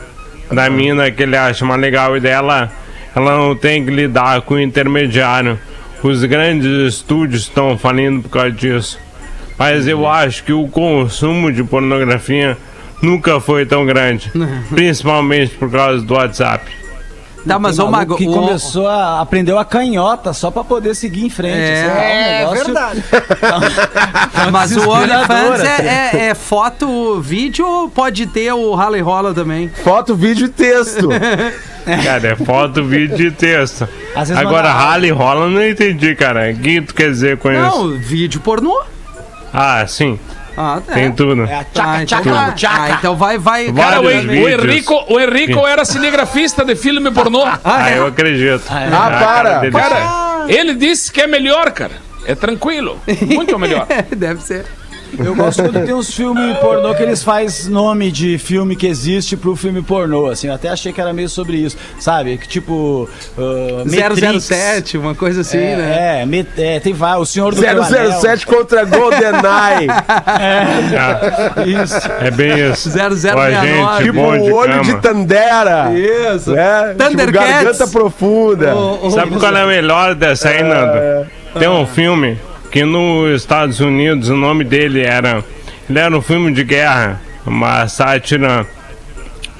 da 0.52 0.70
mina 0.70 1.10
que 1.10 1.24
ele 1.24 1.38
acha 1.38 1.66
mais 1.66 1.80
legal 1.80 2.16
e 2.18 2.20
dela, 2.20 2.70
ela 3.16 3.38
não 3.38 3.56
tem 3.56 3.86
que 3.86 3.92
lidar 3.92 4.42
com 4.42 4.56
o 4.56 4.60
intermediário. 4.60 5.58
Os 6.04 6.24
grandes 6.26 6.94
estúdios 6.94 7.44
estão 7.44 7.78
falindo 7.78 8.24
por 8.24 8.30
causa 8.30 8.52
disso. 8.52 9.00
Mas 9.58 9.88
eu 9.88 10.08
acho 10.08 10.44
que 10.44 10.52
o 10.52 10.68
consumo 10.68 11.52
de 11.52 11.64
pornografia 11.64 12.58
nunca 13.02 13.40
foi 13.40 13.66
tão 13.66 13.86
grande. 13.86 14.32
principalmente 14.70 15.56
por 15.56 15.72
causa 15.72 16.04
do 16.04 16.14
WhatsApp. 16.14 16.81
Tá, 17.48 17.58
mas 17.58 17.78
maluco 17.78 17.92
Mago, 17.98 18.16
que 18.18 18.28
o- 18.28 18.32
começou 18.34 18.88
a 18.88 19.20
aprendeu 19.22 19.58
a 19.58 19.66
canhota 19.66 20.32
só 20.34 20.52
pra 20.52 20.64
poder 20.64 20.94
seguir 20.96 21.26
em 21.26 21.30
frente. 21.30 21.56
É, 21.58 22.42
É, 22.44 22.48
um 22.48 22.52
negócio- 22.52 22.66
verdade. 22.66 23.04
mas 24.52 24.76
o 24.78 24.90
OnlyFans 24.90 25.60
é, 25.62 25.74
assim. 25.76 26.18
é- 26.18 26.26
é 26.30 26.36
foto, 26.36 27.20
vídeo 27.22 27.66
ou 27.68 27.90
pode 27.90 28.26
ter 28.28 28.54
o 28.54 28.74
rally 28.76 29.00
rola 29.02 29.34
também? 29.34 29.70
Foto, 29.84 30.16
vídeo 30.16 30.46
e 30.46 30.50
texto. 30.50 31.10
Cara, 32.04 32.28
é 32.30 32.36
foto, 32.36 32.84
vídeo 32.84 33.28
e 33.28 33.32
texto. 33.32 33.88
Agora, 34.16 34.44
manda- 34.70 34.72
rally 34.74 35.10
rola, 35.10 35.50
não 35.50 35.66
entendi, 35.68 36.14
cara. 36.16 36.52
O 36.52 36.56
que 36.56 36.80
tu 36.82 36.94
quer 36.94 37.10
dizer 37.10 37.38
com 37.38 37.52
isso? 37.52 37.60
Não, 37.60 37.90
vídeo 37.98 38.40
pornô. 38.40 38.80
Ah, 39.52 39.84
sim, 39.88 40.20
Ah, 40.58 40.82
é. 40.88 40.94
tem 40.94 41.12
tudo. 41.12 41.44
É 41.44 41.56
a 41.56 41.60
Ah, 41.60 41.64
tchaca, 41.74 42.04
então, 42.04 42.06
tchaca, 42.06 42.32
vai. 42.32 42.54
tchaca. 42.56 42.82
Ah, 42.82 42.90
então 42.92 43.16
vai, 43.16 43.38
vai. 43.38 43.72
Vai. 43.72 43.84
Cara, 43.86 44.02
o, 44.02 44.06
o. 44.06 44.10
Henrico, 44.12 45.06
o 45.10 45.20
Henrico 45.20 45.66
era 45.66 45.86
cinegrafista 45.86 46.64
de 46.66 46.76
filme 46.76 47.10
pornô. 47.12 47.44
Ah, 47.64 47.92
eu 47.92 48.08
acredito. 48.08 48.64
Ah, 48.70 48.86
A 48.86 49.10
para. 49.10 49.20
cara 49.20 49.60
dele. 49.60 49.72
Cara, 49.78 50.46
ele 50.48 50.76
disse 50.76 51.12
que 51.12 51.22
é 51.22 51.28
melhor, 51.28 51.72
cara. 51.72 51.94
É 52.26 52.36
tranquilo. 52.36 53.00
Muito 53.28 53.58
melhor. 53.58 53.88
Deve 54.16 54.42
ser. 54.44 54.66
Eu 55.18 55.36
gosto 55.36 55.62
quando 55.64 55.86
tem 55.86 55.94
uns 55.94 56.14
filmes 56.14 56.58
pornô 56.58 56.94
que 56.96 57.04
eles 57.04 57.24
fazem 57.24 57.72
nome 57.72 58.12
de 58.12 58.38
filme 58.38 58.76
que 58.76 58.88
existe 58.88 59.36
pro 59.36 59.56
filme 59.56 59.82
pornô, 59.82 60.28
assim. 60.30 60.48
Eu 60.48 60.54
até 60.54 60.70
achei 60.70 60.92
que 60.94 61.00
era 61.02 61.12
meio 61.14 61.28
sobre 61.30 61.58
isso, 61.58 61.78
sabe? 62.00 62.38
Que 62.38 62.48
tipo. 62.48 63.10
uh, 63.38 63.84
Matrix. 63.86 64.46
007, 64.46 64.98
uma 64.98 65.14
coisa 65.16 65.42
assim, 65.42 65.58
é, 65.58 65.76
né? 65.76 66.22
É, 66.22 66.26
met- 66.26 66.50
é, 66.58 66.80
tem 66.80 66.94
vários. 66.94 67.30
O 67.30 67.32
Senhor 67.32 67.54
do 67.54 67.62
Teu 67.62 67.84
007 68.22 68.46
contra 68.46 68.84
GoldenEye. 68.86 69.88
Ah, 71.02 71.64
Isso. 71.66 72.00
é 72.20 72.32
bem 72.32 72.72
isso. 72.72 72.90
0069. 72.90 73.80
Ó, 73.82 73.94
gente, 73.98 74.04
tipo 74.06 74.14
de 74.14 74.52
o 74.52 74.56
olho 74.56 74.82
de 74.82 74.90
cama. 74.92 75.02
Tandera. 75.02 75.92
Isso. 75.94 76.56
É, 76.56 76.90
tipo 76.94 77.04
Thundercats. 77.10 77.50
garganta 77.52 77.88
profunda. 77.88 78.74
Sabe 79.14 79.38
qual 79.40 79.56
é 79.56 79.64
o 79.66 79.68
melhor 79.68 80.16
dessa 80.16 80.50
aí, 80.50 80.64
Nando? 80.64 81.28
Tem 81.58 81.68
um 81.70 81.86
filme 81.86 82.38
que 82.72 82.86
nos 82.86 83.42
Estados 83.42 83.80
Unidos 83.80 84.30
o 84.30 84.36
nome 84.36 84.64
dele 84.64 85.02
era. 85.02 85.44
Ele 85.90 86.00
era 86.00 86.18
um 86.18 86.22
filme 86.22 86.54
de 86.54 86.64
guerra, 86.64 87.22
uma 87.46 87.88
sátira 87.88 88.66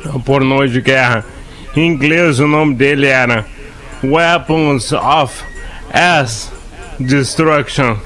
um 0.06 0.20
pornô 0.20 0.66
de 0.66 0.82
guerra. 0.82 1.26
Em 1.76 1.88
inglês 1.88 2.40
o 2.40 2.48
nome 2.48 2.74
dele 2.74 3.08
era 3.08 3.46
Weapons 4.04 4.92
of 4.94 5.44
Ass 5.94 6.52
Destruction. 7.00 7.98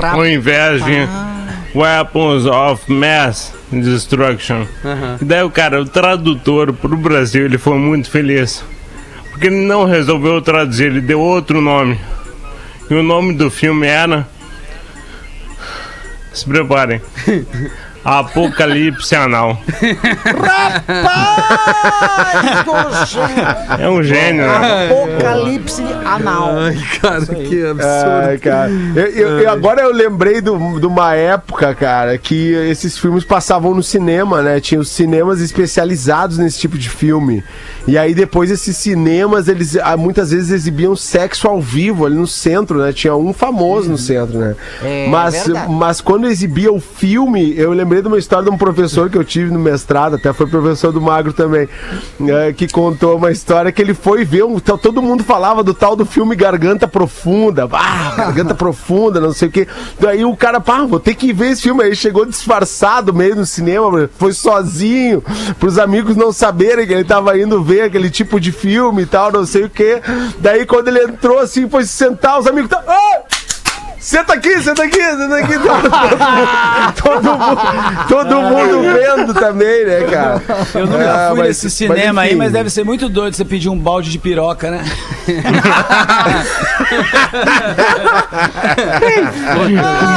Ao 0.00 0.26
invés 0.26 0.84
de 0.84 1.08
Weapons 1.74 2.44
of 2.46 2.92
Mass 2.92 3.52
Destruction. 3.70 4.66
E 5.20 5.24
daí 5.24 5.42
o 5.42 5.50
cara, 5.50 5.80
o 5.80 5.84
tradutor 5.84 6.72
pro 6.72 6.96
Brasil, 6.96 7.46
ele 7.46 7.58
foi 7.58 7.78
muito 7.78 8.10
feliz. 8.10 8.64
Porque 9.30 9.46
ele 9.46 9.66
não 9.66 9.86
resolveu 9.86 10.40
traduzir, 10.42 10.86
ele 10.86 11.00
deu 11.00 11.18
outro 11.18 11.60
nome. 11.60 11.98
E 12.90 12.94
o 12.94 13.02
nome 13.02 13.34
do 13.34 13.50
filme 13.50 13.86
era. 13.86 14.28
Se 16.32 16.44
preparem. 16.44 17.00
Apocalipse 18.04 19.14
Anal. 19.14 19.58
Rapaz. 22.22 23.16
É 23.80 23.88
um 23.88 24.02
gênio, 24.02 24.44
né? 24.46 24.86
Apocalipse 24.90 25.82
anal. 26.04 26.50
Ai, 26.58 26.76
cara, 27.00 27.26
que 27.26 27.64
absurdo. 27.66 28.10
Ai, 28.28 28.38
cara. 28.38 28.70
Eu, 28.94 29.06
eu- 29.06 29.38
eu- 29.40 29.50
agora 29.50 29.82
eu 29.82 29.92
lembrei 29.92 30.40
do- 30.40 30.78
de 30.80 30.86
uma 30.86 31.14
época, 31.14 31.74
cara, 31.74 32.16
que 32.18 32.52
esses 32.70 32.98
filmes 32.98 33.24
passavam 33.24 33.74
no 33.74 33.82
cinema, 33.82 34.42
né? 34.42 34.60
Tinha 34.60 34.80
os 34.80 34.88
cinemas 34.90 35.40
especializados 35.40 36.38
nesse 36.38 36.58
tipo 36.58 36.76
de 36.78 36.88
filme. 36.88 37.42
E 37.86 37.98
aí 37.98 38.14
depois 38.14 38.50
esses 38.50 38.76
cinemas, 38.76 39.48
eles 39.48 39.76
ah, 39.76 39.96
muitas 39.96 40.30
vezes 40.30 40.50
exibiam 40.50 40.94
sexo 40.96 41.48
ao 41.48 41.60
vivo 41.60 42.06
ali 42.06 42.14
no 42.16 42.26
centro, 42.26 42.78
né? 42.78 42.92
Tinha 42.92 43.14
um 43.14 43.32
famoso 43.32 43.90
no 43.90 43.98
centro, 43.98 44.38
né? 44.38 44.54
É 44.82 45.06
mas, 45.08 45.34
verdade. 45.44 45.72
mas 45.72 46.00
quando 46.00 46.26
exibia 46.28 46.72
o 46.72 46.80
filme, 46.80 47.54
eu 47.56 47.72
lembrei 47.72 47.91
de 48.00 48.08
uma 48.08 48.18
história 48.18 48.44
de 48.44 48.50
um 48.50 48.56
professor 48.56 49.10
que 49.10 49.18
eu 49.18 49.24
tive 49.24 49.50
no 49.50 49.58
mestrado, 49.58 50.16
até 50.16 50.32
foi 50.32 50.46
professor 50.46 50.92
do 50.92 51.00
Magro 51.00 51.32
também, 51.32 51.68
é, 52.28 52.52
que 52.52 52.68
contou 52.68 53.16
uma 53.16 53.30
história 53.30 53.72
que 53.72 53.82
ele 53.82 53.92
foi 53.92 54.24
ver, 54.24 54.44
um, 54.44 54.58
todo 54.58 55.02
mundo 55.02 55.24
falava 55.24 55.62
do 55.62 55.74
tal 55.74 55.96
do 55.96 56.06
filme 56.06 56.36
Garganta 56.36 56.86
Profunda, 56.86 57.68
ah, 57.72 58.14
Garganta 58.16 58.54
Profunda, 58.54 59.20
não 59.20 59.32
sei 59.32 59.48
o 59.48 59.50
que. 59.50 59.66
Daí 59.98 60.24
o 60.24 60.36
cara, 60.36 60.60
pá, 60.60 60.84
vou 60.84 61.00
ter 61.00 61.14
que 61.14 61.32
ver 61.32 61.50
esse 61.50 61.62
filme. 61.62 61.82
Aí 61.82 61.94
chegou 61.94 62.24
disfarçado 62.24 63.12
meio 63.12 63.36
no 63.36 63.46
cinema, 63.46 64.08
foi 64.18 64.32
sozinho, 64.32 65.22
pros 65.58 65.78
amigos 65.78 66.16
não 66.16 66.32
saberem 66.32 66.86
que 66.86 66.92
ele 66.92 67.04
tava 67.04 67.38
indo 67.38 67.62
ver 67.62 67.82
aquele 67.82 68.10
tipo 68.10 68.40
de 68.40 68.52
filme 68.52 69.02
e 69.02 69.06
tal, 69.06 69.32
não 69.32 69.44
sei 69.44 69.64
o 69.64 69.70
que. 69.70 70.00
Daí 70.38 70.64
quando 70.66 70.88
ele 70.88 71.02
entrou 71.02 71.38
assim, 71.38 71.68
foi 71.68 71.84
se 71.84 71.92
sentar, 71.92 72.38
os 72.38 72.46
amigos. 72.46 72.70
Ah! 72.72 73.41
Senta 74.02 74.32
aqui, 74.34 74.60
senta 74.60 74.82
aqui, 74.82 75.00
senta 75.00 75.36
aqui. 75.36 75.54
Todo, 75.60 77.22
todo 77.22 77.38
mundo, 77.38 78.06
todo 78.08 78.42
mundo 78.42 78.82
vendo 78.92 79.32
também, 79.34 79.84
né, 79.86 80.00
cara? 80.10 80.42
Eu 80.74 80.86
nunca 80.88 81.12
Ah, 81.12 81.28
fui 81.30 81.38
mas- 81.38 81.46
nesse 81.48 81.70
cinema 81.70 82.22
aí, 82.22 82.30
enfim. 82.30 82.36
mas 82.38 82.50
deve 82.52 82.68
ser 82.68 82.84
muito 82.84 83.08
doido 83.08 83.34
você 83.36 83.44
pedir 83.44 83.68
um 83.68 83.78
balde 83.78 84.10
de 84.10 84.18
piroca, 84.18 84.72
né? 84.72 84.82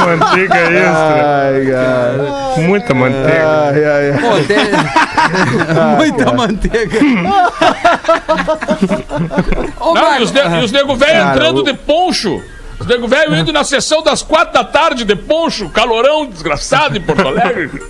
Manteiga 0.06 0.56
extra. 0.56 1.46
Ai, 1.46 1.66
cara. 1.66 2.56
Muita 2.58 2.94
manteiga. 2.94 3.70
Ai, 3.72 3.84
ai, 3.84 4.10
ai. 4.10 4.18
Pô, 4.20 4.44
tem... 4.46 5.96
Muita 5.96 6.32
manteiga. 6.32 6.98
Ô, 9.80 9.94
Não, 9.94 10.18
e 10.18 10.22
os, 10.22 10.32
ne 10.32 10.40
os 10.64 10.72
nego 10.72 10.94
velho 10.96 11.12
Cara, 11.12 11.36
entrando 11.36 11.60
o- 11.60 11.64
de 11.64 11.74
poncho. 11.74 12.42
Os 12.78 12.86
nego 12.86 13.08
velho 13.08 13.34
indo 13.34 13.52
na 13.52 13.64
sessão 13.64 14.02
das 14.02 14.22
quatro 14.22 14.52
da 14.52 14.64
tarde 14.64 15.04
de 15.04 15.16
poncho, 15.16 15.68
calorão 15.70 16.26
desgraçado 16.26 16.96
em 16.96 17.00
Porto 17.00 17.26
Alegre. 17.26 17.70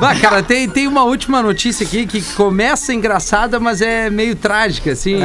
Bah, 0.00 0.14
cara, 0.14 0.42
tem, 0.42 0.68
tem 0.68 0.86
uma 0.86 1.02
última 1.02 1.42
notícia 1.42 1.84
aqui 1.84 2.06
que 2.06 2.22
começa 2.34 2.94
engraçada, 2.94 3.58
mas 3.58 3.82
é 3.82 4.08
meio 4.08 4.36
trágica, 4.36 4.92
assim. 4.92 5.18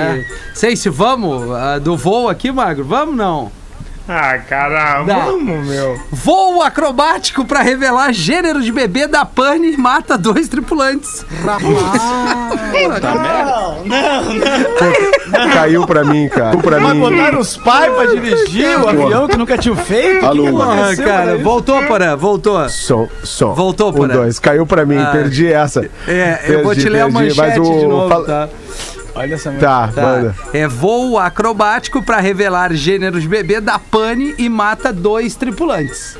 Sei 0.53 0.75
se 0.75 0.89
vamos 0.89 1.51
ah, 1.51 1.77
do 1.77 1.95
voo 1.95 2.27
aqui, 2.27 2.51
Magro? 2.51 2.83
Vamos 2.83 3.15
não? 3.15 3.51
Ah, 4.07 4.37
cara, 4.37 5.01
Dá. 5.03 5.15
vamos, 5.19 5.65
meu. 5.65 5.97
Voo 6.11 6.61
acrobático 6.61 7.45
pra 7.45 7.61
revelar 7.61 8.11
gênero 8.11 8.61
de 8.61 8.69
bebê 8.71 9.07
da 9.07 9.23
pane 9.23 9.77
mata 9.77 10.17
dois 10.17 10.49
tripulantes. 10.49 11.25
Caiu 15.53 15.85
pra 15.87 16.03
mim, 16.03 16.27
cara. 16.29 16.49
Caiu 16.51 16.61
pra 16.61 16.79
Mas 16.79 16.93
mim. 16.93 16.99
botaram 16.99 17.39
os 17.39 17.57
pais 17.57 17.93
pra 17.93 18.05
dirigir 18.07 18.79
o 18.79 18.87
avião 18.89 19.27
que 19.27 19.37
nunca 19.37 19.57
tinham 19.57 19.75
feito? 19.75 20.25
Alô. 20.25 20.61
Ah, 20.61 20.95
cara, 20.95 21.37
voltou, 21.37 21.81
Porã, 21.83 22.15
voltou. 22.15 22.67
Som, 22.69 23.07
som. 23.23 23.53
Voltou, 23.53 23.89
um, 23.89 23.93
Porã. 23.93 24.13
dois. 24.15 24.39
Caiu 24.39 24.65
pra 24.65 24.85
mim, 24.85 24.97
Ah. 24.97 25.11
perdi 25.11 25.51
essa. 25.51 25.89
É, 26.07 26.39
eu 26.47 26.55
vou 26.63 26.67
Perdi, 26.73 26.81
te 26.81 26.89
ler 26.89 27.01
a 27.01 27.03
perdi, 27.05 27.19
manchete 27.35 27.37
mas 27.37 27.57
o- 27.57 27.79
de 27.79 27.85
novo, 27.87 28.09
fala- 28.09 28.25
tá? 28.25 28.49
Olha 29.15 29.35
essa 29.35 29.51
Tá, 29.51 29.89
Tá. 29.93 30.01
manda. 30.01 30.35
É 30.53 30.67
voo 30.67 31.17
acrobático 31.19 32.01
pra 32.03 32.19
revelar 32.19 32.73
gênero 32.73 33.19
de 33.21 33.27
bebê 33.27 33.61
da 33.61 33.77
pane 33.77 34.33
e 34.37 34.49
mata 34.49 34.91
dois 34.91 35.35
tripulantes. 35.35 36.17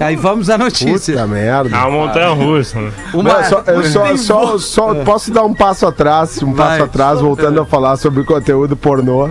Aí 0.00 0.16
vamos 0.16 0.50
à 0.50 0.58
notícia. 0.58 1.14
Puta 1.14 1.26
merda. 1.28 1.76
É 1.76 1.78
uma 1.80 1.90
montanha 1.90 2.30
russa, 2.30 2.80
né? 2.80 2.90
Uma- 3.14 3.22
Não, 3.34 3.44
só, 3.44 3.62
eu 3.68 3.82
só, 3.84 4.16
só, 4.16 4.58
só 4.58 4.94
posso 5.04 5.30
dar 5.30 5.44
um 5.44 5.54
passo 5.54 5.86
atrás, 5.86 6.42
um 6.42 6.52
Vai. 6.52 6.70
passo 6.70 6.82
atrás, 6.84 7.20
voltando 7.20 7.60
a 7.60 7.64
falar 7.66 7.96
sobre 7.96 8.24
conteúdo 8.24 8.76
pornô. 8.76 9.30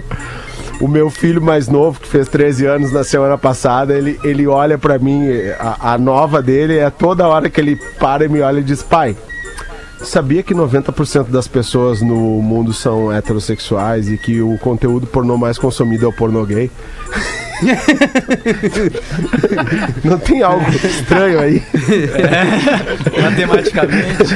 O 0.80 0.88
meu 0.88 1.09
filho 1.12 1.41
mais 1.41 1.68
novo, 1.68 1.99
que 1.99 2.07
fez 2.07 2.28
13 2.30 2.66
anos 2.66 2.91
na 2.91 3.03
semana 3.03 3.38
passada, 3.38 3.93
ele, 3.93 4.20
ele 4.24 4.47
olha 4.47 4.78
pra 4.78 4.97
mim, 4.97 5.28
a, 5.59 5.93
a 5.93 5.97
nova 5.97 6.41
dele 6.41 6.78
é 6.78 6.89
toda 6.89 7.28
hora 7.28 7.49
que 7.49 7.59
ele 7.62 7.76
para 7.99 8.26
e 8.26 8.30
me 8.30 8.41
olha 8.41 8.59
e 8.59 8.64
diz: 8.64 8.82
Pai, 8.82 9.16
sabia 10.03 10.43
que 10.43 10.53
90% 10.53 11.29
das 11.29 11.47
pessoas 11.47 12.01
no 12.01 12.41
mundo 12.41 12.73
são 12.73 13.11
heterossexuais 13.11 14.09
e 14.09 14.17
que 14.17 14.41
o 14.41 14.57
conteúdo 14.57 15.07
pornô 15.07 15.37
mais 15.37 15.57
consumido 15.57 16.05
é 16.05 16.07
o 16.07 16.13
pornô 16.13 16.45
gay? 16.45 16.69
Não 20.03 20.18
tem 20.18 20.41
algo 20.41 20.66
estranho 20.72 21.39
aí? 21.39 21.62
Matematicamente. 23.22 24.34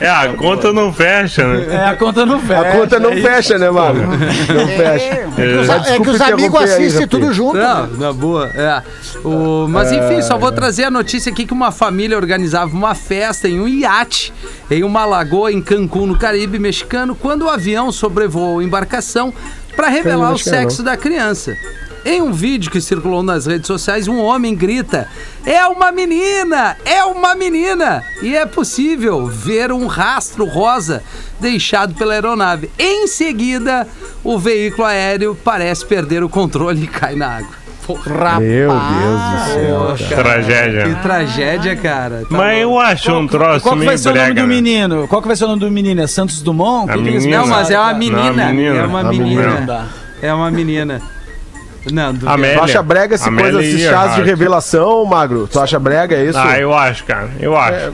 É, 0.00 0.08
a 0.08 0.32
conta 0.34 0.72
não 0.72 0.92
fecha, 0.92 1.46
né? 1.46 1.74
É, 1.74 1.88
a 1.88 1.96
conta 1.96 2.24
não 2.24 2.40
fecha. 2.40 2.60
A 2.60 2.72
conta 2.72 2.98
não 2.98 3.10
é 3.10 3.14
isso. 3.14 3.28
fecha, 3.28 3.58
né, 3.58 3.70
mano? 3.70 4.06
Não 4.06 4.68
fecha. 4.68 5.04
É 5.04 5.28
que 5.36 5.56
os, 5.56 5.68
é 5.68 6.00
que 6.00 6.10
os 6.10 6.20
amigos 6.20 6.60
aí, 6.60 6.70
assistem 6.70 7.06
tudo 7.06 7.32
junto. 7.32 7.58
Não, 7.58 7.86
né? 7.86 7.96
na 7.98 8.12
boa. 8.12 8.50
É. 8.54 8.82
O, 9.24 9.66
mas 9.68 9.92
enfim, 9.92 10.22
só 10.22 10.38
vou 10.38 10.52
trazer 10.52 10.84
a 10.84 10.90
notícia 10.90 11.30
aqui 11.30 11.46
que 11.46 11.52
uma 11.52 11.70
família 11.70 12.16
organizava 12.16 12.74
uma 12.74 12.94
festa 12.94 13.48
em 13.48 13.60
um 13.60 13.68
iate 13.68 14.32
em 14.70 14.82
uma 14.82 15.04
lagoa 15.04 15.52
em 15.52 15.60
Cancún, 15.60 16.06
no 16.06 16.18
Caribe 16.18 16.58
mexicano, 16.58 17.14
quando 17.14 17.42
o 17.42 17.50
avião 17.50 17.92
sobrevoou 17.92 18.60
a 18.60 18.64
embarcação 18.64 19.32
para 19.76 19.88
revelar 19.88 20.32
o 20.32 20.38
sexo 20.38 20.82
da 20.82 20.96
criança. 20.96 21.56
Em 22.04 22.20
um 22.20 22.32
vídeo 22.32 22.70
que 22.70 22.82
circulou 22.82 23.22
nas 23.22 23.46
redes 23.46 23.66
sociais, 23.66 24.06
um 24.08 24.18
homem 24.18 24.54
grita: 24.54 25.08
É 25.44 25.66
uma 25.66 25.90
menina! 25.90 26.76
É 26.84 27.02
uma 27.04 27.34
menina! 27.34 28.04
E 28.22 28.36
é 28.36 28.44
possível 28.44 29.26
ver 29.26 29.72
um 29.72 29.86
rastro 29.86 30.44
rosa 30.44 31.02
deixado 31.40 31.94
pela 31.94 32.12
aeronave. 32.12 32.70
Em 32.78 33.06
seguida, 33.06 33.88
o 34.22 34.38
veículo 34.38 34.86
aéreo 34.86 35.34
parece 35.42 35.86
perder 35.86 36.22
o 36.22 36.28
controle 36.28 36.84
e 36.84 36.86
cai 36.86 37.14
na 37.14 37.38
água. 37.38 37.63
Meu 38.40 38.70
Deus 38.70 39.20
do 39.20 39.98
céu. 39.98 40.16
Tragédia. 40.16 40.82
Que 40.84 40.94
tragédia, 41.02 41.76
cara. 41.76 42.20
Tá 42.20 42.26
Mas 42.30 42.60
eu 42.60 42.78
acho 42.78 43.12
um 43.12 43.26
troço 43.26 43.60
Qual 43.60 43.74
que 43.74 43.80
meio 43.80 43.90
vai 43.90 43.98
ser 43.98 44.10
o 44.10 44.14
nome 44.14 44.34
do 44.34 44.40
né? 44.42 44.46
menino? 44.46 45.08
Qual 45.08 45.20
que 45.20 45.28
vai 45.28 45.36
ser 45.36 45.44
o 45.44 45.48
nome 45.48 45.60
do 45.60 45.70
menino? 45.70 46.00
É 46.02 46.06
Santos 46.06 46.40
Dumont? 46.42 46.90
A 46.90 46.94
Que 46.94 47.02
que 47.02 47.08
eles 47.08 47.24
menina. 47.24 47.42
Não, 47.42 47.48
mas 47.48 47.70
é 47.70 47.78
uma 47.78 47.94
menina. 47.94 48.22
Não, 48.32 48.54
menina. 48.54 48.78
É 48.78 48.86
uma 48.86 49.00
A 49.00 49.04
menina. 49.04 49.50
menina. 49.50 49.86
É 50.22 50.34
uma 50.34 50.50
menina. 50.50 51.02
Não, 51.92 52.14
do 52.14 52.26
Amélia. 52.28 52.58
Tu 52.58 52.64
acha 52.64 52.82
brega 52.82 53.14
esse 53.14 53.28
Amélia 53.28 53.52
coisa, 53.52 53.68
esses 53.68 53.82
chás 53.90 54.14
de 54.14 54.22
revelação, 54.22 55.04
Magro? 55.04 55.46
Tu 55.46 55.60
acha 55.60 55.78
brega 55.78 56.16
isso? 56.16 56.38
Ah, 56.38 56.58
eu 56.58 56.74
acho, 56.74 57.04
cara. 57.04 57.28
Eu 57.38 57.54
acho. 57.56 57.74
É 57.74 57.92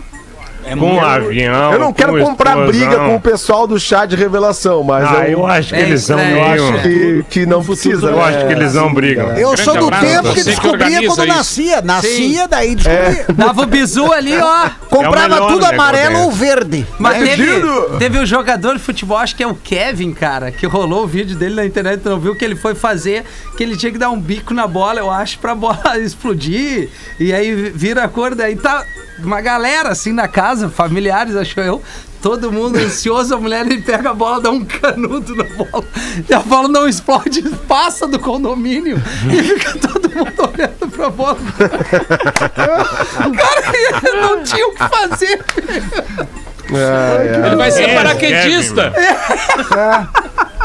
com 0.78 0.94
um 0.94 1.00
avião. 1.00 1.72
eu 1.72 1.78
não 1.78 1.92
quero 1.92 2.12
com 2.18 2.24
comprar 2.24 2.50
explosão. 2.58 2.66
briga 2.88 2.96
com 2.96 3.16
o 3.16 3.20
pessoal 3.20 3.66
do 3.66 3.78
chá 3.78 4.06
de 4.06 4.16
revelação, 4.16 4.82
mas 4.82 5.04
Ah, 5.08 5.24
eu, 5.28 5.40
eu 5.40 5.46
acho 5.46 5.70
que 5.70 5.80
É 5.80 5.82
eles 5.82 6.02
são 6.02 6.16
meio. 6.16 6.44
acho 6.44 6.82
que, 6.82 7.24
que 7.30 7.46
não 7.46 7.64
precisa. 7.64 8.08
Eu 8.08 8.16
né? 8.16 8.22
acho 8.24 8.46
que 8.46 8.52
eles 8.52 8.74
não 8.74 8.92
brigam. 8.92 9.28
Eu 9.36 9.56
sou 9.56 9.76
do 9.76 9.86
abraço 9.86 10.06
tempo 10.06 10.34
que 10.34 10.44
descobria 10.44 11.06
quando 11.06 11.18
isso. 11.24 11.26
nascia. 11.26 11.82
Nascia, 11.82 12.48
daí 12.48 12.72
É. 12.72 12.74
descobria. 12.74 13.26
Dava 13.46 13.62
o 13.62 13.66
bizu 13.66 14.12
ali, 14.12 14.36
ó. 14.36 14.70
Comprava 14.88 15.28
melhor 15.34 15.52
tudo 15.52 15.64
amarelo 15.66 16.18
ou 16.20 16.30
verde. 16.32 16.86
Mas 16.98 17.18
teve, 17.18 17.42
Imagino. 17.44 17.98
teve 17.98 18.18
um 18.18 18.26
jogador 18.26 18.74
de 18.74 18.80
futebol, 18.80 19.16
acho 19.18 19.34
que 19.36 19.42
é 19.42 19.46
o 19.46 19.54
Kevin, 19.54 20.12
cara, 20.12 20.50
que 20.50 20.66
rolou 20.66 21.04
o 21.04 21.06
vídeo 21.06 21.36
dele 21.36 21.54
na 21.54 21.64
internet, 21.64 22.00
tu 22.00 22.11
não 22.11 22.18
viu 22.20 22.34
que 22.34 22.44
ele 22.44 22.56
foi 22.56 22.74
fazer, 22.74 23.24
que 23.56 23.62
ele 23.62 23.76
tinha 23.76 23.92
que 23.92 23.98
dar 23.98 24.11
um 24.11 24.20
bico 24.20 24.52
na 24.54 24.66
bola, 24.66 24.98
eu 25.00 25.11
acho, 25.11 25.38
pra 25.38 25.54
bola 25.54 25.80
explodir. 25.98 26.88
E 27.18 27.32
aí 27.32 27.54
vira 27.74 28.04
a 28.04 28.08
cor, 28.08 28.34
daí 28.34 28.56
tá 28.56 28.84
uma 29.22 29.40
galera 29.40 29.90
assim 29.90 30.12
na 30.12 30.26
casa, 30.26 30.49
familiares, 30.74 31.36
acho 31.36 31.61
eu. 31.61 31.82
Todo 32.22 32.53
mundo 32.53 32.76
ansioso, 32.78 33.34
a 33.34 33.38
mulher 33.38 33.64
ele 33.64 33.80
pega 33.80 34.11
a 34.11 34.14
bola, 34.14 34.42
dá 34.42 34.51
um 34.51 34.62
canudo 34.64 35.34
na 35.34 35.44
bola. 35.44 35.84
E 36.28 36.34
a 36.34 36.40
bola 36.40 36.68
não 36.68 36.86
explode, 36.86 37.42
passa 37.66 38.07
do 38.07 38.18
condomínio 38.18 39.01
e 39.32 39.42
fica 39.42 39.78
todo 39.78 40.11
mundo 40.11 40.32
olhando 40.55 40.88
pra 40.90 41.09
bola. 41.09 41.38
Cara, 43.36 43.72
ele 44.05 44.20
não 44.20 44.42
tinha 44.42 44.66
o 44.66 44.72
que 44.72 44.88
fazer. 44.88 45.44
É, 46.72 47.46
Ele 47.46 47.57
vai 47.57 47.70
ser 47.70 47.82
É, 47.84 47.94
paraquedista. 47.94 48.92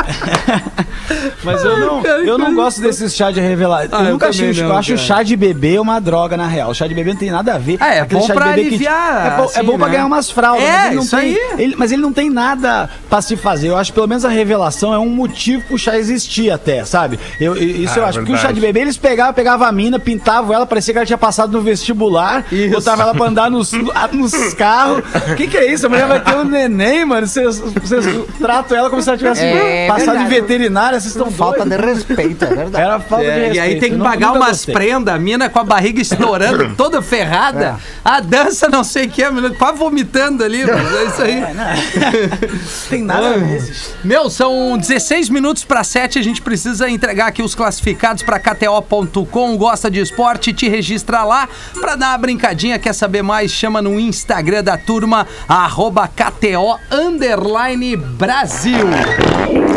Mas 1.44 1.64
eu 1.64 1.80
não, 1.80 2.04
eu 2.06 2.38
não 2.38 2.54
gosto 2.56 2.82
desses 2.82 3.16
chá 3.16 3.32
de 3.32 3.40
revelação. 3.40 3.90
Ah, 3.92 4.00
eu 4.02 4.06
eu 4.08 4.12
nunca 4.14 4.30
achei. 4.30 4.48
também 4.50 4.64
Eu 4.64 4.70
não, 4.70 4.78
acho 4.78 4.94
o 4.94 4.98
chá 4.98 5.22
de 5.24 5.36
bebê 5.36 5.78
uma 5.80 6.00
droga, 6.00 6.36
na 6.36 6.48
real. 6.48 6.72
O 6.72 6.74
chá 6.74 6.88
de 6.88 6.94
bebê 6.96 7.12
não 7.12 7.20
tem 7.20 7.30
nada 7.32 7.56
a 7.56 7.58
ver. 7.58 7.78
Ah, 7.80 7.94
é 7.94 8.00
Aquele 8.02 8.22
bom 8.22 8.28
chá 8.28 8.34
de 8.34 8.40
pra 8.40 8.48
bebê 8.50 8.62
que- 8.64 8.68
aliviar, 8.70 9.26
é 9.28 9.38
bom, 9.38 9.44
é 9.44 9.46
assim, 9.46 9.64
bom 9.64 9.78
pra 9.78 9.88
né? 9.88 9.94
ganhar 9.94 10.06
umas 10.06 10.30
fraldas. 10.32 10.64
É, 10.64 10.72
mas 10.72 10.86
ele 10.88 10.96
não 10.96 11.04
isso 11.04 11.18
tem, 11.18 11.20
aí. 11.36 11.40
ele- 11.60 11.76
mas 11.78 11.92
ele 11.92 12.02
não 12.02 12.14
tem 12.14 12.30
nada 12.30 12.90
pra 13.10 13.22
se 13.22 13.36
fazer. 13.36 13.70
Eu 13.70 13.78
acho 13.78 13.92
que 13.92 13.96
pelo 13.96 14.08
menos 14.08 14.26
a 14.26 14.30
revelação 14.30 14.94
é 14.94 15.00
um 15.00 15.10
motivo 15.10 15.64
pro 15.68 15.78
chá 15.78 15.98
existir 15.98 16.50
até, 16.52 16.84
sabe? 16.86 17.20
Eu, 17.40 17.56
isso 17.56 17.94
Ah, 17.96 17.98
eu 18.00 18.04
é 18.06 18.10
acho. 18.10 18.20
Porque 18.20 18.34
o 18.34 18.38
chá 18.38 18.52
de 18.52 18.60
bebê 18.60 18.82
eles 18.82 18.98
pegavam, 18.98 19.34
pegavam 19.34 19.68
a 19.68 19.72
mina, 19.72 20.00
pintavam 20.00 20.54
ela, 20.54 20.66
parecia 20.66 20.94
que 20.94 20.98
ela 20.98 21.06
tinha 21.06 21.18
passado 21.18 21.52
no 21.52 21.62
vestibular, 21.62 22.46
Isso. 22.52 22.74
botava 22.74 23.04
ela 23.04 23.14
pra 23.14 23.28
andar 23.28 23.52
nos, 23.52 23.72
nos 23.72 24.54
carros. 24.56 25.04
O 25.32 25.36
que, 25.36 25.48
que 25.48 25.58
é 25.58 25.72
isso? 25.72 25.86
A 25.86 25.90
mulher 25.90 26.08
vai 26.08 26.20
ter 26.20 26.36
um 26.36 26.44
neném, 26.46 27.06
mano. 27.06 27.28
Vocês, 27.28 27.60
vocês 27.60 28.06
tratam 28.40 28.78
ela 28.78 28.90
como 28.90 29.02
se 29.02 29.10
ela 29.10 29.18
tivesse 29.18 29.42
É 29.44 29.88
passado 29.98 30.18
em 30.22 30.28
veterinária, 30.28 31.00
vocês 31.00 31.16
estão 31.16 31.32
Falta 31.32 31.66
doidos. 31.66 31.78
de 31.86 31.94
respeito, 31.94 32.46
é 32.46 32.48
verdade. 32.56 32.84
Era 32.84 33.00
falta 33.00 33.26
de 33.26 33.30
É, 33.32 33.34
respeito. 33.36 33.56
e 33.56 33.60
aí 33.60 33.80
tem 33.80 33.92
que 33.92 33.98
não- 33.98 34.06
pagar 34.06 34.28
nunca 34.28 34.40
umas 34.40 34.66
prendas, 34.66 35.14
a 35.16 35.18
mina 35.18 35.50
com 35.50 35.60
a 35.60 35.64
barriga 35.64 36.02
estourando, 36.02 36.74
toda 36.78 37.02
ferrada. 37.02 37.78
A 38.04 38.20
dança 38.20 38.68
não 38.70 38.84
sei 38.84 39.06
o 39.06 39.10
que, 39.10 39.24
a 39.24 39.32
menina 39.32 39.56
quase 39.56 39.78
vomitando 39.78 40.44
ali, 40.44 40.64
mas 40.68 40.94
é 40.96 41.04
isso 41.06 41.22
aí. 41.22 41.44
Tem 42.90 43.02
nada 43.04 43.28
a 43.30 43.38
ver. 43.38 43.74
Meu, 44.04 44.30
são 44.30 44.78
16 44.78 45.30
minutos 45.30 45.64
para 45.64 45.84
7, 45.84 46.20
a 46.20 46.22
gente 46.24 46.42
precisa 46.42 46.90
entregar 46.90 47.28
aqui 47.28 47.42
os 47.42 47.56
classificados 47.56 48.24
para 48.24 48.40
KTO.com, 48.40 49.58
gosta 49.58 49.90
de 49.90 50.00
esporte, 50.00 50.54
te 50.54 50.68
registra 50.70 51.24
lá 51.24 51.48
para 51.80 51.96
dar 51.96 52.10
uma 52.10 52.18
brincadinha, 52.18 52.78
quer 52.80 52.94
saber 52.94 53.22
mais? 53.22 53.52
Chama 53.52 53.82
no 53.82 54.00
Instagram 54.00 54.64
da 54.64 54.78
turma, 54.78 55.28
arroba 55.48 56.08
KTO 56.08 56.80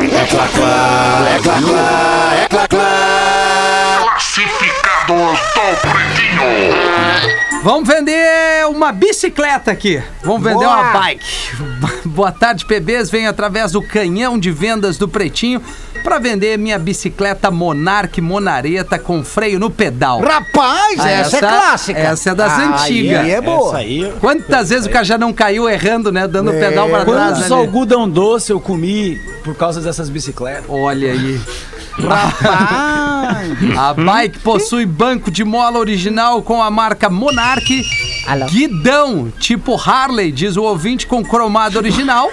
underline 0.09 1.39
Brasil. 2.49 2.79
Classificados 4.03 5.39
do 5.55 5.67
Pretinho. 5.89 7.39
Vamos 7.63 7.89
vender 7.89 8.67
uma 8.69 8.93
bicicleta 8.93 9.71
aqui. 9.71 10.03
Vamos 10.23 10.43
vender 10.43 10.65
Boa. 10.65 10.81
uma 10.81 10.93
bike. 10.93 11.57
Boa 12.09 12.33
tarde, 12.33 12.65
PBs. 12.65 13.11
Vem 13.11 13.27
através 13.27 13.73
do 13.73 13.83
canhão 13.83 14.39
de 14.39 14.51
vendas 14.51 14.97
do 14.97 15.09
Pretinho 15.09 15.61
pra 16.09 16.19
vender 16.19 16.57
minha 16.59 16.79
bicicleta 16.79 17.51
Monarch 17.51 18.19
Monareta 18.21 18.99
com 18.99 19.23
freio 19.23 19.59
no 19.61 19.69
pedal. 19.71 20.21
Rapaz, 20.21 20.99
Ah, 21.01 21.11
essa, 21.11 21.37
é 21.37 21.41
clássica. 21.41 21.99
Essa 22.01 22.31
é 22.31 22.35
das 22.35 22.53
Aí 22.59 22.65
antigas. 22.65 23.29
é 23.29 23.41
boa. 23.43 23.69
Essa 23.69 23.77
aí. 23.79 24.13
Quantas 24.21 24.71
vezes 24.71 24.87
o 24.87 24.91
cara 24.91 25.05
já 25.05 25.19
não 25.19 25.33
caiu 25.35 25.69
errando, 25.69 26.11
né? 26.11 26.27
Dando 26.27 26.51
o 26.51 26.55
pedal 26.55 26.89
pra 26.89 27.05
trás. 27.05 27.19
Quantos 27.35 27.43
ali? 27.53 27.53
algodão 27.61 28.09
doce 28.09 28.51
eu 28.51 28.59
comi 28.59 29.21
por 29.45 29.55
causa 29.55 29.81
dessas 29.83 30.09
bicicletas? 30.09 30.65
Olha 30.69 31.13
aí. 31.13 31.39
Rapaz. 32.07 32.99
A 33.77 33.95
bike 33.95 34.39
possui 34.41 34.87
banco 34.87 35.31
de 35.31 35.45
mola 35.45 35.79
original 35.79 36.43
com 36.43 36.63
a 36.63 36.71
marca 36.71 37.11
Monarch. 37.11 37.83
Guidão, 38.51 39.33
tipo 39.39 39.75
Harley, 39.75 40.31
diz 40.31 40.57
o 40.57 40.63
ouvinte, 40.63 41.07
com 41.07 41.25
cromado 41.25 41.79
original. 41.79 42.31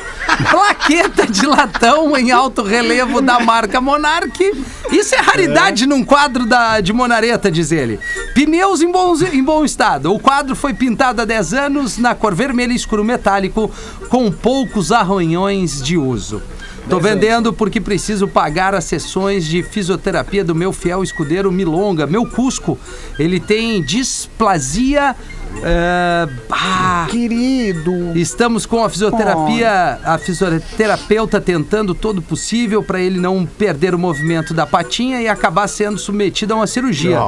Plaqueta 0.49 1.25
de 1.25 1.45
latão 1.45 2.15
em 2.17 2.31
alto 2.31 2.61
relevo 2.63 3.21
da 3.21 3.39
marca 3.39 3.79
Monarch. 3.79 4.51
Isso 4.91 5.15
é 5.15 5.19
raridade 5.19 5.85
num 5.85 6.03
quadro 6.03 6.45
da, 6.45 6.79
de 6.81 6.93
Monareta, 6.93 7.49
diz 7.49 7.71
ele. 7.71 7.99
Pneus 8.33 8.81
em, 8.81 8.91
bons, 8.91 9.21
em 9.21 9.43
bom 9.43 9.63
estado. 9.63 10.13
O 10.13 10.19
quadro 10.19 10.55
foi 10.55 10.73
pintado 10.73 11.21
há 11.21 11.25
10 11.25 11.53
anos 11.53 11.97
na 11.97 12.13
cor 12.13 12.35
vermelha 12.35 12.73
escuro 12.73 13.03
metálico, 13.03 13.71
com 14.09 14.31
poucos 14.31 14.91
arranhões 14.91 15.81
de 15.81 15.97
uso. 15.97 16.41
Tô 16.89 16.99
vendendo 16.99 17.51
porque 17.51 17.81
preciso 17.81 18.27
pagar 18.27 18.75
as 18.75 18.83
sessões 18.83 19.45
de 19.45 19.63
fisioterapia 19.63 20.43
do 20.43 20.53
meu 20.53 20.71
fiel 20.71 21.03
escudeiro 21.03 21.51
Milonga, 21.51 22.05
meu 22.05 22.27
Cusco. 22.27 22.77
Ele 23.17 23.39
tem 23.39 23.81
displasia. 23.81 25.15
Eh, 25.63 26.27
ah, 26.51 27.07
Querido. 27.09 28.11
Estamos 28.17 28.65
com 28.65 28.83
a 28.83 28.89
fisioterapia, 28.89 29.99
a 30.03 30.17
fisioterapeuta 30.17 31.39
tentando 31.39 31.93
todo 31.93 32.19
o 32.19 32.21
possível 32.21 32.83
para 32.83 32.99
ele 32.99 33.19
não 33.19 33.45
perder 33.45 33.93
o 33.95 33.99
movimento 33.99 34.53
da 34.53 34.65
patinha 34.65 35.21
e 35.21 35.27
acabar 35.27 35.67
sendo 35.67 35.97
submetido 35.97 36.53
a 36.53 36.57
uma 36.57 36.67
cirurgia. 36.67 37.19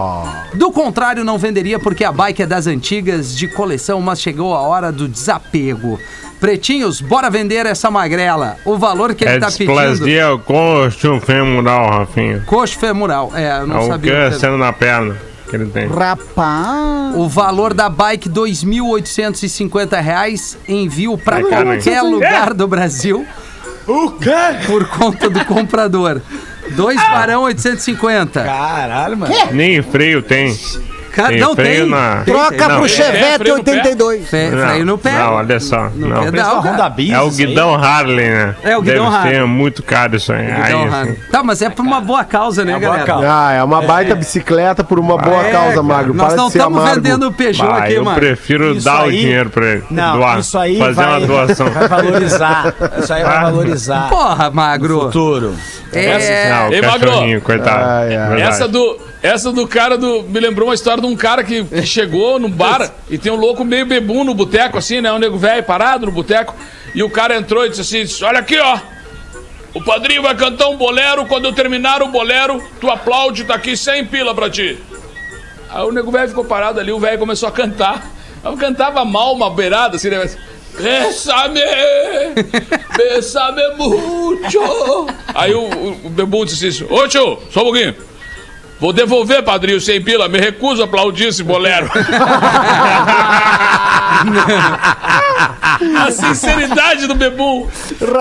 Do 0.54 0.72
contrário, 0.72 1.24
não 1.24 1.38
venderia 1.38 1.80
porque 1.80 2.04
a 2.04 2.12
bike 2.12 2.44
é 2.44 2.46
das 2.46 2.68
antigas 2.68 3.36
de 3.36 3.48
coleção, 3.48 4.02
mas 4.02 4.22
chegou 4.22 4.54
a 4.56 4.62
hora 4.62 4.92
do 4.92 5.08
desapego. 5.08 6.00
Pretinhos, 6.40 7.02
bora 7.02 7.30
vender 7.32 7.66
essa 7.66 7.90
magrela. 7.90 8.58
O 8.64 8.78
valor 8.78 9.16
que 9.16 9.24
ele 9.24 9.38
É 9.38 9.40
tá 9.40 9.48
pedindo. 9.48 10.40
coxo 10.46 11.20
femoral, 11.22 11.90
Rafinha. 11.90 12.44
Coxo 12.46 12.78
femoral. 12.78 13.32
É, 13.34 13.60
eu 13.62 13.68
não 13.68 13.78
É 13.78 13.80
o 13.80 13.88
sabia. 13.88 14.12
câncer 14.12 14.52
na 14.52 14.72
perna 14.72 15.16
que 15.50 15.56
ele 15.56 15.68
tem. 15.68 15.88
Rapaz. 15.88 17.16
O 17.16 17.28
valor 17.28 17.74
da 17.74 17.90
bike, 17.90 18.30
2.850 18.30 20.00
reais. 20.02 20.58
Envio 20.68 21.18
para 21.18 21.40
É 21.40 21.44
qualquer 21.44 22.02
lugar 22.02 22.54
do 22.54 22.68
Brasil. 22.68 23.26
O 23.88 24.12
quê? 24.12 24.30
por 24.66 24.88
conta 24.90 25.30
do 25.30 25.44
comprador. 25.46 26.22
Dois 26.76 26.98
barão 26.98 27.44
850. 27.44 28.44
Caralho, 28.44 29.18
mano. 29.18 29.34
Nem 29.54 29.82
freio 29.82 30.22
tem. 30.22 30.54
Ca- 31.18 31.28
Tem 31.30 31.40
não 31.40 31.56
tem. 31.56 31.84
na- 31.88 32.22
Troca 32.24 32.50
tem. 32.56 32.68
pro 32.68 32.86
é, 32.86 32.88
Chevette 32.88 33.40
no 33.50 33.64
pé. 33.64 33.72
82. 33.72 34.30
Fe- 34.30 34.52
freio 34.52 34.86
no 34.86 34.98
pé. 35.00 35.12
Não, 35.14 35.34
olha 35.34 35.60
só. 35.60 35.90
No 35.96 36.08
não. 36.10 36.24
pedal. 36.24 36.62
Cara. 36.62 36.74
Honda 36.76 36.90
Bis. 36.90 37.12
É 37.12 37.20
o 37.20 37.24
aí. 37.24 37.30
guidão 37.32 37.74
Harley, 37.74 38.30
né? 38.30 38.56
É 38.64 38.78
o 38.78 38.82
guidão 38.84 39.06
Deve 39.06 39.16
Harley. 39.16 39.34
ser 39.36 39.46
muito 39.48 39.82
caro 39.82 40.16
isso 40.16 40.32
aí. 40.32 40.46
Aí, 40.52 41.18
Tá, 41.32 41.42
mas 41.42 41.62
é 41.64 41.70
por 41.72 41.84
uma 41.84 42.00
boa 42.00 42.24
causa, 42.24 42.64
né, 42.64 42.74
boa 42.74 42.82
galera? 42.82 43.04
causa. 43.06 43.28
Ah, 43.28 43.52
é 43.54 43.64
uma 43.64 43.82
baita 43.82 44.14
bicicleta 44.14 44.84
por 44.84 45.00
uma 45.00 45.18
boa 45.18 45.42
É, 45.42 45.52
causa, 45.52 45.70
cara. 45.72 45.82
Magro. 45.84 46.14
Nós 46.14 46.28
Para 46.28 46.38
não 46.38 46.48
estamos 46.50 46.84
vendendo 46.94 47.28
o 47.28 47.34
Peugeot 47.34 47.68
aqui, 47.72 47.94
eu 47.96 48.04
mano. 48.06 48.20
prefiro 48.20 48.72
Isso 48.76 48.86
dar 48.86 49.08
o 49.08 49.12
dinheiro 49.12 49.50
pra 49.50 49.66
ele. 49.66 49.84
Não, 49.90 50.18
doar, 50.18 50.38
isso 50.40 50.58
aí 50.60 50.78
fazer 50.78 50.94
vai, 50.94 51.08
uma 51.08 51.20
doação. 51.28 51.70
vai 51.72 51.88
valorizar. 51.88 52.74
Isso 53.00 53.12
aí 53.14 53.24
vai 53.24 53.38
Ah. 53.38 53.42
valorizar. 53.42 54.10
Porra, 54.10 54.52
magro. 54.52 55.00
Futuro. 55.02 55.56
É. 55.92 56.50
Não, 56.50 56.70
o 56.70 56.74
Ei, 56.74 56.82
Magro. 56.82 57.08
cachorrinho, 57.08 57.42
coitado. 57.42 58.12
Essa 58.40 58.68
do, 58.68 58.98
essa 59.22 59.52
do 59.52 59.68
cara 59.68 59.98
do. 59.98 60.24
Me 60.24 60.40
lembrou 60.40 60.68
uma 60.68 60.76
história 60.76 61.02
de 61.02 61.08
um 61.08 61.16
cara 61.16 61.44
que, 61.44 61.66
chegou 61.86 62.40
no 62.40 62.50
bar 62.50 62.92
e 63.10 63.18
tem 63.18 63.32
um 63.32 63.36
louco 63.36 63.66
meio 63.66 63.86
bebum 63.86 64.24
no 64.24 64.34
boteco, 64.34 64.78
assim, 64.78 65.02
né? 65.02 65.12
Um 65.12 65.20
nego 65.20 65.38
velho 65.38 65.64
parado 65.64 66.06
no 66.06 66.12
boteco. 66.12 66.56
E 66.94 67.04
o 67.04 67.10
cara 67.10 67.36
entrou 67.36 67.66
e 67.66 67.70
disse 67.70 67.82
assim: 67.82 68.04
disse, 68.04 68.24
Olha 68.24 68.40
aqui, 68.40 68.58
ó. 68.58 68.80
O 69.74 69.84
padrinho 69.84 70.24
vai 70.24 70.36
cantar 70.36 70.70
um 70.70 70.78
bolero. 70.78 71.26
Quando 71.26 71.46
eu 71.46 71.54
terminar 71.54 72.02
o 72.02 72.08
bolero, 72.08 72.64
tu 72.80 72.90
aplaude, 72.90 73.44
tá 73.44 73.56
aqui 73.56 73.76
100 73.78 74.06
pila 74.06 74.34
pra 74.34 74.50
ti. 74.50 74.78
Aí 75.70 75.84
o 75.84 75.92
nego 75.92 76.12
velho 76.12 76.30
ficou 76.30 76.46
parado 76.46 76.80
ali, 76.80 76.92
o 76.92 77.00
velho 77.00 77.20
começou 77.20 77.50
a 77.50 77.52
cantar. 77.52 78.10
Eu 78.44 78.56
cantava 78.56 79.04
mal 79.04 79.34
uma 79.34 79.50
beirada, 79.50 79.98
assim, 79.98 80.10
né? 80.10 80.30
Bésame! 80.80 81.62
Bésame 82.96 83.62
mucho! 83.78 85.08
Aí 85.34 85.54
o, 85.54 85.62
o, 85.62 86.06
o 86.06 86.10
bebum 86.10 86.46
disse 86.46 86.68
assim: 86.68 86.86
Ô 86.90 87.08
tio, 87.08 87.40
só 87.52 87.62
um 87.62 87.64
pouquinho. 87.64 87.96
Vou 88.80 88.94
devolver, 88.94 89.44
padrinho, 89.44 89.82
sem 89.82 90.02
pila. 90.02 90.30
Me 90.30 90.40
recuso 90.40 90.82
a 90.82 90.86
aplaudir 90.86 91.30
esse 91.30 91.44
bolero. 91.44 91.90
a 96.00 96.12
sinceridade 96.12 97.08
do 97.08 97.16
bebum. 97.16 97.68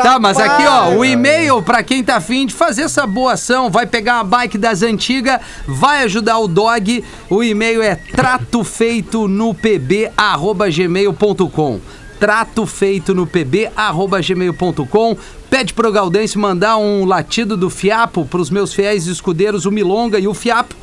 Tá, 0.03 0.19
mas 0.19 0.39
aqui, 0.39 0.65
ó, 0.67 0.89
o 0.91 1.05
e-mail 1.05 1.63
pra 1.63 1.83
quem 1.83 2.03
tá 2.03 2.17
afim 2.17 2.47
de 2.47 2.55
fazer 2.55 2.83
essa 2.83 3.07
boa 3.07 3.35
ação, 3.35 3.71
vai 3.71 3.87
pegar 3.87 4.17
uma 4.17 4.25
bike 4.25 4.59
das 4.59 4.83
antigas, 4.83 5.41
vai 5.67 6.03
ajudar 6.05 6.39
o 6.39 6.49
dog. 6.49 7.05
O 7.29 7.43
e-mail 7.43 7.83
é 7.83 7.95
tratofeito 7.95 9.29
no 9.29 9.53
pb@gmail.com. 9.55 11.81
Trato 12.19 12.67
feito 12.67 13.15
no 13.15 13.27
pb@gmail.com. 13.27 15.17
Pede 15.51 15.75
pro 15.75 15.93
Galdense 15.93 16.39
mandar 16.39 16.77
um 16.77 17.05
latido 17.05 17.57
do 17.57 17.71
fiapo 17.71 18.25
pros 18.25 18.51
meus 18.51 18.73
fiéis 18.73 19.07
escudeiros, 19.07 19.67
o 19.67 19.71
Milonga 19.71 20.19
e 20.19 20.27
o 20.27 20.35
Fiapo. 20.35 20.75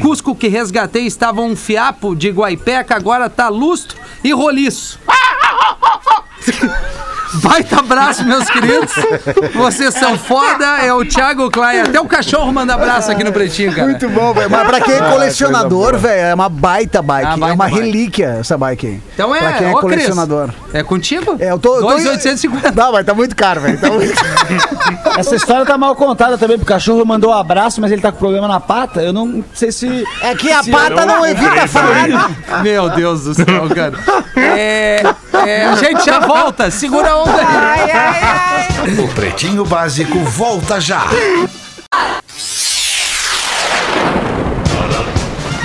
Cusco 0.00 0.34
que 0.34 0.48
resgatei 0.48 1.06
estava 1.06 1.40
um 1.40 1.56
fiapo 1.56 2.14
de 2.14 2.30
guaipeca, 2.30 2.94
agora 2.94 3.30
tá 3.30 3.48
lustro 3.48 3.96
e 4.22 4.32
roliço. 4.32 4.98
Baita 7.34 7.80
abraço, 7.80 8.24
meus 8.24 8.48
queridos. 8.48 8.92
Vocês 9.54 9.94
são 9.94 10.16
foda. 10.18 10.64
É 10.82 10.92
o 10.92 11.04
Thiago 11.04 11.50
Klein. 11.50 11.80
Até 11.80 12.00
o 12.00 12.06
cachorro 12.06 12.52
manda 12.52 12.74
abraço 12.74 13.10
aqui 13.10 13.22
no 13.24 13.32
Pretinho, 13.32 13.72
cara. 13.74 13.86
Muito 13.88 14.08
bom, 14.08 14.32
velho. 14.32 14.50
Mas 14.50 14.66
pra 14.66 14.80
quem 14.80 14.94
é 14.94 15.00
colecionador, 15.10 15.90
coisa 15.90 15.98
velho, 16.08 16.20
é 16.26 16.34
uma 16.34 16.48
baita 16.48 17.02
bike. 17.02 17.26
Ah, 17.26 17.36
baita 17.36 17.46
é 17.46 17.54
uma 17.54 17.64
bike. 17.64 17.78
relíquia 17.78 18.36
essa 18.40 18.56
bike 18.56 18.86
aí. 18.86 19.02
Então 19.14 19.34
é, 19.34 19.38
Pra 19.40 19.52
quem 19.54 19.66
é 19.68 19.70
ô, 19.74 19.80
colecionador. 19.80 20.50
É 20.72 20.82
contigo? 20.82 21.36
É, 21.38 21.50
eu 21.50 21.58
tô. 21.58 21.76
eu 21.76 21.82
tô- 21.82 21.88
2,850. 21.90 22.72
Não, 22.72 22.92
mas 22.92 23.04
tá 23.06 23.14
muito 23.14 23.34
caro, 23.36 23.60
velho. 23.60 23.78
Tá 23.78 23.90
muito. 23.90 24.14
Essa 25.18 25.34
história 25.34 25.64
tá 25.64 25.76
mal 25.76 25.94
contada 25.96 26.38
também, 26.38 26.58
porque 26.58 26.72
o 26.72 26.74
cachorro 26.74 27.04
mandou 27.04 27.30
um 27.30 27.34
abraço, 27.34 27.80
mas 27.80 27.90
ele 27.92 28.00
tá 28.02 28.12
com 28.12 28.18
problema 28.18 28.46
na 28.46 28.60
pata. 28.60 29.00
Eu 29.02 29.12
não 29.12 29.44
sei 29.54 29.72
se. 29.72 30.04
É 30.22 30.34
que 30.34 30.50
a 30.52 30.62
Se 30.62 30.70
pata 30.70 31.04
não 31.06 31.24
evita 31.26 31.66
falar. 31.66 32.30
Meu 32.62 32.88
Deus 32.90 33.24
do 33.24 33.34
céu, 33.34 33.68
cara. 33.74 33.94
É, 34.36 35.02
é, 35.44 35.64
a 35.66 35.74
gente 35.76 36.04
já 36.04 36.20
volta. 36.20 36.70
Segura 36.70 37.10
a 37.10 37.16
onda 37.26 38.82
aí. 38.82 39.00
O 39.00 39.08
Pretinho 39.08 39.64
Básico 39.64 40.18
volta 40.24 40.80
já. 40.80 41.06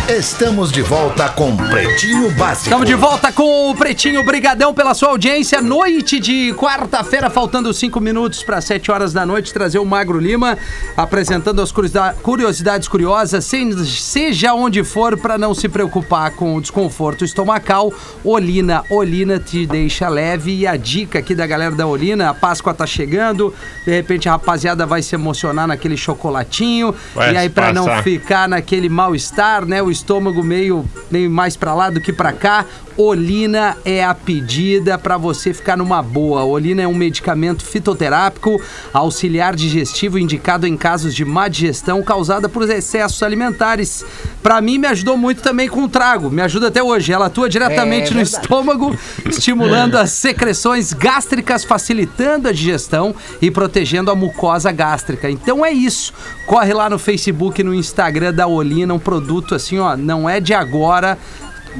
Estamos 0.10 0.72
de 0.74 0.82
volta 0.82 1.30
com 1.30 1.56
Pretinho 1.56 2.30
Básico. 2.32 2.66
Estamos 2.66 2.86
de 2.86 2.96
volta 2.96 3.32
com 3.32 3.70
o 3.72 3.76
Pretinho. 3.76 4.26
Brigadão 4.26 4.74
pela 4.74 4.94
sua 4.94 5.10
audiência. 5.10 5.62
Noite 5.62 6.20
de 6.20 6.54
quarta-feira, 6.56 7.30
faltando 7.30 7.74
cinco 7.74 8.02
minutos 8.02 8.44
para 8.44 8.60
sete 8.60 8.92
horas 8.92 9.14
da 9.14 9.26
noite, 9.26 9.54
trazer 9.54 9.80
o 9.80 9.86
Magro 9.86 10.20
Lima 10.20 10.58
apresentando 10.98 11.62
as 11.62 11.72
curiosidade- 11.72 12.20
curiosidades 12.22 12.88
curiosas, 12.90 13.46
seja 13.46 14.54
onde 14.54 14.84
for, 14.84 15.18
para 15.18 15.38
não 15.38 15.54
se 15.54 15.70
preocupar 15.70 16.32
com 16.32 16.56
o 16.56 16.62
desconforto 16.62 17.24
estomacal. 17.24 17.94
Olina, 18.24 18.84
Olina 18.90 19.40
te 19.40 19.66
deixa 19.66 20.10
leve. 20.10 20.52
E 20.60 20.68
a 20.68 20.76
dica 20.76 21.20
aqui 21.20 21.34
da 21.34 21.48
galera 21.48 21.74
da 21.74 21.88
Olina, 21.88 22.30
a 22.30 22.34
Páscoa 22.34 22.74
tá 22.74 22.86
chegando, 22.86 23.54
de 23.86 23.92
repente 23.92 24.28
a 24.28 24.34
rapaziada 24.34 24.86
vai 24.86 25.02
se 25.02 25.16
emocionar 25.16 25.68
naquele 25.68 25.96
chocolatinho. 25.96 26.94
Vai 27.16 27.34
e 27.34 27.38
aí, 27.38 27.50
para 27.50 27.72
não 27.72 27.88
ficar 28.04 28.50
naquele 28.50 28.90
mal-estar, 28.90 29.66
né? 29.66 29.82
O 29.82 29.92
estômago 30.02 30.44
meio, 30.44 30.84
meio 31.10 31.30
mais 31.30 31.56
pra 31.56 31.74
lá 31.74 31.90
do 31.90 32.02
que 32.02 32.12
pra 32.12 32.34
cá. 32.34 32.66
Olina 32.98 33.78
é 33.86 34.04
a 34.04 34.14
pedida 34.14 34.98
para 34.98 35.18
você 35.18 35.54
ficar 35.54 35.78
numa 35.78 36.02
boa. 36.02 36.44
Olina 36.44 36.82
é 36.82 36.88
um 36.88 36.94
medicamento 36.94 37.64
fitoterápico, 37.64 38.62
auxiliar 38.94 39.56
digestivo 39.56 40.20
indicado 40.20 40.68
em 40.68 40.76
casos 40.76 41.16
de 41.16 41.24
má 41.24 41.48
digestão 41.48 42.04
causada 42.04 42.50
por 42.50 42.70
excessos 42.70 43.24
alimentares. 43.24 44.06
Para 44.44 44.62
mim 44.62 44.78
me 44.78 44.88
ajudou 44.88 45.18
muito 45.18 45.42
também 45.42 45.70
com 45.70 45.84
o 45.84 45.90
trago, 45.90 46.30
me 46.30 46.42
ajuda 46.42 46.68
até 46.68 46.84
hoje. 46.84 47.14
Ela 47.14 47.28
atua 47.28 47.50
diretamente 47.50 48.12
É 48.12 48.14
no 48.16 48.24
verdade. 48.24 48.30
estômago, 48.44 48.96
estimulando 49.26 49.96
as 49.96 50.12
secreções 50.12 50.94
gástricas, 50.94 51.64
facilitando 51.64 52.48
a 52.48 52.52
digestão 52.52 53.16
e 53.42 53.50
protegendo 53.50 54.12
a 54.12 54.16
mucosa 54.16 54.72
gástrica. 54.72 55.30
Então 55.30 55.66
é 55.66 55.72
isso. 55.72 56.14
Corre 56.46 56.74
lá 56.74 56.90
no 56.90 57.00
Facebook 57.00 57.62
e 57.62 57.64
no 57.64 57.74
Instagram 57.74 58.34
da 58.34 58.48
Olina, 58.48 58.94
um 58.94 59.00
produto 59.00 59.56
assim, 59.56 59.80
ó, 59.80 59.96
não 59.96 60.30
é 60.30 60.40
de 60.40 60.54
agora. 60.54 61.18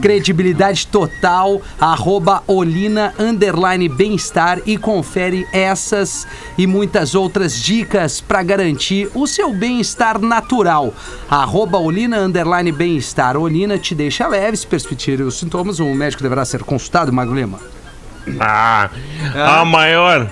Credibilidade 0.02 0.88
total, 0.88 1.62
arroba 1.80 2.44
Olina 2.48 3.14
underline 3.20 3.90
bem-estar 3.90 4.60
e 4.66 4.78
confere 4.78 5.46
essas 5.52 6.28
e 6.58 6.66
muitas 6.66 7.16
outras 7.16 7.60
dicas 7.60 8.22
para 8.22 8.44
garantir 8.44 9.10
o 9.14 9.28
seu 9.28 9.54
bem-estar 9.54 10.20
natural. 10.20 10.94
Arroba 11.30 11.78
Olina 11.78 12.20
underline 12.20 12.72
bem-estar. 12.72 13.36
Olina 13.36 13.78
te 13.78 13.94
deixa 13.96 14.28
leve, 14.28 14.58
se 14.58 14.68
persistirem 14.68 15.26
os 15.26 15.38
sintomas, 15.38 15.80
o 15.80 15.86
médico 15.94 16.24
deverá 16.24 16.46
ser 16.46 16.64
consultado, 16.64 17.12
Magro 17.12 17.36
Lima. 17.36 17.60
Ah, 18.40 18.90
a 19.36 19.66
maior 19.66 20.30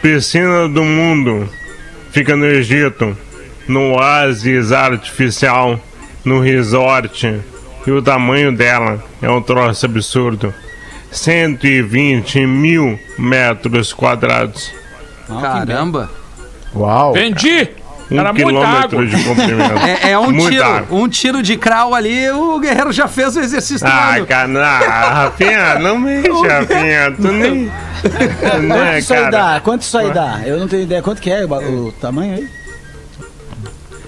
piscina 0.00 0.68
do 0.68 0.84
mundo 0.84 1.48
fica 2.10 2.36
no 2.36 2.46
Egito, 2.46 3.16
no 3.66 3.94
oásis 3.94 4.72
artificial, 4.72 5.80
no 6.24 6.40
resort. 6.40 7.51
E 7.86 7.90
o 7.90 8.00
tamanho 8.00 8.56
dela 8.56 9.02
é 9.20 9.28
um 9.30 9.42
troço 9.42 9.86
absurdo. 9.86 10.54
120 11.10 12.46
mil 12.46 12.98
metros 13.18 13.92
quadrados. 13.92 14.72
Caramba! 15.40 16.10
Uau. 16.74 17.12
Vendi! 17.12 17.68
Um 18.10 18.18
Era 18.18 18.32
quilômetro 18.34 19.06
de 19.06 19.24
comprimento. 19.24 19.72
É, 20.02 20.10
é 20.10 20.18
um 20.18 20.30
Muita 20.30 20.50
tiro, 20.50 20.64
água. 20.64 20.98
um 20.98 21.08
tiro 21.08 21.42
de 21.42 21.56
crau 21.56 21.94
ali, 21.94 22.28
o 22.30 22.58
Guerreiro 22.58 22.92
já 22.92 23.08
fez 23.08 23.36
o 23.36 23.40
exercício 23.40 23.86
Ah, 23.86 24.16
cara, 24.28 24.48
não, 24.48 24.60
Rafinha, 24.60 25.78
não 25.78 25.98
mexe, 25.98 26.28
Rafinha. 26.46 27.12
Tu 27.12 27.28
nem. 27.32 27.72
Quanto 28.40 28.62
né, 28.66 28.98
isso 28.98 29.14
aí 29.14 29.30
dá? 29.30 29.60
Quanto 29.60 29.82
isso 29.82 29.96
aí 29.96 30.10
dá? 30.10 30.40
Eu 30.44 30.58
não 30.58 30.68
tenho 30.68 30.82
ideia. 30.82 31.00
Quanto 31.02 31.22
que 31.22 31.30
é 31.30 31.44
o, 31.44 31.86
o 31.86 31.92
tamanho 31.92 32.34
aí? 32.34 32.48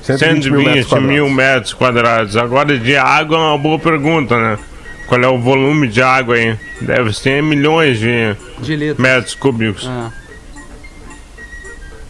120 0.05 0.51
mil 0.51 0.63
metros 0.63 0.89
120 0.89 1.07
mil 1.09 1.25
quadrados. 1.27 1.37
metros 1.37 1.75
quadrados. 1.75 2.37
Agora, 2.37 2.79
de 2.79 2.97
água 2.97 3.37
é 3.37 3.41
uma 3.41 3.59
boa 3.59 3.79
pergunta, 3.79 4.37
né? 4.39 4.59
Qual 5.07 5.21
é 5.21 5.29
o 5.29 5.39
volume 5.39 5.87
de 5.89 6.01
água 6.03 6.35
aí? 6.37 6.57
Deve 6.81 7.13
ser 7.13 7.43
milhões 7.43 7.99
de 7.99 8.35
De 8.59 8.77
litro. 8.77 9.03
metros 9.03 9.35
cúbicos. 9.35 9.87
Ah. 9.89 10.11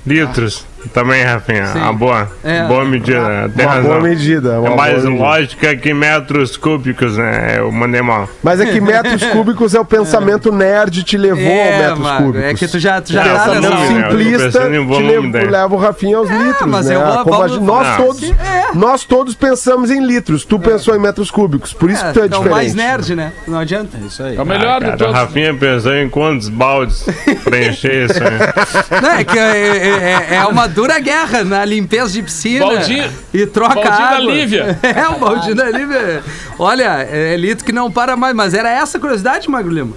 Litros. 0.07 0.67
Também, 0.93 1.23
Rafinha. 1.25 1.67
Sim. 1.69 1.81
A 1.83 1.93
boa. 1.93 2.29
É. 2.43 2.65
Boa 2.67 2.85
medida. 2.85 3.51
Tem 3.57 3.65
Uma 3.67 3.75
razão. 3.75 3.91
boa 3.91 4.01
medida. 4.03 4.51
Uma 4.51 4.57
É 4.59 4.61
boa 4.71 4.77
mais 4.77 5.05
medida. 5.05 5.23
lógica 5.23 5.77
que 5.77 5.95
metros 5.95 6.57
cúbicos, 6.57 7.17
né? 7.17 7.55
Eu 7.59 7.71
mandei 7.73 8.03
mal. 8.03 8.29
Mas 8.43 8.61
é 8.61 8.67
que 8.67 8.81
metros 8.83 9.25
cúbicos 9.25 9.75
é 9.75 9.81
o 9.81 9.85
pensamento 9.85 10.53
nerd 10.53 11.03
te 11.03 11.17
levou 11.17 11.43
É, 11.43 11.73
ao 11.75 11.79
metros 11.83 11.99
Mago, 12.01 12.25
cúbicos. 12.27 12.47
é 12.51 12.55
que 12.55 12.69
tu 12.69 12.79
já, 12.79 13.01
tu 13.01 13.13
já 13.13 13.21
É, 13.23 13.25
tá 13.25 13.31
essa 13.35 13.61
nessa 13.61 13.71
né? 13.71 13.87
Simplista 14.11 14.61
te 14.71 14.79
volume 14.79 15.33
leva, 15.33 15.75
o 15.75 15.79
Rafinha 15.79 16.17
aos 16.19 16.29
litros, 16.31 16.69
mas 16.69 16.87
né? 16.87 16.95
eu 16.97 17.01
vou- 17.05 17.19
Como 17.25 17.35
a 17.35 17.39
vamos- 17.39 17.53
gente- 17.53 17.65
nós, 17.65 17.87
Ah, 17.87 17.97
todos, 17.97 18.23
é. 18.23 18.35
nós 18.75 19.05
todos 19.05 19.35
pensamos 19.35 19.91
em 19.91 20.05
litros. 20.05 20.45
Tu 20.45 20.59
pensou 20.59 20.95
em 20.95 20.99
metros 20.99 21.31
cúbicos. 21.31 21.73
Por 21.73 21.91
isso 21.91 22.05
que 22.07 22.13
tu 22.13 22.21
é 22.21 22.23
É, 22.23 22.25
é 22.25 22.27
o 22.27 22.29
diferente. 22.31 22.51
mais 22.51 22.75
nerd, 22.75 23.15
né? 23.15 23.33
Não 23.47 23.59
adianta. 23.59 23.97
Isso 24.07 24.23
aí. 24.23 24.37
É 24.37 24.43
o 24.43 24.47
melhor 24.47 24.77
Ah, 24.77 24.79
de 24.79 24.85
cara, 24.87 24.97
todos. 24.97 25.15
Rafinha 25.15 25.55
pensou 25.55 25.95
em 25.95 26.09
quantos 26.09 26.49
baldes 26.49 27.05
pra 27.45 27.59
encher 27.61 28.11
isso 28.11 28.21
aí. 28.23 29.01
Não, 29.03 29.11
é 29.11 29.25
que 29.25 29.39
é, 29.39 30.27
é- 30.31 30.35
é 30.37 30.45
uma 30.47 30.67
dura 30.75 30.99
guerra 30.99 31.45
na 31.45 31.65
limpeza 31.65 32.13
de 32.13 32.23
piscina. 32.23 32.67
Baldinho- 32.67 33.11
e 33.33 33.47
troca 33.47 33.75
Baldinho 33.75 33.99
da 33.99 34.09
água. 34.17 34.33
Lívia. 34.33 34.79
É, 34.83 35.09
o 35.09 35.19
baldinho 35.19 35.55
da 35.55 35.71
Lívia. 35.71 36.23
Olha, 36.59 37.03
é 37.03 37.37
litro 37.37 37.65
que 37.65 37.73
não 37.73 37.91
para 37.91 38.17
mais. 38.17 38.35
Mas 38.35 38.55
era 38.55 38.71
essa 38.71 38.99
a 38.99 39.01
curiosidade, 39.01 39.49
Magro 39.49 39.71
Lima? 39.73 39.97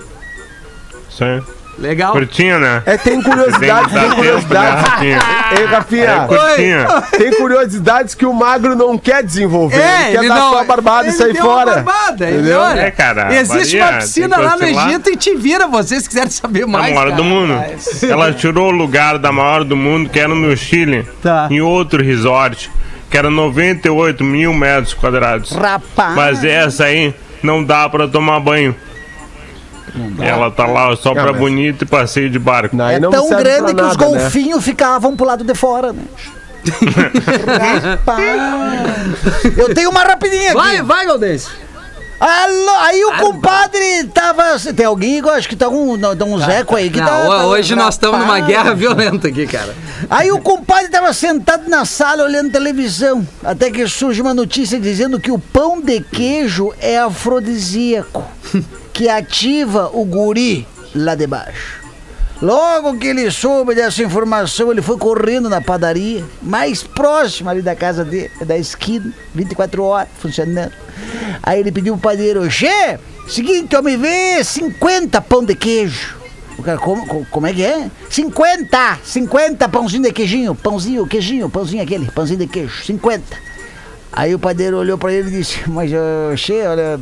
Aí. 1.19 1.41
Legal. 1.77 2.11
Curtinha, 2.11 2.57
né? 2.59 2.81
É, 2.85 2.97
tem 2.97 3.13
Tem 3.13 3.21
que 3.21 3.29
curiosidades, 3.29 3.91
dar 3.93 3.99
tem 4.01 4.09
tempo, 4.09 4.09
né, 4.09 4.15
curiosidades. 4.15 5.01
Ei, 5.59 5.65
Rafinha, 5.65 6.09
É 6.11 6.19
curtinha. 6.27 6.87
tem 7.17 7.31
curiosidades 7.33 8.15
que 8.15 8.25
o 8.25 8.33
magro 8.33 8.75
não 8.75 8.97
quer 8.97 9.23
desenvolver. 9.23 9.77
É, 9.79 10.09
ele 10.13 10.19
quer 10.21 10.29
dar 10.29 10.39
só 10.39 10.59
a 10.59 10.63
barbada 10.63 11.03
e 11.07 11.09
ele 11.09 11.17
sair 11.17 11.35
fora. 11.35 11.75
barbada, 11.83 12.25
ele, 12.25 12.37
Entendeu? 12.39 12.59
olha, 12.59 12.79
É, 12.81 12.91
cara, 12.91 13.33
Existe 13.35 13.77
uma 13.77 13.93
piscina 13.93 14.35
tem 14.37 14.45
lá 14.45 14.57
no. 14.57 14.63
Egito 14.65 15.09
e 15.11 15.15
te 15.15 15.35
vira, 15.35 15.67
vocês 15.67 16.03
se 16.03 16.09
quiserem 16.09 16.29
saber 16.29 16.63
A 16.63 16.67
mais. 16.67 16.93
maior 16.93 17.05
cara. 17.05 17.15
do 17.15 17.23
mundo. 17.23 17.53
Ela 18.09 18.33
tirou 18.33 18.67
o 18.67 18.71
lugar 18.71 19.17
da 19.19 19.31
maior 19.31 19.63
do 19.63 19.75
mundo, 19.77 20.09
que 20.09 20.19
era 20.19 20.33
no 20.33 20.55
Chile, 20.57 21.07
Tá. 21.21 21.47
em 21.51 21.61
outro 21.61 22.03
resort, 22.03 22.71
que 23.09 23.17
era 23.17 23.29
98 23.29 24.23
mil 24.23 24.53
metros 24.53 24.93
quadrados. 24.93 25.51
Rapaz. 25.51 26.15
Mas 26.15 26.43
essa 26.43 26.85
aí 26.85 27.13
não 27.43 27.63
dá 27.63 27.87
pra 27.87 28.07
tomar 28.07 28.39
banho. 28.39 28.75
Ela 30.19 30.51
tá 30.51 30.65
lá 30.65 30.95
só 30.95 31.13
pra 31.13 31.27
mas- 31.31 31.37
bonito 31.37 31.83
e 31.83 31.87
passeio 31.87 32.29
de 32.29 32.39
barco. 32.39 32.79
Aí 32.81 32.95
É 32.95 32.99
não 32.99 33.09
tão 33.09 33.29
grande 33.29 33.73
que 33.73 33.81
os 33.81 33.97
nada, 33.97 34.09
né? 34.11 34.19
golfinhos 34.19 34.63
ficavam 34.63 35.15
pro 35.15 35.25
lado 35.25 35.43
de 35.43 35.55
fora, 35.55 35.93
né? 35.93 36.03
Eu 39.57 39.73
tenho 39.73 39.89
uma 39.89 40.03
rapidinha 40.03 40.47
aqui. 40.51 40.55
Vai, 40.55 40.81
vai, 40.81 41.05
Galdense. 41.05 41.47
Alô, 42.19 42.71
aí 42.79 43.05
o 43.05 43.13
compadre 43.17 44.05
tava. 44.11 44.43
Tem 44.75 44.87
alguém, 44.87 45.19
eu 45.19 45.29
acho 45.29 45.47
que 45.47 45.55
tá 45.55 45.69
um, 45.69 45.95
não, 45.95 46.15
tá 46.15 46.25
um 46.25 46.39
Zeco 46.39 46.75
aí 46.75 46.89
que 46.89 46.99
Não, 46.99 47.05
tá. 47.05 47.27
tá- 47.27 47.45
hoje 47.45 47.75
nós 47.75 47.93
estamos 47.93 48.19
numa 48.19 48.39
guerra 48.39 48.73
violenta 48.73 49.27
aqui, 49.27 49.45
cara. 49.45 49.75
Aí 50.09 50.31
o 50.31 50.39
compadre 50.39 50.89
tava 50.89 51.13
sentado 51.13 51.69
na 51.69 51.85
sala 51.85 52.23
olhando 52.23 52.51
televisão. 52.51 53.25
Até 53.43 53.69
que 53.69 53.87
surge 53.87 54.19
uma 54.19 54.33
notícia 54.33 54.79
dizendo 54.79 55.19
que 55.19 55.29
o 55.31 55.37
pão 55.37 55.79
de 55.79 56.01
queijo 56.01 56.73
é 56.79 56.97
afrodisíaco. 56.97 58.23
Que 58.97 59.07
ativa 59.07 59.91
o 59.93 60.03
guri 60.03 60.67
lá 60.95 61.13
de 61.13 61.27
baixo. 61.27 61.85
Logo 62.41 62.97
que 62.97 63.07
ele 63.07 63.29
soube 63.29 63.75
dessa 63.75 64.01
informação, 64.03 64.71
ele 64.71 64.81
foi 64.81 64.97
correndo 64.97 65.47
na 65.49 65.61
padaria, 65.61 66.23
mais 66.41 66.81
próxima 66.81 67.51
ali 67.51 67.61
da 67.61 67.75
casa 67.75 68.03
dele, 68.03 68.31
da 68.43 68.57
esquina, 68.57 69.13
24 69.35 69.83
horas 69.83 70.09
funcionando. 70.19 70.71
Aí 71.43 71.59
ele 71.59 71.71
pediu 71.71 71.93
pro 71.95 72.09
padeiro, 72.09 72.49
Che, 72.49 72.97
seguinte, 73.27 73.75
eu 73.75 73.83
me 73.83 73.95
vê 73.97 74.43
50 74.43 75.21
pão 75.21 75.45
de 75.45 75.53
queijo. 75.53 76.17
O 76.57 76.63
cara, 76.63 76.79
como, 76.79 77.05
co- 77.05 77.25
como 77.29 77.45
é 77.45 77.53
que 77.53 77.63
é? 77.63 77.91
50! 78.09 78.99
50 79.03 79.69
pãozinho 79.69 80.01
de 80.03 80.11
queijinho, 80.11 80.55
pãozinho, 80.55 81.05
queijinho, 81.05 81.47
pãozinho 81.51 81.83
aquele, 81.83 82.09
pãozinho 82.09 82.39
de 82.39 82.47
queijo, 82.47 82.83
50. 82.83 83.23
Aí 84.11 84.33
o 84.33 84.39
padeiro 84.39 84.77
olhou 84.79 84.97
pra 84.97 85.13
ele 85.13 85.27
e 85.29 85.31
disse, 85.37 85.59
mas, 85.69 85.91
Che, 86.35 86.63
olha... 86.67 86.99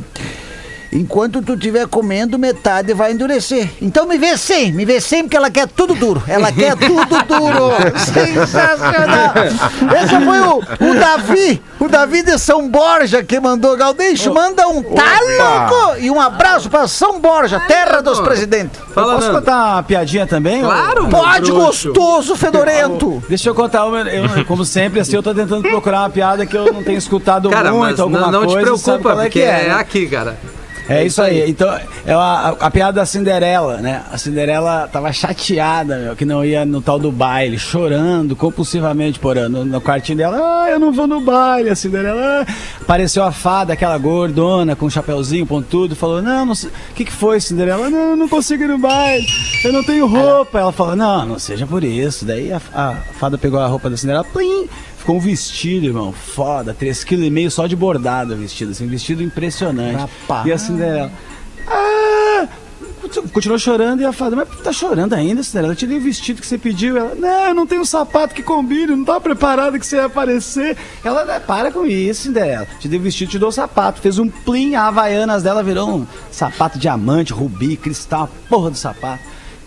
Enquanto 0.96 1.42
tu 1.42 1.52
estiver 1.52 1.86
comendo, 1.86 2.38
metade 2.38 2.94
vai 2.94 3.12
endurecer. 3.12 3.68
Então 3.82 4.06
me 4.06 4.16
vê 4.16 4.34
100, 4.36 4.72
me 4.72 4.84
vê 4.86 4.98
100 4.98 5.24
porque 5.24 5.36
ela 5.36 5.50
quer 5.50 5.68
tudo 5.68 5.94
duro. 5.94 6.22
Ela 6.26 6.50
quer 6.50 6.74
tudo 6.74 7.22
duro. 7.24 7.72
Sensacional. 8.00 9.34
Esse 10.02 10.24
foi 10.24 10.40
o, 10.40 10.58
o 10.58 10.94
Davi, 10.98 11.62
o 11.78 11.88
Davi 11.88 12.22
de 12.22 12.38
São 12.38 12.68
Borja 12.68 13.22
que 13.22 13.38
mandou. 13.38 13.76
Galdeixo, 13.76 14.32
manda 14.32 14.66
um 14.68 14.82
tá 14.82 15.18
louco 15.20 15.98
e 15.98 16.10
um 16.10 16.18
abraço 16.18 16.70
pra 16.70 16.88
São 16.88 17.20
Borja, 17.20 17.60
terra 17.60 18.00
dos 18.00 18.18
presidentes. 18.20 18.80
Fala, 18.94 19.16
Posso 19.16 19.26
Nando. 19.26 19.40
contar 19.40 19.72
uma 19.74 19.82
piadinha 19.82 20.26
também? 20.26 20.62
Claro, 20.62 21.08
Pode, 21.08 21.52
bruxo. 21.52 21.92
gostoso, 21.92 22.36
fedorento. 22.36 23.22
Deixa 23.28 23.50
eu 23.50 23.54
contar 23.54 23.84
uma. 23.84 24.00
Eu, 24.00 24.44
como 24.46 24.64
sempre, 24.64 25.00
assim, 25.00 25.14
eu 25.14 25.22
tô 25.22 25.34
tentando 25.34 25.62
procurar 25.62 26.00
uma 26.00 26.10
piada 26.10 26.46
que 26.46 26.56
eu 26.56 26.72
não 26.72 26.82
tenho 26.82 26.96
escutado 26.96 27.50
Cara, 27.50 27.70
muito, 27.70 28.00
alguma 28.00 28.20
não, 28.30 28.30
não 28.30 28.46
te 28.46 28.54
coisa. 28.54 28.76
sabe 28.76 29.02
preocupa, 29.02 29.10
qual 29.10 29.20
é 29.20 29.24
porque 29.24 29.40
que 29.40 29.44
é, 29.44 29.68
né? 29.68 29.74
aqui, 29.74 30.06
cara. 30.06 30.38
É 30.88 31.04
isso 31.04 31.20
aí. 31.20 31.50
Então, 31.50 31.68
é 32.06 32.12
a, 32.12 32.54
a, 32.60 32.70
piada 32.70 33.00
da 33.00 33.06
Cinderela, 33.06 33.78
né? 33.78 34.02
A 34.10 34.16
Cinderela 34.16 34.88
tava 34.90 35.12
chateada, 35.12 35.98
meu, 35.98 36.16
que 36.16 36.24
não 36.24 36.44
ia 36.44 36.64
no 36.64 36.80
tal 36.80 36.98
do 36.98 37.10
baile, 37.10 37.58
chorando 37.58 38.36
compulsivamente 38.36 39.18
por 39.18 39.36
ano. 39.36 39.64
No 39.64 39.80
quartinho 39.80 40.18
dela, 40.18 40.38
ah, 40.38 40.70
eu 40.70 40.78
não 40.78 40.92
vou 40.92 41.06
no 41.06 41.20
baile. 41.20 41.70
A 41.70 41.74
Cinderela, 41.74 42.44
ah. 42.46 42.52
apareceu 42.80 43.24
a 43.24 43.32
fada, 43.32 43.72
aquela 43.72 43.98
gordona 43.98 44.76
com 44.76 44.86
um 44.86 44.90
chapeuzinho 44.90 45.46
pontudo, 45.46 45.96
falou: 45.96 46.22
Não, 46.22 46.46
não. 46.46 46.52
O 46.52 46.94
que, 46.94 47.04
que 47.04 47.12
foi, 47.12 47.40
Cinderela? 47.40 47.90
Não, 47.90 48.10
eu 48.10 48.16
não 48.16 48.28
consigo 48.28 48.62
ir 48.62 48.68
no 48.68 48.78
baile, 48.78 49.26
eu 49.64 49.72
não 49.72 49.82
tenho 49.82 50.06
roupa. 50.06 50.60
Ela 50.60 50.72
falou: 50.72 50.94
Não, 50.94 51.26
não 51.26 51.38
seja 51.38 51.66
por 51.66 51.82
isso. 51.82 52.24
Daí 52.24 52.52
a, 52.52 52.60
a 52.72 52.94
fada 53.18 53.36
pegou 53.36 53.58
a 53.58 53.66
roupa 53.66 53.90
da 53.90 53.96
Cinderela, 53.96 54.24
plim, 54.24 54.68
ficou 55.06 55.16
um 55.18 55.20
vestido, 55.20 55.86
irmão, 55.86 56.12
foda, 56.12 56.74
3,5 56.74 57.06
kg 57.06 57.48
só 57.50 57.68
de 57.68 57.76
bordado 57.76 58.34
vestido, 58.34 58.72
assim, 58.72 58.88
vestido 58.88 59.22
impressionante. 59.22 60.00
Rapaz. 60.00 60.46
E 60.46 60.52
a 60.52 60.58
Cinderela. 60.58 61.12
Ah! 61.68 62.48
Continuou 63.32 63.56
chorando 63.56 64.00
e 64.00 64.04
a 64.04 64.12
fada, 64.12 64.34
mas 64.34 64.48
tá 64.64 64.72
chorando 64.72 65.12
ainda, 65.12 65.44
Cinderela? 65.44 65.74
Eu 65.74 65.76
tirei 65.76 65.96
o 65.98 66.00
vestido 66.00 66.40
que 66.40 66.46
você 66.46 66.58
pediu. 66.58 66.96
Ela, 66.96 67.14
não, 67.14 67.46
eu 67.46 67.54
não 67.54 67.66
tenho 67.68 67.82
um 67.82 67.84
sapato 67.84 68.34
que 68.34 68.42
combine, 68.42 68.96
não 68.96 69.04
tava 69.04 69.20
preparado 69.20 69.78
que 69.78 69.86
você 69.86 69.94
ia 69.94 70.06
aparecer. 70.06 70.76
Ela, 71.04 71.36
"Ah, 71.36 71.38
para 71.38 71.70
com 71.70 71.86
isso, 71.86 72.22
Cinderela. 72.22 72.66
Te 72.80 72.88
dei 72.88 72.98
o 72.98 73.02
vestido, 73.02 73.30
te 73.30 73.38
dou 73.38 73.50
o 73.50 73.52
sapato. 73.52 74.00
Fez 74.00 74.18
um 74.18 74.28
plim, 74.28 74.74
a 74.74 74.88
Havaianas 74.88 75.44
dela 75.44 75.62
virou 75.62 75.88
um 75.88 76.06
sapato 76.32 76.80
diamante, 76.80 77.32
rubi, 77.32 77.76
cristal, 77.76 78.28
porra 78.48 78.72
do 78.72 78.76
sapato. 78.76 79.22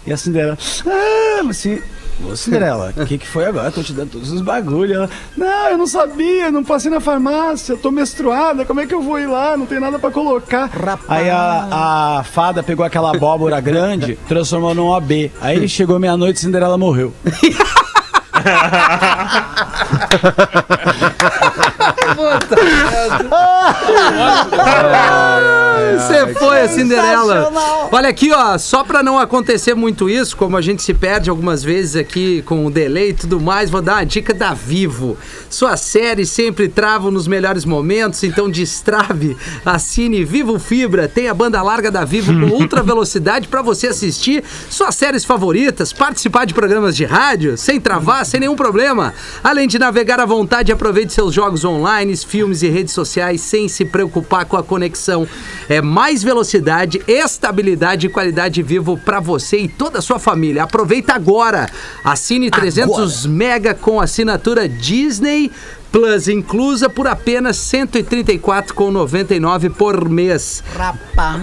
E 0.06 0.12
a 0.12 0.18
Cinderela, 0.18 0.58
ah, 0.86 1.44
mas 1.46 1.56
se. 1.56 1.82
Ô 2.28 2.36
Cinderela, 2.36 2.94
o 2.96 3.06
que, 3.06 3.18
que 3.18 3.28
foi 3.28 3.46
agora? 3.46 3.72
Tô 3.72 3.82
te 3.82 3.94
dando 3.94 4.12
todos 4.12 4.32
os 4.32 4.42
bagulhos. 4.42 4.96
Ela, 4.96 5.10
não, 5.38 5.70
eu 5.70 5.78
não 5.78 5.88
sabia, 5.88 6.52
não 6.52 6.64
passei 6.64 6.92
na 6.92 7.00
farmácia, 7.00 7.78
tô 7.78 7.92
menstruada, 7.92 8.66
como 8.66 8.82
é 8.82 8.86
que 8.86 8.94
eu 8.94 9.02
vou 9.02 9.20
ir 9.20 9.28
lá? 9.28 9.56
Não 9.56 9.66
tem 9.66 9.80
nada 9.80 9.98
pra 9.98 10.12
colocar. 10.12 10.66
Rapaz. 10.66 11.00
Aí 11.08 11.30
a, 11.30 12.20
a 12.20 12.24
fada 12.24 12.62
pegou 12.62 12.86
aquela 12.86 13.16
abóbora 13.16 13.60
grande, 13.62 14.18
transformou 14.28 14.76
num 14.76 14.88
OB. 14.88 15.32
Aí 15.40 15.68
chegou 15.70 16.00
meia-noite 16.00 16.40
e 16.40 16.42
Cinderela 16.42 16.78
morreu. 16.78 17.14
Você 25.98 26.34
foi 26.34 26.62
a 26.62 26.68
Cinderela. 26.68 27.52
Olha 27.92 28.10
aqui, 28.10 28.32
ó, 28.32 28.58
só 28.58 28.84
pra 28.84 29.02
não 29.02 29.18
acontecer 29.18 29.74
muito 29.74 30.10
isso, 30.10 30.36
como 30.38 30.56
a 30.58 30.62
gente 30.62 30.84
se 30.84 30.94
perde 30.94 31.30
algumas 31.30 31.64
vezes 31.64 31.96
aqui 31.96 32.42
com 32.44 32.66
o 32.66 32.72
delay 32.72 33.10
e 33.10 33.14
tudo 33.14 33.40
mais, 33.40 33.70
vou 33.70 33.82
dar 33.82 33.96
uma 33.96 34.06
dica 34.06 34.34
da 34.34 34.54
Vivo. 34.54 35.18
Sua 35.50 35.78
série 35.78 36.26
sempre 36.26 36.68
travam 36.68 37.12
nos 37.12 37.28
melhores 37.28 37.66
momentos, 37.66 38.24
então 38.24 38.50
destrave, 38.50 39.38
assine 39.66 40.24
Vivo 40.24 40.60
Fibra, 40.60 41.08
tem 41.08 41.28
a 41.28 41.34
banda 41.34 41.62
larga 41.62 41.92
da 41.92 42.06
Vivo 42.06 42.32
com 42.34 42.54
ultra 42.56 42.82
velocidade 42.84 43.48
pra 43.48 43.62
você 43.62 43.88
assistir 43.88 44.44
suas 44.70 44.96
séries 44.96 45.26
favoritas, 45.26 45.92
participar 45.92 46.46
de 46.46 46.54
programas 46.54 46.96
de 46.96 47.06
rádio, 47.06 47.58
sem 47.58 47.80
travar, 47.80 48.26
sem 48.26 48.40
nenhum 48.40 48.56
problema. 48.56 49.14
Além 49.44 49.68
de 49.68 49.80
navegar 49.80 50.20
à 50.20 50.26
vontade, 50.26 50.72
aproveite 50.72 51.14
seus 51.14 51.34
jogos 51.34 51.66
online, 51.66 51.79
filmes 52.24 52.62
e 52.62 52.70
redes 52.70 52.94
sociais 52.94 53.42
sem 53.42 53.68
se 53.68 53.86
preocupar 53.86 54.46
com 54.46 54.58
a 54.58 54.64
conexão. 54.64 55.28
É 55.68 55.82
mais 55.82 56.24
velocidade, 56.24 57.02
estabilidade 57.08 58.08
e 58.08 58.10
qualidade 58.10 58.62
vivo 58.62 58.98
pra 58.98 59.20
você 59.20 59.58
e 59.58 59.68
toda 59.68 60.00
a 60.00 60.02
sua 60.02 60.20
família. 60.20 60.64
Aproveita 60.64 61.14
agora. 61.14 61.70
Assine 62.04 62.50
300 62.50 63.26
mega 63.26 63.74
com 63.74 64.00
assinatura 64.00 64.68
Disney 64.68 65.52
Plus 65.92 66.28
inclusa 66.28 66.88
por 66.90 67.08
apenas 67.08 67.72
R$ 67.74 67.80
134,99 67.88 69.72
por 69.74 70.08
mês. 70.08 70.64
Rapaz. 70.76 71.42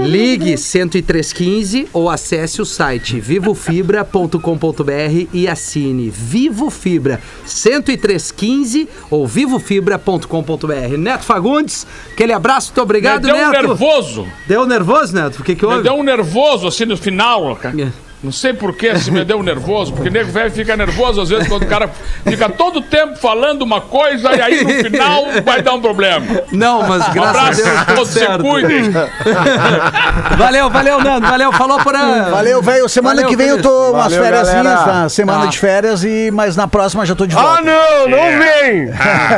Ligue 0.00 0.56
10315 0.56 1.88
ou 1.92 2.10
acesse 2.10 2.60
o 2.60 2.66
site 2.66 3.20
vivofibra.com.br 3.20 5.28
e 5.32 5.48
assine 5.48 6.10
Vivo 6.10 6.70
Fibra 6.70 7.20
10315 7.46 8.88
ou 9.10 9.26
vivofibra.com.br. 9.26 10.96
Neto 10.98 11.24
Fagundes, 11.24 11.86
aquele 12.12 12.32
abraço, 12.32 12.68
muito 12.68 12.76
Me 12.78 12.82
obrigado, 12.82 13.22
deu 13.22 13.34
um 13.34 13.50
Neto. 13.50 13.68
nervoso. 13.68 14.26
Deu 14.46 14.66
nervoso, 14.66 15.14
Neto? 15.14 15.40
O 15.40 15.44
que 15.44 15.54
que 15.54 15.64
Me 15.66 15.72
houve? 15.72 15.84
deu 15.84 15.94
um 15.94 16.02
nervoso 16.02 16.66
assim 16.66 16.84
no 16.84 16.96
final, 16.96 17.54
cara. 17.56 17.80
É. 17.80 18.09
Não 18.22 18.30
sei 18.30 18.52
por 18.52 18.74
que 18.74 18.98
se 18.98 19.10
me 19.10 19.24
deu 19.24 19.42
nervoso, 19.42 19.94
porque 19.94 20.10
o 20.10 20.12
nego 20.12 20.30
velho 20.30 20.50
fica 20.50 20.76
nervoso 20.76 21.22
às 21.22 21.30
vezes 21.30 21.48
quando 21.48 21.62
o 21.62 21.66
cara 21.66 21.88
fica 22.28 22.50
todo 22.50 22.80
o 22.80 22.82
tempo 22.82 23.16
falando 23.16 23.62
uma 23.62 23.80
coisa 23.80 24.34
e 24.36 24.40
aí 24.42 24.62
no 24.62 24.70
final 24.84 25.24
vai 25.42 25.62
dar 25.62 25.72
um 25.72 25.80
problema. 25.80 26.26
Não, 26.52 26.82
mas 26.86 27.08
Um 27.08 27.12
graças 27.12 27.36
abraço, 27.36 27.60
a 27.62 27.64
Deus, 27.64 27.80
tudo 27.86 27.94
todos 27.96 28.08
se 28.10 28.26
cuidem. 28.38 28.90
Valeu, 30.36 30.70
valeu, 30.70 31.00
Nando, 31.02 31.26
valeu, 31.26 31.52
falou 31.52 31.78
por 31.80 31.94
aí. 31.94 32.30
Valeu, 32.30 32.62
velho. 32.62 32.88
Semana 32.88 33.16
Valeu, 33.16 33.28
que 33.30 33.36
vem 33.36 33.48
eu 33.48 33.62
tô 33.62 33.92
umas 33.92 34.14
férias, 34.14 34.52
na 34.62 35.08
semana 35.08 35.44
Tá. 35.44 35.46
de 35.46 35.58
férias, 35.58 36.04
e, 36.04 36.30
mas 36.32 36.56
na 36.56 36.66
próxima 36.68 37.04
já 37.06 37.14
tô 37.14 37.26
de 37.26 37.34
volta. 37.34 37.58
Ah, 37.58 37.62
não, 37.62 38.08
não 38.08 38.38
vem! 38.38 38.86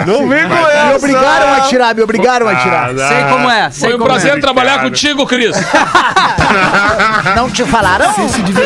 Não 0.06 0.28
vem 0.28 0.48
com 0.48 0.54
essa! 0.54 0.86
Me 0.88 0.94
obrigaram 0.96 1.54
a 1.54 1.60
tirar, 1.62 1.94
me 1.94 2.02
obrigaram 2.02 2.48
a 2.48 2.54
tirar. 2.56 2.88
Sei 2.88 3.24
como 3.30 3.50
é, 3.50 3.70
sei 3.70 3.88
Foi 3.88 3.94
um 3.94 3.98
como 3.98 4.10
prazer 4.10 4.36
é. 4.38 4.40
trabalhar 4.40 4.82
contigo, 4.82 5.26
Cris. 5.26 5.56
Não 7.36 7.50
te 7.50 7.64
falaram? 7.64 8.12
Você 8.12 8.28
se 8.28 8.42